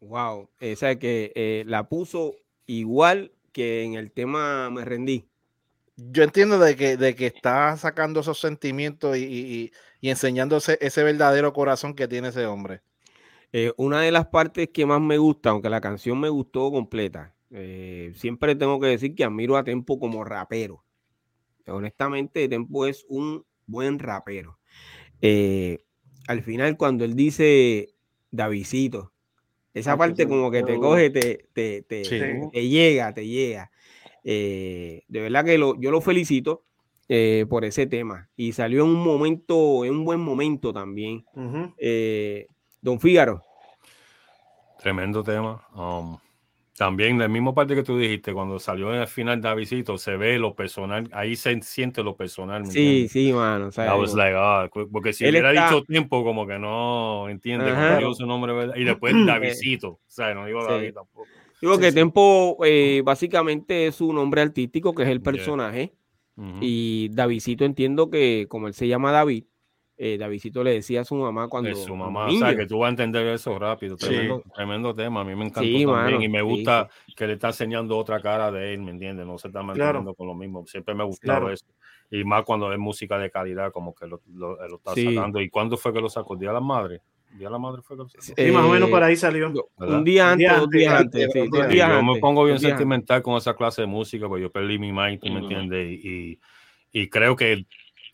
[0.00, 0.48] Wow.
[0.60, 2.34] Esa que eh, la puso
[2.66, 5.28] igual que en el tema Me rendí.
[5.96, 11.02] Yo entiendo de que, de que está sacando esos sentimientos y, y, y enseñándose ese
[11.02, 12.82] verdadero corazón que tiene ese hombre.
[13.76, 18.12] una de las partes que más me gusta, aunque la canción me gustó completa, eh,
[18.16, 20.84] siempre tengo que decir que admiro a Tempo como rapero.
[21.66, 24.58] Honestamente, Tempo es un buen rapero.
[25.20, 25.84] Eh,
[26.26, 27.90] al final, cuando él dice
[28.30, 29.12] Davidito,
[29.74, 32.02] esa parte como que te coge, te, te, te,
[32.68, 33.70] llega, te llega.
[34.24, 36.64] Eh, de verdad que yo lo felicito
[37.48, 38.30] por ese tema.
[38.36, 41.24] Y salió en un momento, en un buen momento también.
[42.80, 43.42] Don Fígaro.
[44.82, 45.64] Tremendo tema.
[45.74, 46.18] Um,
[46.76, 50.38] también, la misma parte que tú dijiste, cuando salió en el final Davidito, se ve
[50.38, 52.66] lo personal, ahí se siente lo personal.
[52.66, 53.68] Sí, sí, mano.
[53.76, 57.74] Ah, porque si hubiera dicho tiempo, como que no entiende
[58.14, 61.26] su nombre, y después Davidito, o sea, no digo David tampoco.
[61.60, 65.92] Digo que Tempo eh, básicamente es su nombre artístico, que es el personaje,
[66.60, 69.44] y Davidito entiendo que como él se llama David,
[70.04, 71.72] eh, Davidito le decía a su mamá cuando.
[71.76, 73.96] su mamá, o sea, que tú vas a entender eso rápido.
[73.96, 75.20] Tremendo, tema.
[75.20, 76.22] A mí me encantó también.
[76.22, 79.24] y me gusta que le está enseñando otra cara de él, ¿me entiendes?
[79.24, 80.66] No se está manteniendo con lo mismo.
[80.66, 81.66] Siempre me ha gustado eso.
[82.10, 85.40] Y más cuando es música de calidad, como que lo, lo, está sacando.
[85.40, 86.34] ¿Y cuándo fue que lo sacó?
[86.34, 87.00] ¿El Día de la Madre?
[87.38, 88.24] día de la madre fue que lo sacó?
[88.24, 89.52] Sí, más o menos por ahí salió.
[89.76, 91.28] Un día antes, dos días antes.
[91.32, 95.20] yo me pongo bien sentimental con esa clase de música, porque yo perdí mi mind,
[95.20, 96.04] ¿tú me entiendes?
[96.04, 96.40] Y,
[96.90, 97.66] y creo que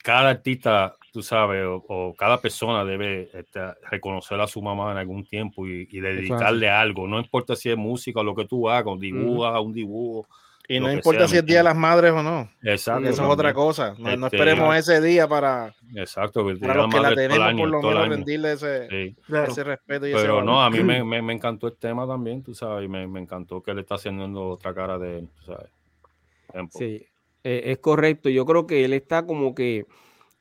[0.02, 3.60] cada artista, tú sabes, o, cada persona debe este,
[3.90, 7.06] reconocer a su mamá en algún tiempo y, dedicarle algo.
[7.06, 10.26] No importa si es música o lo que tú hagas, dibujas, un dibujo
[10.70, 12.50] y no importa si es Día de las Madres o no.
[12.62, 13.08] Exacto.
[13.08, 13.94] Eso es otra cosa.
[13.98, 18.08] No, este, esperemos ese día para, exacto, para los que la tenemos por lo menos
[18.08, 19.14] rendirle ese,
[19.46, 20.06] ese respeto.
[20.06, 23.06] Y Pero no, a mí me, me, encantó el tema también, tú sabes, y me,
[23.06, 25.70] me encantó que él está haciendo otra cara de él, sabes.
[26.70, 27.06] Sí,
[27.44, 28.28] eh, es correcto.
[28.28, 29.86] Yo creo que él está como que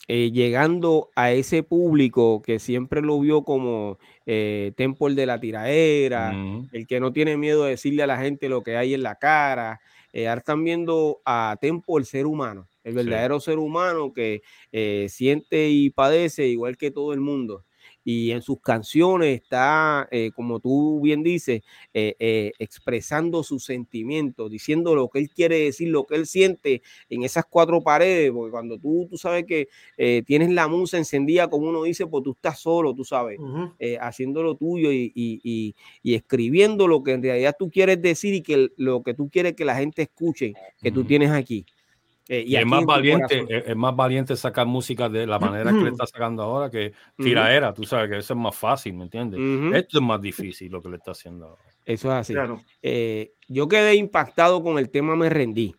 [0.08, 6.34] eh, llegando a ese público que siempre lo vio como eh, Temple de la tiraera,
[6.72, 9.16] el que no tiene miedo de decirle a la gente lo que hay en la
[9.16, 9.82] cara,
[10.14, 15.08] eh, ahora están viendo a Tempo el ser humano, el verdadero ser humano que eh,
[15.10, 17.66] siente y padece igual que todo el mundo
[18.10, 21.62] y en sus canciones está, eh, como tú bien dices,
[21.94, 26.82] eh, eh, expresando sus sentimientos, diciendo lo que él quiere decir, lo que él siente
[27.10, 29.68] en esas cuatro paredes, porque cuando tú, tú sabes que
[30.26, 33.40] tienes la musa encendida, como uno dice, pues tú estás solo, tú sabes,
[34.00, 38.42] haciendo lo tuyo y, y, y, escribiendo lo que en realidad tú quieres decir y
[38.42, 41.66] que lo que tú quieres que la gente escuche, que tú tienes aquí.
[42.30, 45.90] Eh, y, es más valiente, es, más valiente sacar música de la manera que le
[45.92, 49.40] está sacando ahora que tiraera, tú sabes que eso es más fácil, ¿me entiendes?
[49.74, 51.62] Esto es más difícil lo que le está haciendo ahora.
[51.86, 52.34] Eso es así.
[52.82, 55.74] Eh, yo quedé impactado con el tema Me Rendí.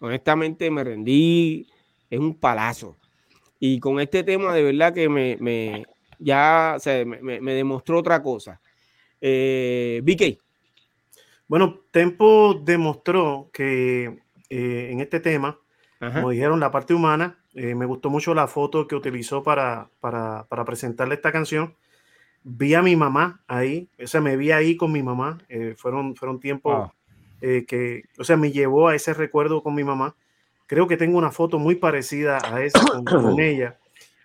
[0.00, 1.66] Honestamente me rendí,
[2.10, 2.96] es un palazo.
[3.58, 5.86] Y con este tema de verdad que me, me
[6.18, 6.76] ya
[7.22, 8.60] me, me, demostró otra cosa.
[9.20, 10.38] Eh, BK.
[11.48, 14.18] Bueno, Tempo demostró que
[14.50, 15.58] eh, en este tema
[16.12, 17.38] como dijeron, la parte humana.
[17.54, 21.74] Eh, me gustó mucho la foto que utilizó para, para, para, presentarle esta canción.
[22.42, 25.38] Vi a mi mamá ahí, o sea, me vi ahí con mi mamá.
[25.48, 26.90] Eh, fueron, fueron tiempos
[27.40, 30.16] eh, que, o sea, me llevó a ese recuerdo con mi mamá.
[30.66, 33.78] Creo que tengo una foto muy parecida a esa con, ella.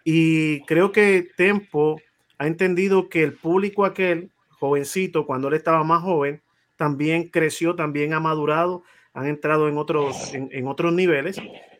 [0.04, 2.02] Y creo que Tempo
[2.40, 6.42] ha entendido que el público aquel, jovencito, cuando él estaba más joven,
[6.78, 8.84] también creció, también ha madurado,
[9.14, 11.40] han entrado en otros, en, en otros niveles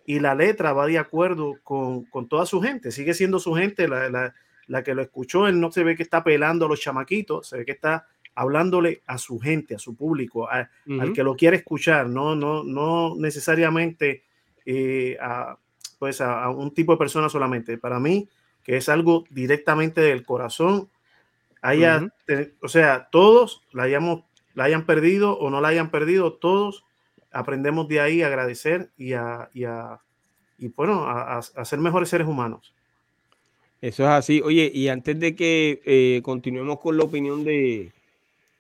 [0.10, 3.88] y la letra va de acuerdo con, con toda su gente, sigue siendo su gente
[3.88, 4.34] la, la,
[4.65, 7.60] la, que lo escuchó, él no se ve que está pelando a los chamaquitos, se
[7.60, 10.68] ve que está hablándole a su gente, a su público, al
[11.14, 14.23] que lo quiere escuchar, no, no, no necesariamente
[14.65, 15.60] eh, a,
[15.99, 17.77] pues a, un tipo de persona solamente.
[17.77, 18.27] Para mí,
[18.64, 20.90] que es algo directamente del corazón,
[21.61, 22.11] haya,
[22.64, 24.23] o sea, todos la, hayamos,
[24.56, 26.84] la hayan perdido o no la hayan perdido, todos
[27.31, 29.99] aprendemos de ahí a agradecer y a, y, a,
[30.57, 32.73] y bueno, a, a, ser mejores seres humanos.
[33.81, 34.41] Eso es así.
[34.41, 37.91] Oye, y antes de que eh, continuemos con la opinión de,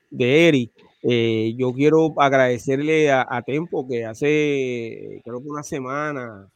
[0.09, 0.71] de Eri,
[1.03, 6.47] eh, yo quiero agradecerle a, a, Tempo que hace, creo que una semana,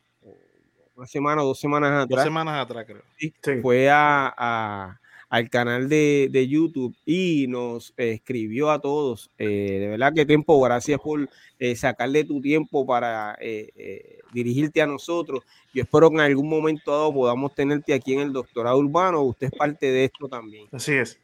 [0.95, 2.09] una semana o dos semanas atrás.
[2.09, 3.01] Dos semanas atrás, creo.
[3.17, 4.99] Sí, Fue a,
[5.33, 9.31] al canal de, de YouTube y nos escribió a todos.
[9.39, 11.27] Eh, de verdad que tiempo, gracias por
[11.57, 15.43] eh, sacarle tu tiempo para eh, dirigirte a nosotros.
[15.73, 19.23] Yo espero que en algún momento dado podamos tenerte aquí en el doctorado urbano.
[19.23, 20.67] Usted es parte de esto también.
[20.71, 21.19] Así es.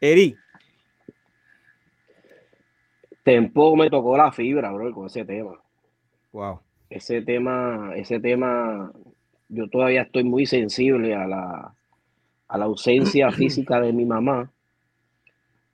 [0.00, 0.34] Eri.
[3.22, 5.60] Tempo me tocó la fibra, bro, con ese tema.
[6.32, 6.58] Wow.
[6.88, 8.90] Ese tema, ese tema,
[9.50, 11.74] yo todavía estoy muy sensible a la,
[12.54, 14.50] a la ausencia física de mi mamá.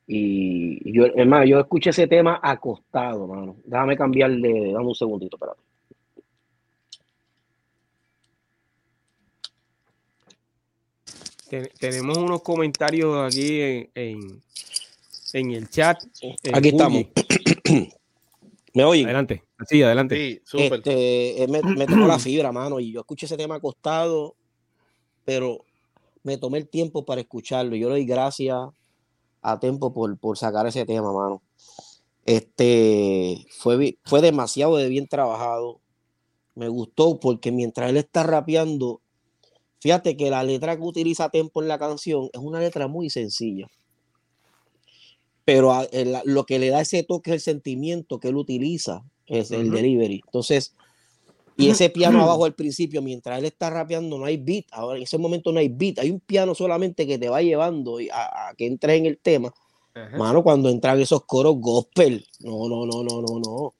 [0.07, 3.57] Y yo, hermano, yo escuché ese tema acostado, mano.
[3.65, 5.61] Déjame cambiarle, dame un segundito, espérate.
[11.81, 14.41] tenemos unos comentarios aquí en,
[15.33, 16.03] en, el chat.
[16.53, 17.05] Aquí estamos.
[18.75, 19.07] ¿Me oyen?
[19.07, 19.45] Adelante.
[19.67, 20.17] Sí, adelante.
[20.17, 20.75] Sí, súper.
[20.75, 24.37] Este, eh, me, me tocó la fibra, mano, y yo escuché ese tema acostado,
[25.25, 25.65] pero
[26.23, 27.77] me tomé el tiempo para escucharlo.
[27.77, 28.57] Yo le doy gracias
[29.43, 31.43] a Tempo por, por sacar ese tema, mano.
[32.27, 35.81] Este fue, fue demasiado de bien trabajado.
[36.55, 39.01] Me gustó porque mientras él está rapeando,
[39.81, 43.69] fíjate que la letra que utiliza Tempo en la canción es una letra muy sencilla.
[45.45, 45.73] Pero
[46.25, 50.21] lo que le da ese toque es el sentimiento que él utiliza, es el delivery.
[50.27, 50.77] Entonces,
[51.61, 54.67] y ese piano abajo al principio, mientras él está rapeando, no hay beat.
[54.73, 55.99] Ahora en ese momento no hay beat.
[55.99, 59.53] Hay un piano solamente que te va llevando a, que entres en el tema.
[60.17, 62.25] Mano, cuando entran esos coros gospel.
[62.41, 63.51] No, no, no, no, no, no.
[63.51, 63.75] O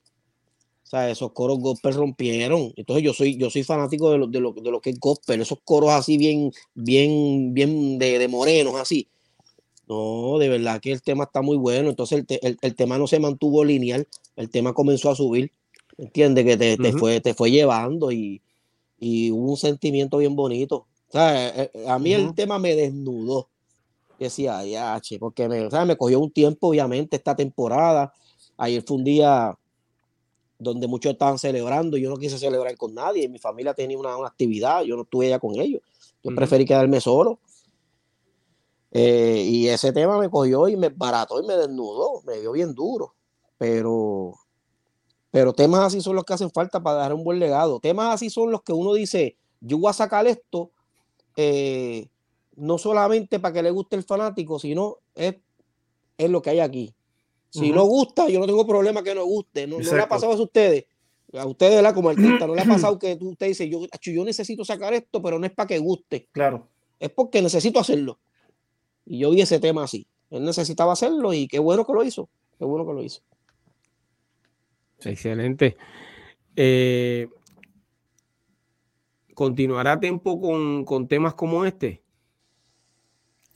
[0.83, 2.73] sea, esos coros gospel rompieron.
[2.75, 5.41] Entonces yo soy, yo soy fanático de lo, de lo, de lo que es gospel.
[5.41, 9.07] Esos coros así bien, bien, bien de, de morenos, así.
[9.87, 11.89] No, de verdad que el tema está muy bueno.
[11.89, 14.07] Entonces el, el tema no se mantuvo lineal.
[14.35, 15.51] El tema comenzó a subir
[15.97, 18.41] entiende Que te, fue, te fue llevando y,
[18.99, 20.87] y hubo un sentimiento bien bonito.
[21.13, 23.49] Eh, eh, a mí el tema me desnudó.
[24.19, 28.13] Decía, ya, porque me, me cogió un tiempo, obviamente, esta temporada.
[28.55, 29.57] Ayer fue un día
[30.59, 31.97] donde muchos estaban celebrando.
[31.97, 33.27] Yo no quise celebrar con nadie.
[33.27, 34.83] Mi familia tenía una, actividad.
[34.83, 35.81] Yo no estuve ya con ellos.
[36.23, 37.39] Yo preferí quedarme solo.
[38.91, 42.21] Eh, y ese tema me cogió y me barató y me desnudó.
[42.23, 43.15] Me dio bien duro.
[43.57, 44.35] Pero,
[45.31, 47.79] pero temas así son los que hacen falta para dar un buen legado.
[47.79, 50.71] Temas así son los que uno dice, yo voy a sacar esto
[51.37, 52.07] eh,
[52.55, 55.35] no solamente para que le guste el fanático, sino es,
[56.17, 56.93] es lo que hay aquí.
[57.49, 59.67] Si no gusta, yo no tengo problema que no guste.
[59.67, 60.85] No, le ha pasado a ustedes.
[61.33, 64.63] A ustedes, la como artista, no le ha pasado que usted dice, yo, yo necesito
[64.63, 66.29] sacar esto, pero no es para que guste.
[66.31, 66.67] Claro.
[66.99, 68.19] Es porque necesito hacerlo.
[69.05, 70.07] Y yo vi ese tema así.
[70.29, 72.29] Él necesitaba hacerlo y qué bueno que lo hizo.
[72.57, 73.21] Qué bueno que lo hizo.
[75.03, 75.77] Excelente.
[76.55, 77.27] Eh,
[79.33, 82.03] ¿Continuará tiempo con, con temas como este?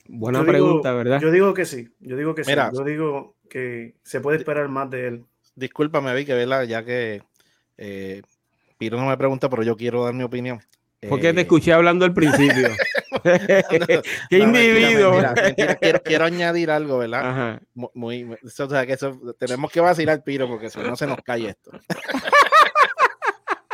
[0.07, 1.19] Buena pregunta, ¿verdad?
[1.19, 2.51] Yo digo que sí, yo digo que sí.
[2.73, 5.25] Yo digo que se puede esperar más de él.
[5.55, 7.23] Discúlpame, vi que verla, ya que
[7.77, 8.21] eh,
[8.77, 10.59] Piro no me pregunta, pero yo quiero dar mi opinión.
[11.09, 12.69] Porque te eh, escuché hablando al principio.
[14.29, 15.13] Qué individuo.
[16.03, 17.61] quiero, añadir algo, ¿verdad?
[17.93, 21.49] Muy, o sea, que eso, tenemos que vacilar Piro porque si no se nos cae
[21.49, 21.71] esto.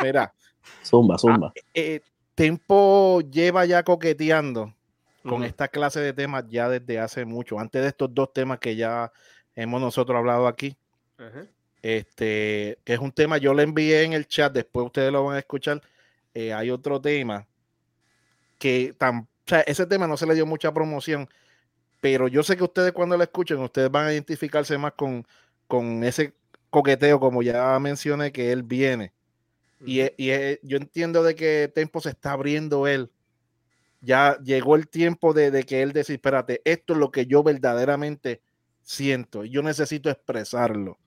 [0.02, 0.32] Mira.
[0.84, 1.52] Zumba, zumba.
[1.54, 2.00] Ah, eh,
[2.34, 4.74] Tempo lleva ya coqueteando
[5.22, 8.74] con esta clase de temas ya desde hace mucho, antes de estos dos temas que
[8.74, 9.12] ya
[9.54, 10.76] hemos nosotros hablado aquí.
[11.82, 15.36] Este, que es un tema, yo le envié en el chat, después ustedes lo van
[15.36, 15.80] a escuchar.
[16.34, 17.46] Eh, hay otro tema
[18.58, 21.28] que tan, o sea, ese tema no se le dio mucha promoción,
[22.00, 25.26] pero yo sé que ustedes cuando lo escuchen, ustedes van a identificarse más con,
[25.66, 26.34] con ese
[26.70, 29.12] coqueteo, como ya mencioné, que él viene.
[29.84, 33.10] Y, y, yo entiendo de que Tempo se está abriendo él
[34.02, 38.42] ya llegó el tiempo de, que él decir, espérate, esto es lo que yo verdaderamente
[38.82, 40.98] siento, yo necesito expresarlo.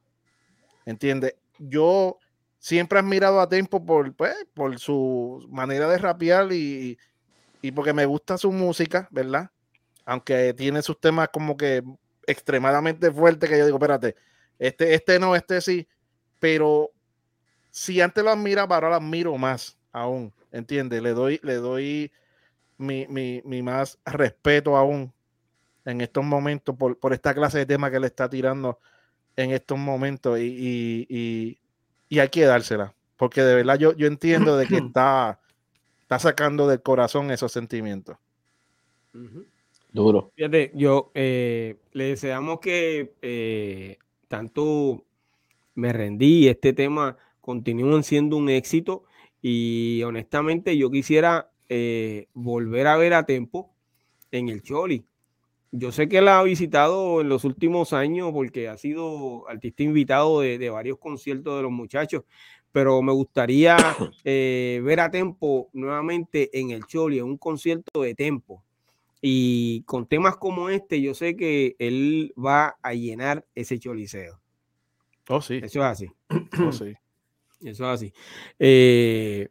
[0.85, 1.35] ¿Entiendes?
[1.60, 2.18] Yo
[2.66, 6.98] siempre he admirado a Tempo por, pues, por su manera de rapear y,
[7.76, 9.52] porque me gusta su música, ¿verdad?
[10.04, 11.84] Aunque tiene sus temas como que
[12.26, 14.16] extremadamente fuertes que yo digo, espérate,
[14.58, 15.88] este, este no, este sí,
[16.40, 16.90] pero
[17.70, 21.04] si antes lo admiraba, ahora lo admiro más aún, ¿entiendes?
[21.04, 22.12] Le doy, le doy
[22.80, 25.14] mi, mi, mi, más respeto aún
[25.86, 28.80] en estos momentos por, por, esta clase de tema que le está tirando
[29.36, 31.60] en estos momentos y, y, y,
[32.20, 35.40] hay que dársela, porque de verdad yo, yo entiendo de que está,
[36.02, 38.18] está sacando del corazón esos sentimientos.
[39.92, 40.32] Duro.
[40.36, 43.98] Fíjate, yo eh, le deseamos que eh,
[44.28, 45.06] tanto
[45.76, 49.06] me rendí, este tema continúen siendo un éxito
[49.42, 53.74] y honestamente yo quisiera eh, volver a ver a Tempo
[54.32, 55.06] en el Choli.
[55.77, 60.39] Yo sé que la ha visitado en los últimos años porque ha sido artista invitado
[60.39, 62.23] de, varios conciertos de los muchachos,
[62.72, 63.76] pero me gustaría
[64.23, 68.64] eh, ver a Tempo nuevamente en el Choli, en un concierto de Tempo.
[69.22, 74.39] Y con temas como este, yo sé que él va a llenar ese choliseo.
[75.27, 75.56] Oh, sí.
[75.61, 76.07] Eso es así.
[76.65, 76.93] Oh, sí.
[77.60, 78.14] Eso es así.
[78.60, 79.49] Eh,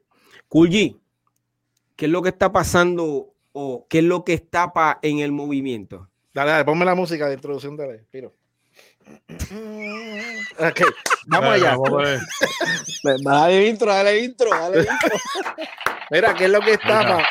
[1.97, 4.73] ¿Qué es lo que está pasando o qué es lo que está
[5.03, 6.09] en el movimiento?
[6.35, 8.35] Dale, dale, ponme la música de introducción, dale, Piro.
[10.57, 10.81] Ok,
[11.27, 11.77] vamos allá.
[13.25, 15.19] dale intro, dale intro, dale intro.
[16.11, 17.19] Mira, ¿qué es lo que está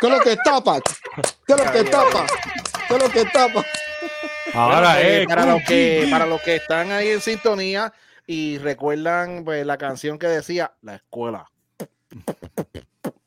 [0.00, 0.80] ¿Qué es lo que tapa?
[1.46, 2.26] ¿Qué es lo que tapa?
[2.88, 3.64] ¿Qué es lo que tapa?
[4.54, 7.92] Ahora, eh, para, los que, para los que están ahí en sintonía,
[8.26, 11.50] y recuerdan pues, la canción que decía La escuela.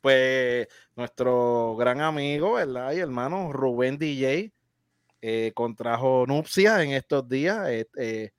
[0.02, 2.92] Pues nuestro gran amigo, ¿verdad?
[2.94, 4.52] Y hermano Rubén DJ
[5.22, 8.34] eh, contrajo nupcias en estos días, este,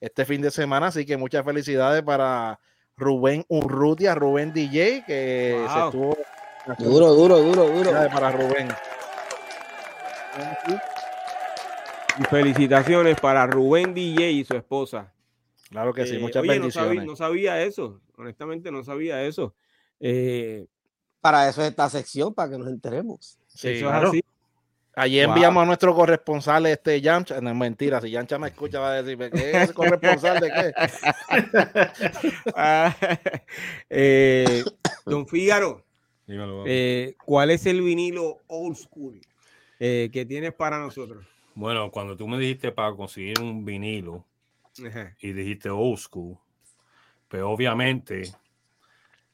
[0.00, 0.86] este fin de semana.
[0.86, 2.60] Así que muchas felicidades para
[2.96, 6.16] Rubén Urrutia, Rubén DJ, que se estuvo.
[6.78, 7.90] Duro, duro, duro, duro.
[7.90, 8.68] Para Rubén.
[12.28, 15.12] felicitaciones para Rubén DJ y su esposa.
[15.70, 17.04] Claro que sí, eh, muchas bendiciones.
[17.04, 19.54] No sabía, eso, honestamente no sabía eso.
[19.98, 20.66] Eh,
[21.20, 23.38] para eso es esta sección, para que nos enteremos.
[23.48, 24.24] Sí, eso es así.
[24.94, 27.40] Allí enviamos a nuestro corresponsal, este Yamcha.
[27.40, 30.72] No, mentira, si Yamcha me escucha, va a decir, ¿qué es corresponsal de qué?
[32.56, 32.94] Ah,
[33.88, 34.64] eh,
[35.06, 35.84] don Fígaro,
[37.24, 39.20] ¿cuál es el vinilo old school
[39.78, 41.24] que tienes para nosotros?
[41.54, 44.24] Bueno, cuando tú me dijiste para conseguir un vinilo,
[45.20, 46.38] y dijiste old school,
[47.28, 48.32] pero pues obviamente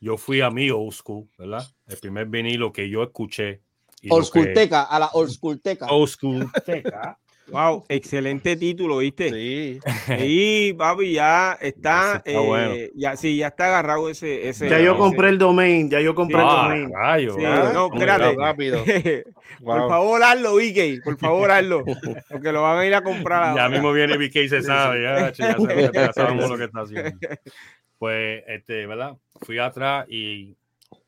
[0.07, 1.67] yo fui a mi old school, ¿verdad?
[1.89, 3.61] El primer vinilo que yo escuché.
[4.09, 5.87] Old school teca, a la old school teca.
[5.87, 7.19] Old school teca.
[7.49, 9.31] Wow, excelente título, ¿viste?
[9.31, 9.79] Sí.
[10.19, 12.73] Y papi, ya está, está bueno.
[12.73, 16.13] Eh, ya sí, ya está agarrado ese, ese Ya yo compré el domain, ya yo
[16.13, 16.93] compré el domain.
[16.93, 17.43] Rayo, sí,
[17.73, 18.35] no, espérate.
[18.35, 18.83] Rápido.
[19.65, 21.85] Por favor, hazlo, VK, por favor, hazlo.
[22.29, 23.55] Porque lo van a ir a comprar.
[23.55, 25.57] Ya mismo viene VK y se sabe, ya, ya,
[25.93, 27.17] ya sabemos lo que está haciendo.
[28.07, 29.17] Pues, este, ¿verdad?
[29.41, 30.55] Fui atrás y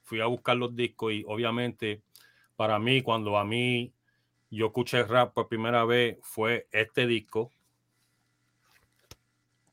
[0.03, 2.03] fui a buscar los discos y obviamente
[2.57, 3.93] para mí, cuando a mí
[4.51, 7.53] yo escuché rap por primera vez fue este disco.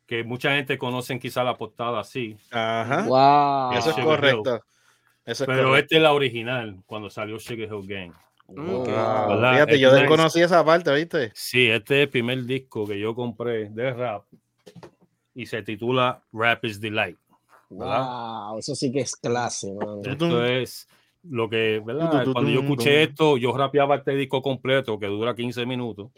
[0.06, 2.38] Que mucha gente conoce quizá la portada así.
[2.52, 3.06] Ajá.
[3.08, 3.80] Wow.
[3.80, 4.64] Eso es correcto.
[5.48, 8.14] Pero este es la original, cuando salió Sugar Hill Gang.
[8.48, 11.32] Fíjate, yo desconocí esa parte, ¿viste?
[11.34, 14.26] Sí, este es el primer disco que yo compré de rap
[15.36, 17.18] y se titula Rap is Delight.
[17.70, 20.88] Wow, eso sí que es clase, Esto es
[21.24, 22.26] lo que, ¿verdad?
[22.32, 26.10] Cuando yo escuché esto, yo rapeaba este disco completo que dura 15 minutos.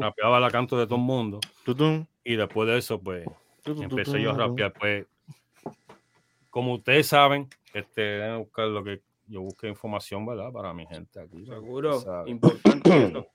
[0.00, 1.40] Rapeaba la canto de todo el mundo.
[2.24, 3.26] Y después de eso, pues,
[3.64, 4.72] empecé yo a rapear.
[4.72, 5.06] Pues,
[6.50, 10.50] como ustedes saben, este, buscar lo que yo busqué información, ¿verdad?
[10.52, 11.44] Para mi gente aquí.
[11.44, 13.28] Seguro, importante.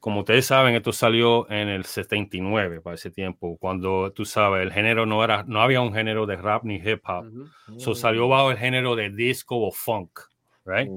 [0.00, 4.72] Como ustedes saben, esto salió en el 79 para ese tiempo, cuando tú sabes, el
[4.72, 7.26] género no era, no había un género de rap ni hip hop.
[7.68, 10.20] Uh salió bajo el género de disco o funk,
[10.64, 10.88] right?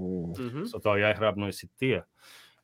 [0.81, 2.07] todavía el rap no existía.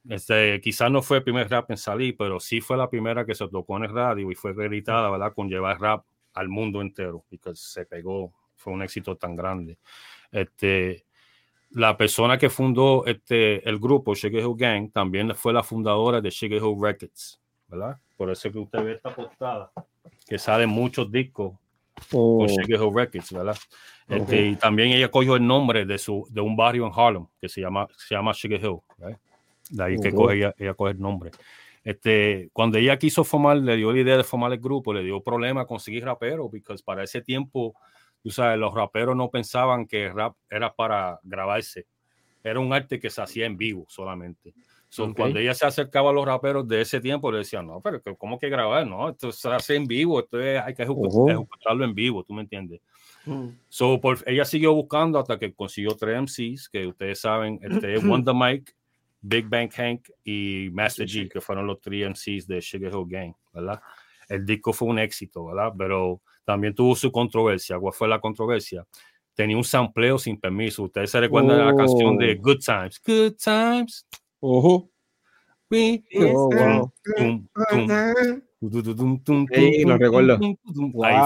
[0.08, 3.36] Este, quizás no fue el primer rap en salir, pero sí fue la primera que
[3.36, 5.34] se tocó en el radio y fue acreditada, ¿verdad?
[5.34, 9.80] Con llevar rap al mundo entero, porque se pegó, fue un éxito tan grande.
[10.32, 11.07] Este,
[11.78, 16.32] la persona que fundó este, el grupo Sugar Hill Gang también fue la fundadora de
[16.32, 18.00] Sugar Hill Records, ¿verdad?
[18.16, 19.72] Por eso que usted ve esta portada,
[20.28, 21.52] que salen muchos discos
[22.10, 22.48] con oh.
[22.50, 23.56] Sugar Hill Records, ¿verdad?
[24.10, 27.48] Este, y también ella cogió el nombre de, su, de un barrio en Harlem que
[27.48, 29.20] se llama, se llama Sugar Hill, ¿verdad?
[29.70, 31.30] De ahí que coge ella, ella coge el nombre.
[31.84, 35.22] Este, cuando ella quiso formar, le dio la idea de formar el grupo, le dio
[35.22, 37.76] problema conseguir rapero, porque para ese tiempo
[38.22, 41.86] tú sabes, los raperos no pensaban que rap era para grabarse.
[42.44, 44.54] Era un arte que se hacía en vivo solamente.
[45.16, 48.40] Cuando ella se acercaba a los raperos de ese tiempo, le decían, no, pero ¿cómo
[48.40, 48.88] que grabar?
[48.88, 52.82] No, esto se hace en vivo, esto hay que ejecutarlo en vivo, ¿tú me entiendes?
[53.26, 53.50] Mm.
[53.68, 58.34] So, por, ella siguió buscando hasta que consiguió tres MCs, que ustedes saben, este, Wonder
[58.34, 58.72] Mike,
[59.22, 63.34] Big Bang Hank y Master G, que fueron los tres MCs de Sugar Hill Gang,
[63.54, 63.82] ¿verdad?
[64.30, 65.74] El disco fue un éxito, ¿verdad?
[65.78, 67.78] Pero también tuvo su controversia.
[67.78, 68.88] ¿Cuál fue la controversia?
[69.34, 70.84] Tenía un sampleo sin permiso.
[70.84, 73.02] Ustedes se recuerdan de la canción de Good Times.
[73.06, 74.08] Good Times.
[74.40, 74.88] Uh
[75.70, 76.02] Ahí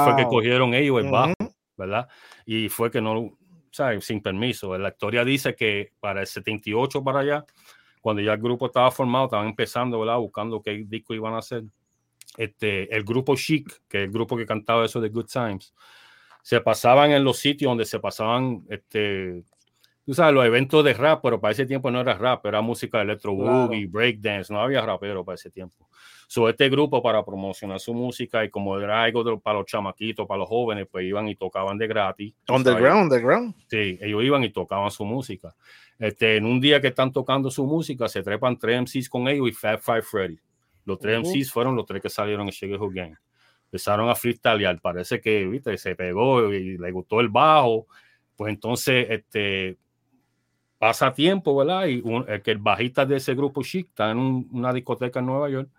[0.04, 1.36] fue que cogieron ellos el bajo,
[1.78, 2.08] ¿verdad?
[2.48, 3.38] Y fue que no,
[3.70, 4.04] ¿sabes?
[4.04, 4.76] Sin permiso.
[4.76, 7.46] La historia dice que para el 78 para allá,
[8.02, 10.18] cuando ya el grupo estaba formado, estaban empezando, ¿verdad?
[10.18, 11.64] Buscando qué disco iban a hacer
[12.38, 15.74] este, el grupo Chic, que es el grupo que cantaba eso de Good Times,
[16.42, 19.44] se pasaban en los sitios donde se pasaban, este,
[20.06, 23.02] tú sabes, los eventos de rap, pero para ese tiempo no era rap, era música
[23.02, 25.88] electro boogie, breakdance, no había rapero para ese tiempo.
[26.28, 30.40] So, este grupo para promocionar su música y como era algo para los chamaquitos, para
[30.40, 32.34] los jóvenes, pues iban y tocaban de gratis.
[32.48, 33.54] Underground, underground.
[33.68, 35.54] Sí, ellos iban y tocaban su música.
[36.00, 39.50] Este, en un día que están tocando su música, se trepan tres MCs con ellos
[39.50, 40.40] y Fab Five Freddy.
[40.86, 41.38] Los tres uh -huh.
[41.38, 43.18] MCs fueron los tres que salieron en Shake Who Game.
[43.66, 45.78] Empezaron a freestylear, parece que ¿viste?
[45.78, 47.88] se pegó y le gustó el bajo.
[48.36, 49.78] Pues entonces, este,
[50.82, 51.86] pasa tiempo, ¿verdad?
[51.86, 55.20] Y un, el, que el bajista de ese grupo chic está en un, una discoteca
[55.20, 55.70] en Nueva York,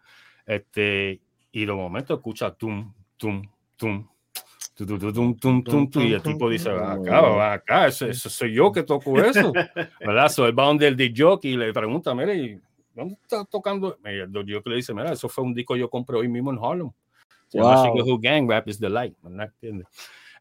[0.47, 1.21] este,
[1.51, 3.43] y de momento escucha tum, tum,
[3.77, 4.07] tum,
[4.75, 8.73] Tum, tum, tum, tum y el tipo dice, acá, va acá, eso, eso, soy yo
[8.73, 9.53] que toco eso,
[10.01, 10.29] ¿verdad?
[10.31, 12.59] Soy el bound del jockey y le pregunta, mire,
[12.95, 13.99] ¿dónde está tocando?
[14.45, 16.59] Yo que le dice, mira, eso fue un disco que yo compré hoy mismo en
[16.63, 16.91] Harlem.
[17.49, 19.87] Se llama Who Gang, Rap is the Light, ¿no entiendes?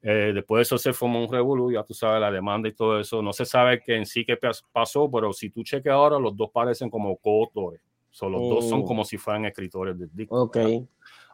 [0.03, 2.99] Eh, después de eso se formó un revolú, ya tú sabes, la demanda y todo
[2.99, 3.21] eso.
[3.21, 4.37] No se sabe que en sí qué
[4.71, 7.81] pasó, pero si tú cheques ahora, los dos parecen como coautores.
[8.09, 8.85] So, los dos son oh.
[8.85, 10.41] como si fueran escritores del disco.
[10.41, 10.57] Ok.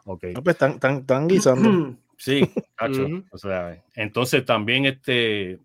[0.04, 0.34] okay.
[0.34, 1.96] No, pues están, están, están guisando.
[2.16, 2.42] Sí,
[2.74, 3.06] cacho.
[3.30, 5.58] o sea, entonces también este,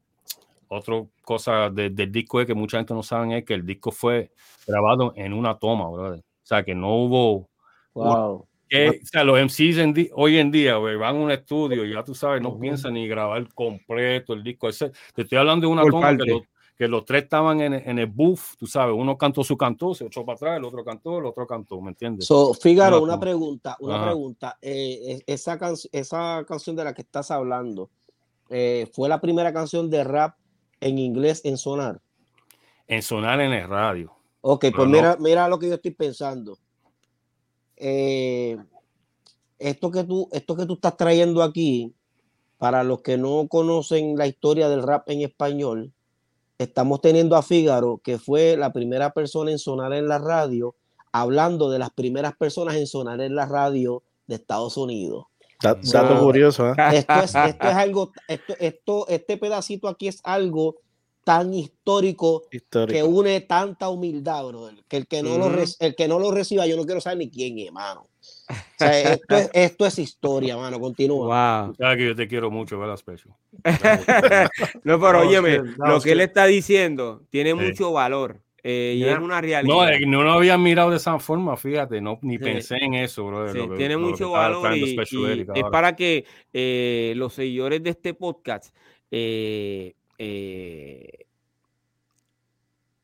[0.73, 4.31] otra cosa del disco es que mucha gente no sabe es que el disco fue
[4.67, 6.19] grabado en una toma, ¿verdad?
[6.19, 7.49] O sea, que no hubo...
[7.93, 8.47] Wow.
[8.67, 12.15] Que, o sea, los MCs hoy en día van a un estudio y ya tú
[12.15, 14.67] sabes, no piensan ni grabar completo el disco.
[14.67, 16.17] Ese, te estoy hablando de una toma
[16.75, 20.05] que, los tres estaban en, en, el booth, tú sabes, uno cantó su cantó, se
[20.05, 22.25] echó para atrás, el otro cantó, el otro cantó, ¿me entiendes?
[22.25, 24.57] So, Fígaro, una, pregunta, una pregunta.
[24.59, 25.57] Eh, esa,
[25.91, 27.89] esa canción de la que estás hablando,
[28.49, 30.35] eh, fue la primera canción de rap
[30.83, 32.01] en inglés en sonar.
[32.87, 34.13] En sonar en el radio.
[34.41, 36.57] Ok, pues mira, mira lo que yo estoy pensando.
[37.77, 38.57] Eh,
[39.57, 41.93] esto, que tú, esto que tú estás trayendo aquí,
[42.57, 45.93] para los que no conocen la historia del rap en español,
[46.57, 50.75] estamos teniendo a Fígaro, que fue la primera persona en sonar en la radio,
[51.13, 55.25] hablando de las primeras personas en sonar en la radio de Estados Unidos.
[55.63, 56.69] Dato curioso.
[56.69, 56.75] ¿eh?
[56.93, 60.75] Esto, es, esto es algo, esto, esto, este pedacito aquí es algo
[61.23, 65.49] tan histórico, que une tanta humildad, brother, que el que no, lo,
[65.79, 68.07] el que no lo reciba, yo no quiero saber ni quién es, mano.
[68.79, 70.79] esto, es, esto es historia, mano.
[70.79, 71.67] Continúa.
[71.67, 71.75] Wow.
[71.95, 73.33] que yo te quiero mucho, ¿verdad, Special?
[74.83, 78.41] no, pero óyeme, lo que él está diciendo tiene mucho valor.
[78.65, 79.63] Eh, y es una realidad.
[79.63, 83.25] No, eh, no lo había mirado de esa forma, fíjate, no, ni pensé en eso,
[83.25, 83.75] bro.
[83.75, 84.95] tiene mucho valor y,
[85.53, 88.73] es para que eh, los seguidores de este podcast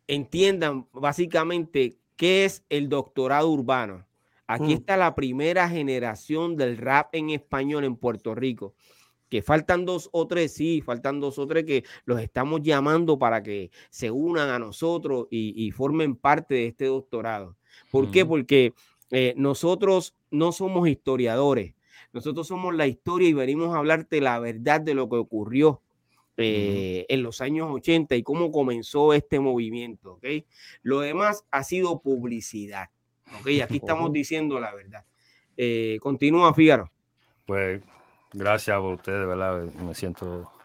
[0.07, 4.05] entiendan básicamente qué es el doctorado urbano.
[4.47, 4.77] Aquí mm.
[4.77, 8.73] está la primera generación del rap en español en Puerto Rico
[9.29, 13.43] que faltan dos o tres, sí, faltan dos o tres que los estamos llamando para
[13.43, 17.55] que se unan a nosotros y, formen parte de este doctorado.
[17.91, 18.25] ¿Por qué?
[18.25, 18.73] Porque
[19.11, 21.75] eh, nosotros no somos historiadores,
[22.11, 25.81] nosotros somos la historia y venimos a hablarte la verdad de lo que ocurrió
[26.37, 30.13] eh, en los años 80 y cómo comenzó este movimiento.
[30.13, 30.25] ¿ok?
[30.81, 32.89] Lo demás ha sido publicidad.
[33.39, 33.61] ¿ok?
[33.63, 35.05] Aquí estamos diciendo la verdad.
[35.55, 36.91] Eh, continúa, Fígaro.
[37.45, 37.81] Pues
[38.33, 39.63] Gracias a ustedes, ¿verdad?
[39.73, 40.51] Me siento.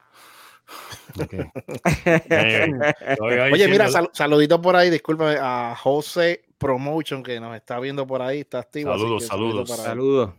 [2.31, 2.73] Eh,
[3.53, 8.41] Oye, mira, saludito por ahí, discúlpame, a José Promotion que nos está viendo por ahí,
[8.41, 8.91] está activo.
[8.91, 9.69] Saludos, saludos.
[9.69, 10.31] Saludos.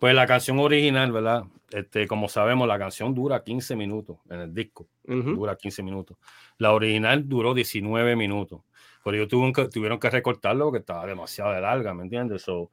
[0.00, 1.44] Pues la canción original, ¿verdad?
[1.70, 4.88] Este, como sabemos, la canción dura 15 minutos en el disco.
[5.04, 6.16] Dura 15 minutos.
[6.58, 8.62] La original duró 19 minutos.
[9.04, 12.42] Pero ellos tuvieron que, tuvieron que recortarlo porque estaba demasiado larga, ¿me entiendes?
[12.42, 12.70] So,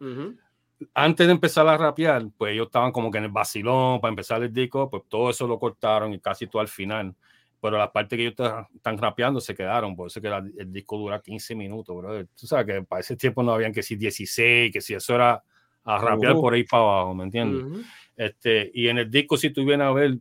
[0.94, 4.44] antes de empezar a rapear, pues ellos estaban como que en el vacilón para empezar
[4.44, 7.16] el disco, pues todo eso lo cortaron y casi todo al final.
[7.60, 8.36] Pero las partes que ellos
[8.76, 12.26] están rapeando se quedaron, por eso que el disco dura 15 minutos, bro.
[12.40, 15.44] Tú sabes que para ese tiempo no habían que si 16, que si eso era
[15.84, 17.86] a rapear por ahí para abajo, ¿me entiendes?
[18.16, 20.20] este, y en el disco, si tú vienes a ver,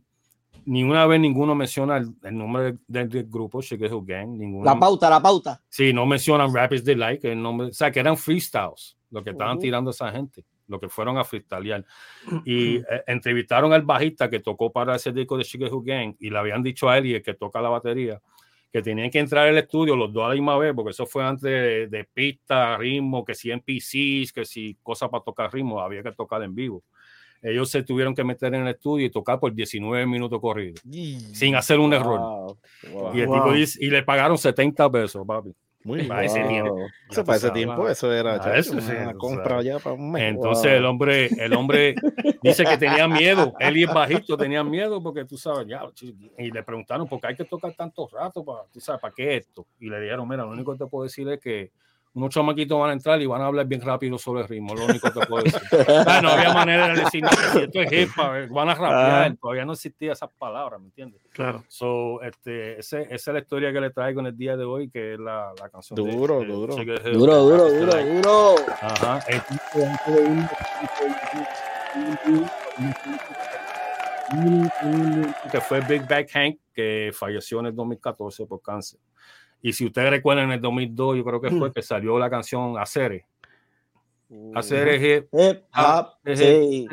[0.65, 4.29] ni una vez ninguno menciona el, nombre del, grupo, Shake Gang.
[4.29, 5.61] Ninguno, la pauta, la pauta.
[5.69, 9.23] Sí, no mencionan Rap is the Like, el nombre, o sea, que eran freestyles lo
[9.23, 11.85] que estaban tirando esa gente, lo que fueron a freestylear.
[12.45, 16.37] Y eh, entrevistaron al bajista que tocó para ese disco de Chicago Gang y le
[16.37, 18.21] habían dicho a él y el que toca la batería
[18.71, 21.23] que tenían que entrar al estudio los dos a la misma vez, porque eso fue
[21.23, 26.03] antes de, de pista, ritmo, que si NPCs, que si cosas para tocar ritmo, había
[26.03, 26.83] que tocar en vivo.
[27.41, 30.81] Ellos se tuvieron que meter en el estudio y tocar por 19 minutos corridos,
[31.33, 32.57] sin hacer un error.
[33.13, 35.53] Y, el tipo dice, y le pagaron 70 pesos, papi.
[35.87, 36.77] Muy para ese tiempo.
[37.09, 38.41] Eso para ese tiempo, eso era
[39.03, 40.33] una compra ya para un mes.
[40.33, 41.95] Entonces el hombre, el hombre
[42.43, 43.53] dice que tenía miedo.
[43.57, 45.83] Él y el bajito tenían miedo porque tú sabes, ya,
[46.37, 49.37] y le preguntaron por qué hay que tocar tanto rato para, tú sabes, para qué
[49.37, 49.65] esto.
[49.79, 51.71] Y le dijeron, mira, lo único que te puedo decir es que
[52.17, 54.85] unos chamaquitos van a entrar y van a hablar bien rápido sobre el ritmo, lo
[54.85, 55.61] único que puedo decir.
[56.23, 57.23] no había manera de decir,
[57.53, 58.09] si esto es hip
[58.49, 59.35] van a rapear, ah.
[59.39, 61.21] todavía no existía esas palabras, ¿me entiendes?
[61.31, 61.63] Claro.
[61.67, 64.89] So, este, ese, esa es la historia que le traigo en el día de hoy,
[64.89, 65.95] que es la, la canción.
[65.95, 66.75] Duro, de, duro.
[66.75, 68.55] duro, duro, duro, duro.
[68.81, 69.19] Ajá.
[75.51, 78.99] Que fue Big Bang Hank, que falleció en el 2014 por cáncer.
[79.61, 81.73] Y si ustedes recuerdan, en el 2002, yo creo que fue mm.
[81.73, 83.25] que salió la canción Acere.
[84.53, 86.07] Acere hip hop.
[86.25, 86.89] Acere,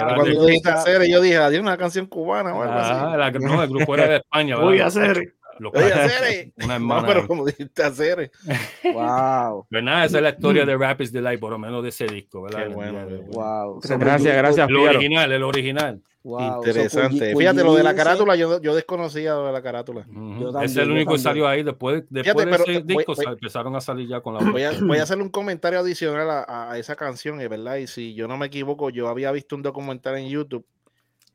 [0.00, 3.62] cuando yo dije Acere, yo dije, adiós, una canción cubana o algo ah, La, no,
[3.62, 4.56] el grupo era de España.
[4.56, 5.35] Voy a hacer.
[5.60, 6.52] Oye, hacer.
[6.64, 7.02] Una hermana.
[7.02, 8.30] No, pero como dijiste hacer.
[8.84, 9.66] Wow.
[9.70, 12.06] Nada, esa es la historia de Rap is the Light, por lo menos de ese
[12.06, 12.68] disco, ¿verdad?
[12.68, 13.80] Qué bueno, wow.
[13.82, 14.68] Gracias, gracias.
[14.68, 16.02] El original, el original.
[16.26, 17.36] Interesante.
[17.36, 20.06] Fíjate, lo de la carátula, yo, yo desconocía lo de la carátula.
[20.62, 21.62] es el único que salió ahí.
[21.62, 25.02] Después, después de ese disco empezaron a salir ya con la voy a, voy a
[25.04, 27.76] hacer un comentario adicional a, a esa canción, ¿verdad?
[27.76, 30.66] Y si yo no me equivoco, yo había visto un documental en YouTube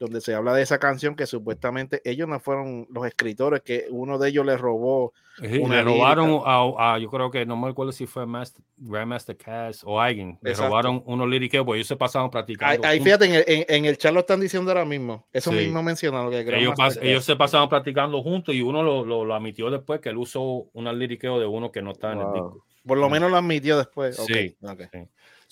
[0.01, 4.17] donde se habla de esa canción que supuestamente ellos no fueron los escritores, que uno
[4.17, 5.13] de ellos les robó.
[5.39, 10.01] le robaron a, yo creo que no me acuerdo si fue Master, Grandmaster Cass o
[10.01, 12.87] alguien, le robaron unos liriqueos, porque ellos se pasaban practicando.
[12.87, 16.31] Ahí, fíjate, en el, en, el, chat lo están diciendo ahora mismo, eso mismo mencionado.
[16.31, 20.17] Que ellos, ellos, se pasaban practicando juntos y uno lo, lo, admitió después que él
[20.17, 20.41] usó
[20.73, 22.65] un liriqueo de uno que no está en el disco.
[22.87, 24.15] Por lo menos lo admitió después.
[24.15, 24.57] Sí.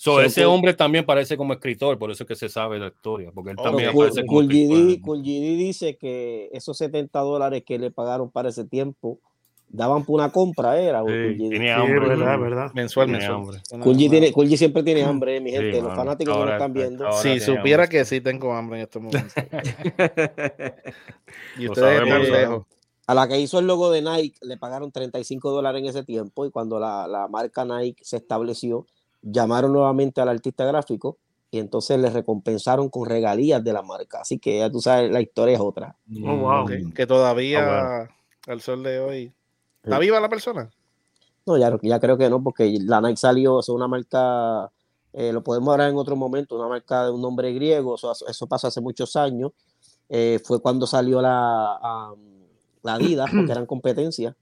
[0.02, 3.30] So, ese hombre también parece como escritor, por eso es que se sabe la historia,
[3.34, 4.40] porque él también Cool, aparece como
[5.02, 9.18] Cool dice que esos 70 dólares que le pagaron para ese tiempo
[9.68, 11.04] daban por una compra, era.
[11.04, 12.70] Sí, tiene hambre, verdad, verdad.
[12.72, 13.60] Mensual, mensual.
[14.32, 15.74] Cool siempre tiene hambre, mi gente.
[15.74, 17.12] Sí, los fanáticos ahora, no están viendo.
[17.20, 17.98] Si supiera hambre.
[17.98, 19.34] que sí tengo hambre en estos momentos.
[21.58, 22.64] y ustedes están lejos.
[23.06, 26.46] A la que hizo el logo de Nike le pagaron 35 dólares en ese tiempo
[26.46, 28.86] y cuando la, la marca Nike se estableció,
[29.22, 31.18] llamaron nuevamente al artista gráfico
[31.50, 34.20] y entonces le recompensaron con regalías de la marca.
[34.20, 35.96] Así que ya tú sabes, la historia es otra.
[36.24, 36.66] Oh, wow.
[36.94, 38.08] que, todavía
[38.46, 39.32] oh, al sol de hoy.
[39.82, 40.70] ¿Está viva la persona?
[41.46, 44.70] No, ya, ya creo que no, porque la Nike salió, es una marca,
[45.12, 48.46] eh, lo podemos hablar en otro momento, una marca de un nombre griego, eso, eso
[48.46, 49.52] pasó hace muchos años.
[50.08, 52.14] Eh, fue cuando salió la,
[52.82, 54.36] la Adidas, porque eran competencia.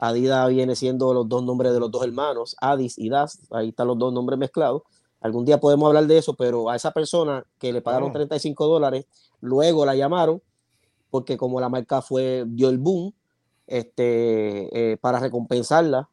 [0.00, 3.86] Adidas viene siendo los dos nombres de los dos hermanos, Adis y Das, ahí están
[3.86, 4.82] los dos nombres mezclados.
[5.20, 9.04] Algún día podemos hablar de eso, pero a esa persona que le pagaron 35 dólares,
[9.42, 10.40] luego la llamaron,
[11.10, 13.12] porque como la marca fue, dio el boom,
[13.66, 16.08] este, eh, para recompensarla,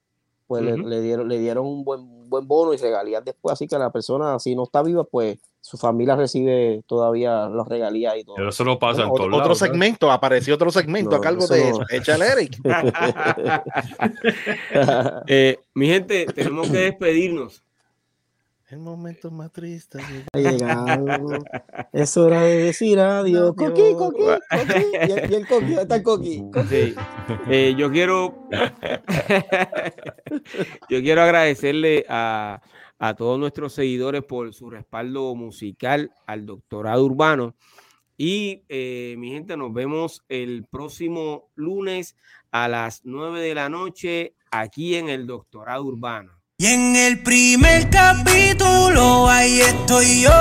[0.47, 3.91] pues le, dieron, le dieron un buen, buen bono y regalías después, así que la
[3.91, 8.37] persona, si no está viva, pues su familia recibe todavía los regalías y todo.
[8.37, 11.81] Pero eso no pasa en otro, otro segmento, apareció otro segmento a cargo de eso.
[11.89, 12.57] Échale, Eric.
[15.27, 17.61] eh, mi gente, tenemos que despedirnos.
[18.69, 19.99] El momento más triste.
[20.31, 21.43] Ha llegado.
[21.91, 23.53] Es hora de decir adiós.
[23.53, 24.85] Coqui, coqui, coqui.
[25.29, 26.45] Y el coqui, está el coqui.
[26.69, 26.95] Sí.
[27.49, 28.47] Eh, yo quiero.
[30.89, 32.61] yo quiero agradecerle a,
[32.99, 37.55] a, todos nuestros seguidores por su respaldo musical al doctorado urbano.
[38.17, 42.15] Y eh, mi gente, nos vemos el próximo lunes
[42.51, 46.37] a las 9 de la noche aquí en el doctorado urbano.
[46.59, 50.31] Y en el primer capítulo ahí estoy yo.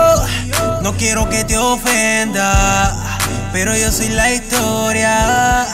[0.83, 3.19] No quiero que te ofenda,
[3.53, 5.67] pero yo soy la historia.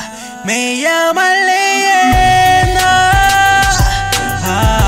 [0.44, 3.10] Me llaman leyenda.
[4.44, 4.81] Ah,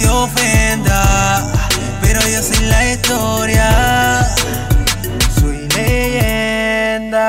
[0.00, 1.52] te ofenda,
[2.00, 4.26] pero yo soy la historia,
[5.38, 7.20] soy leyenda.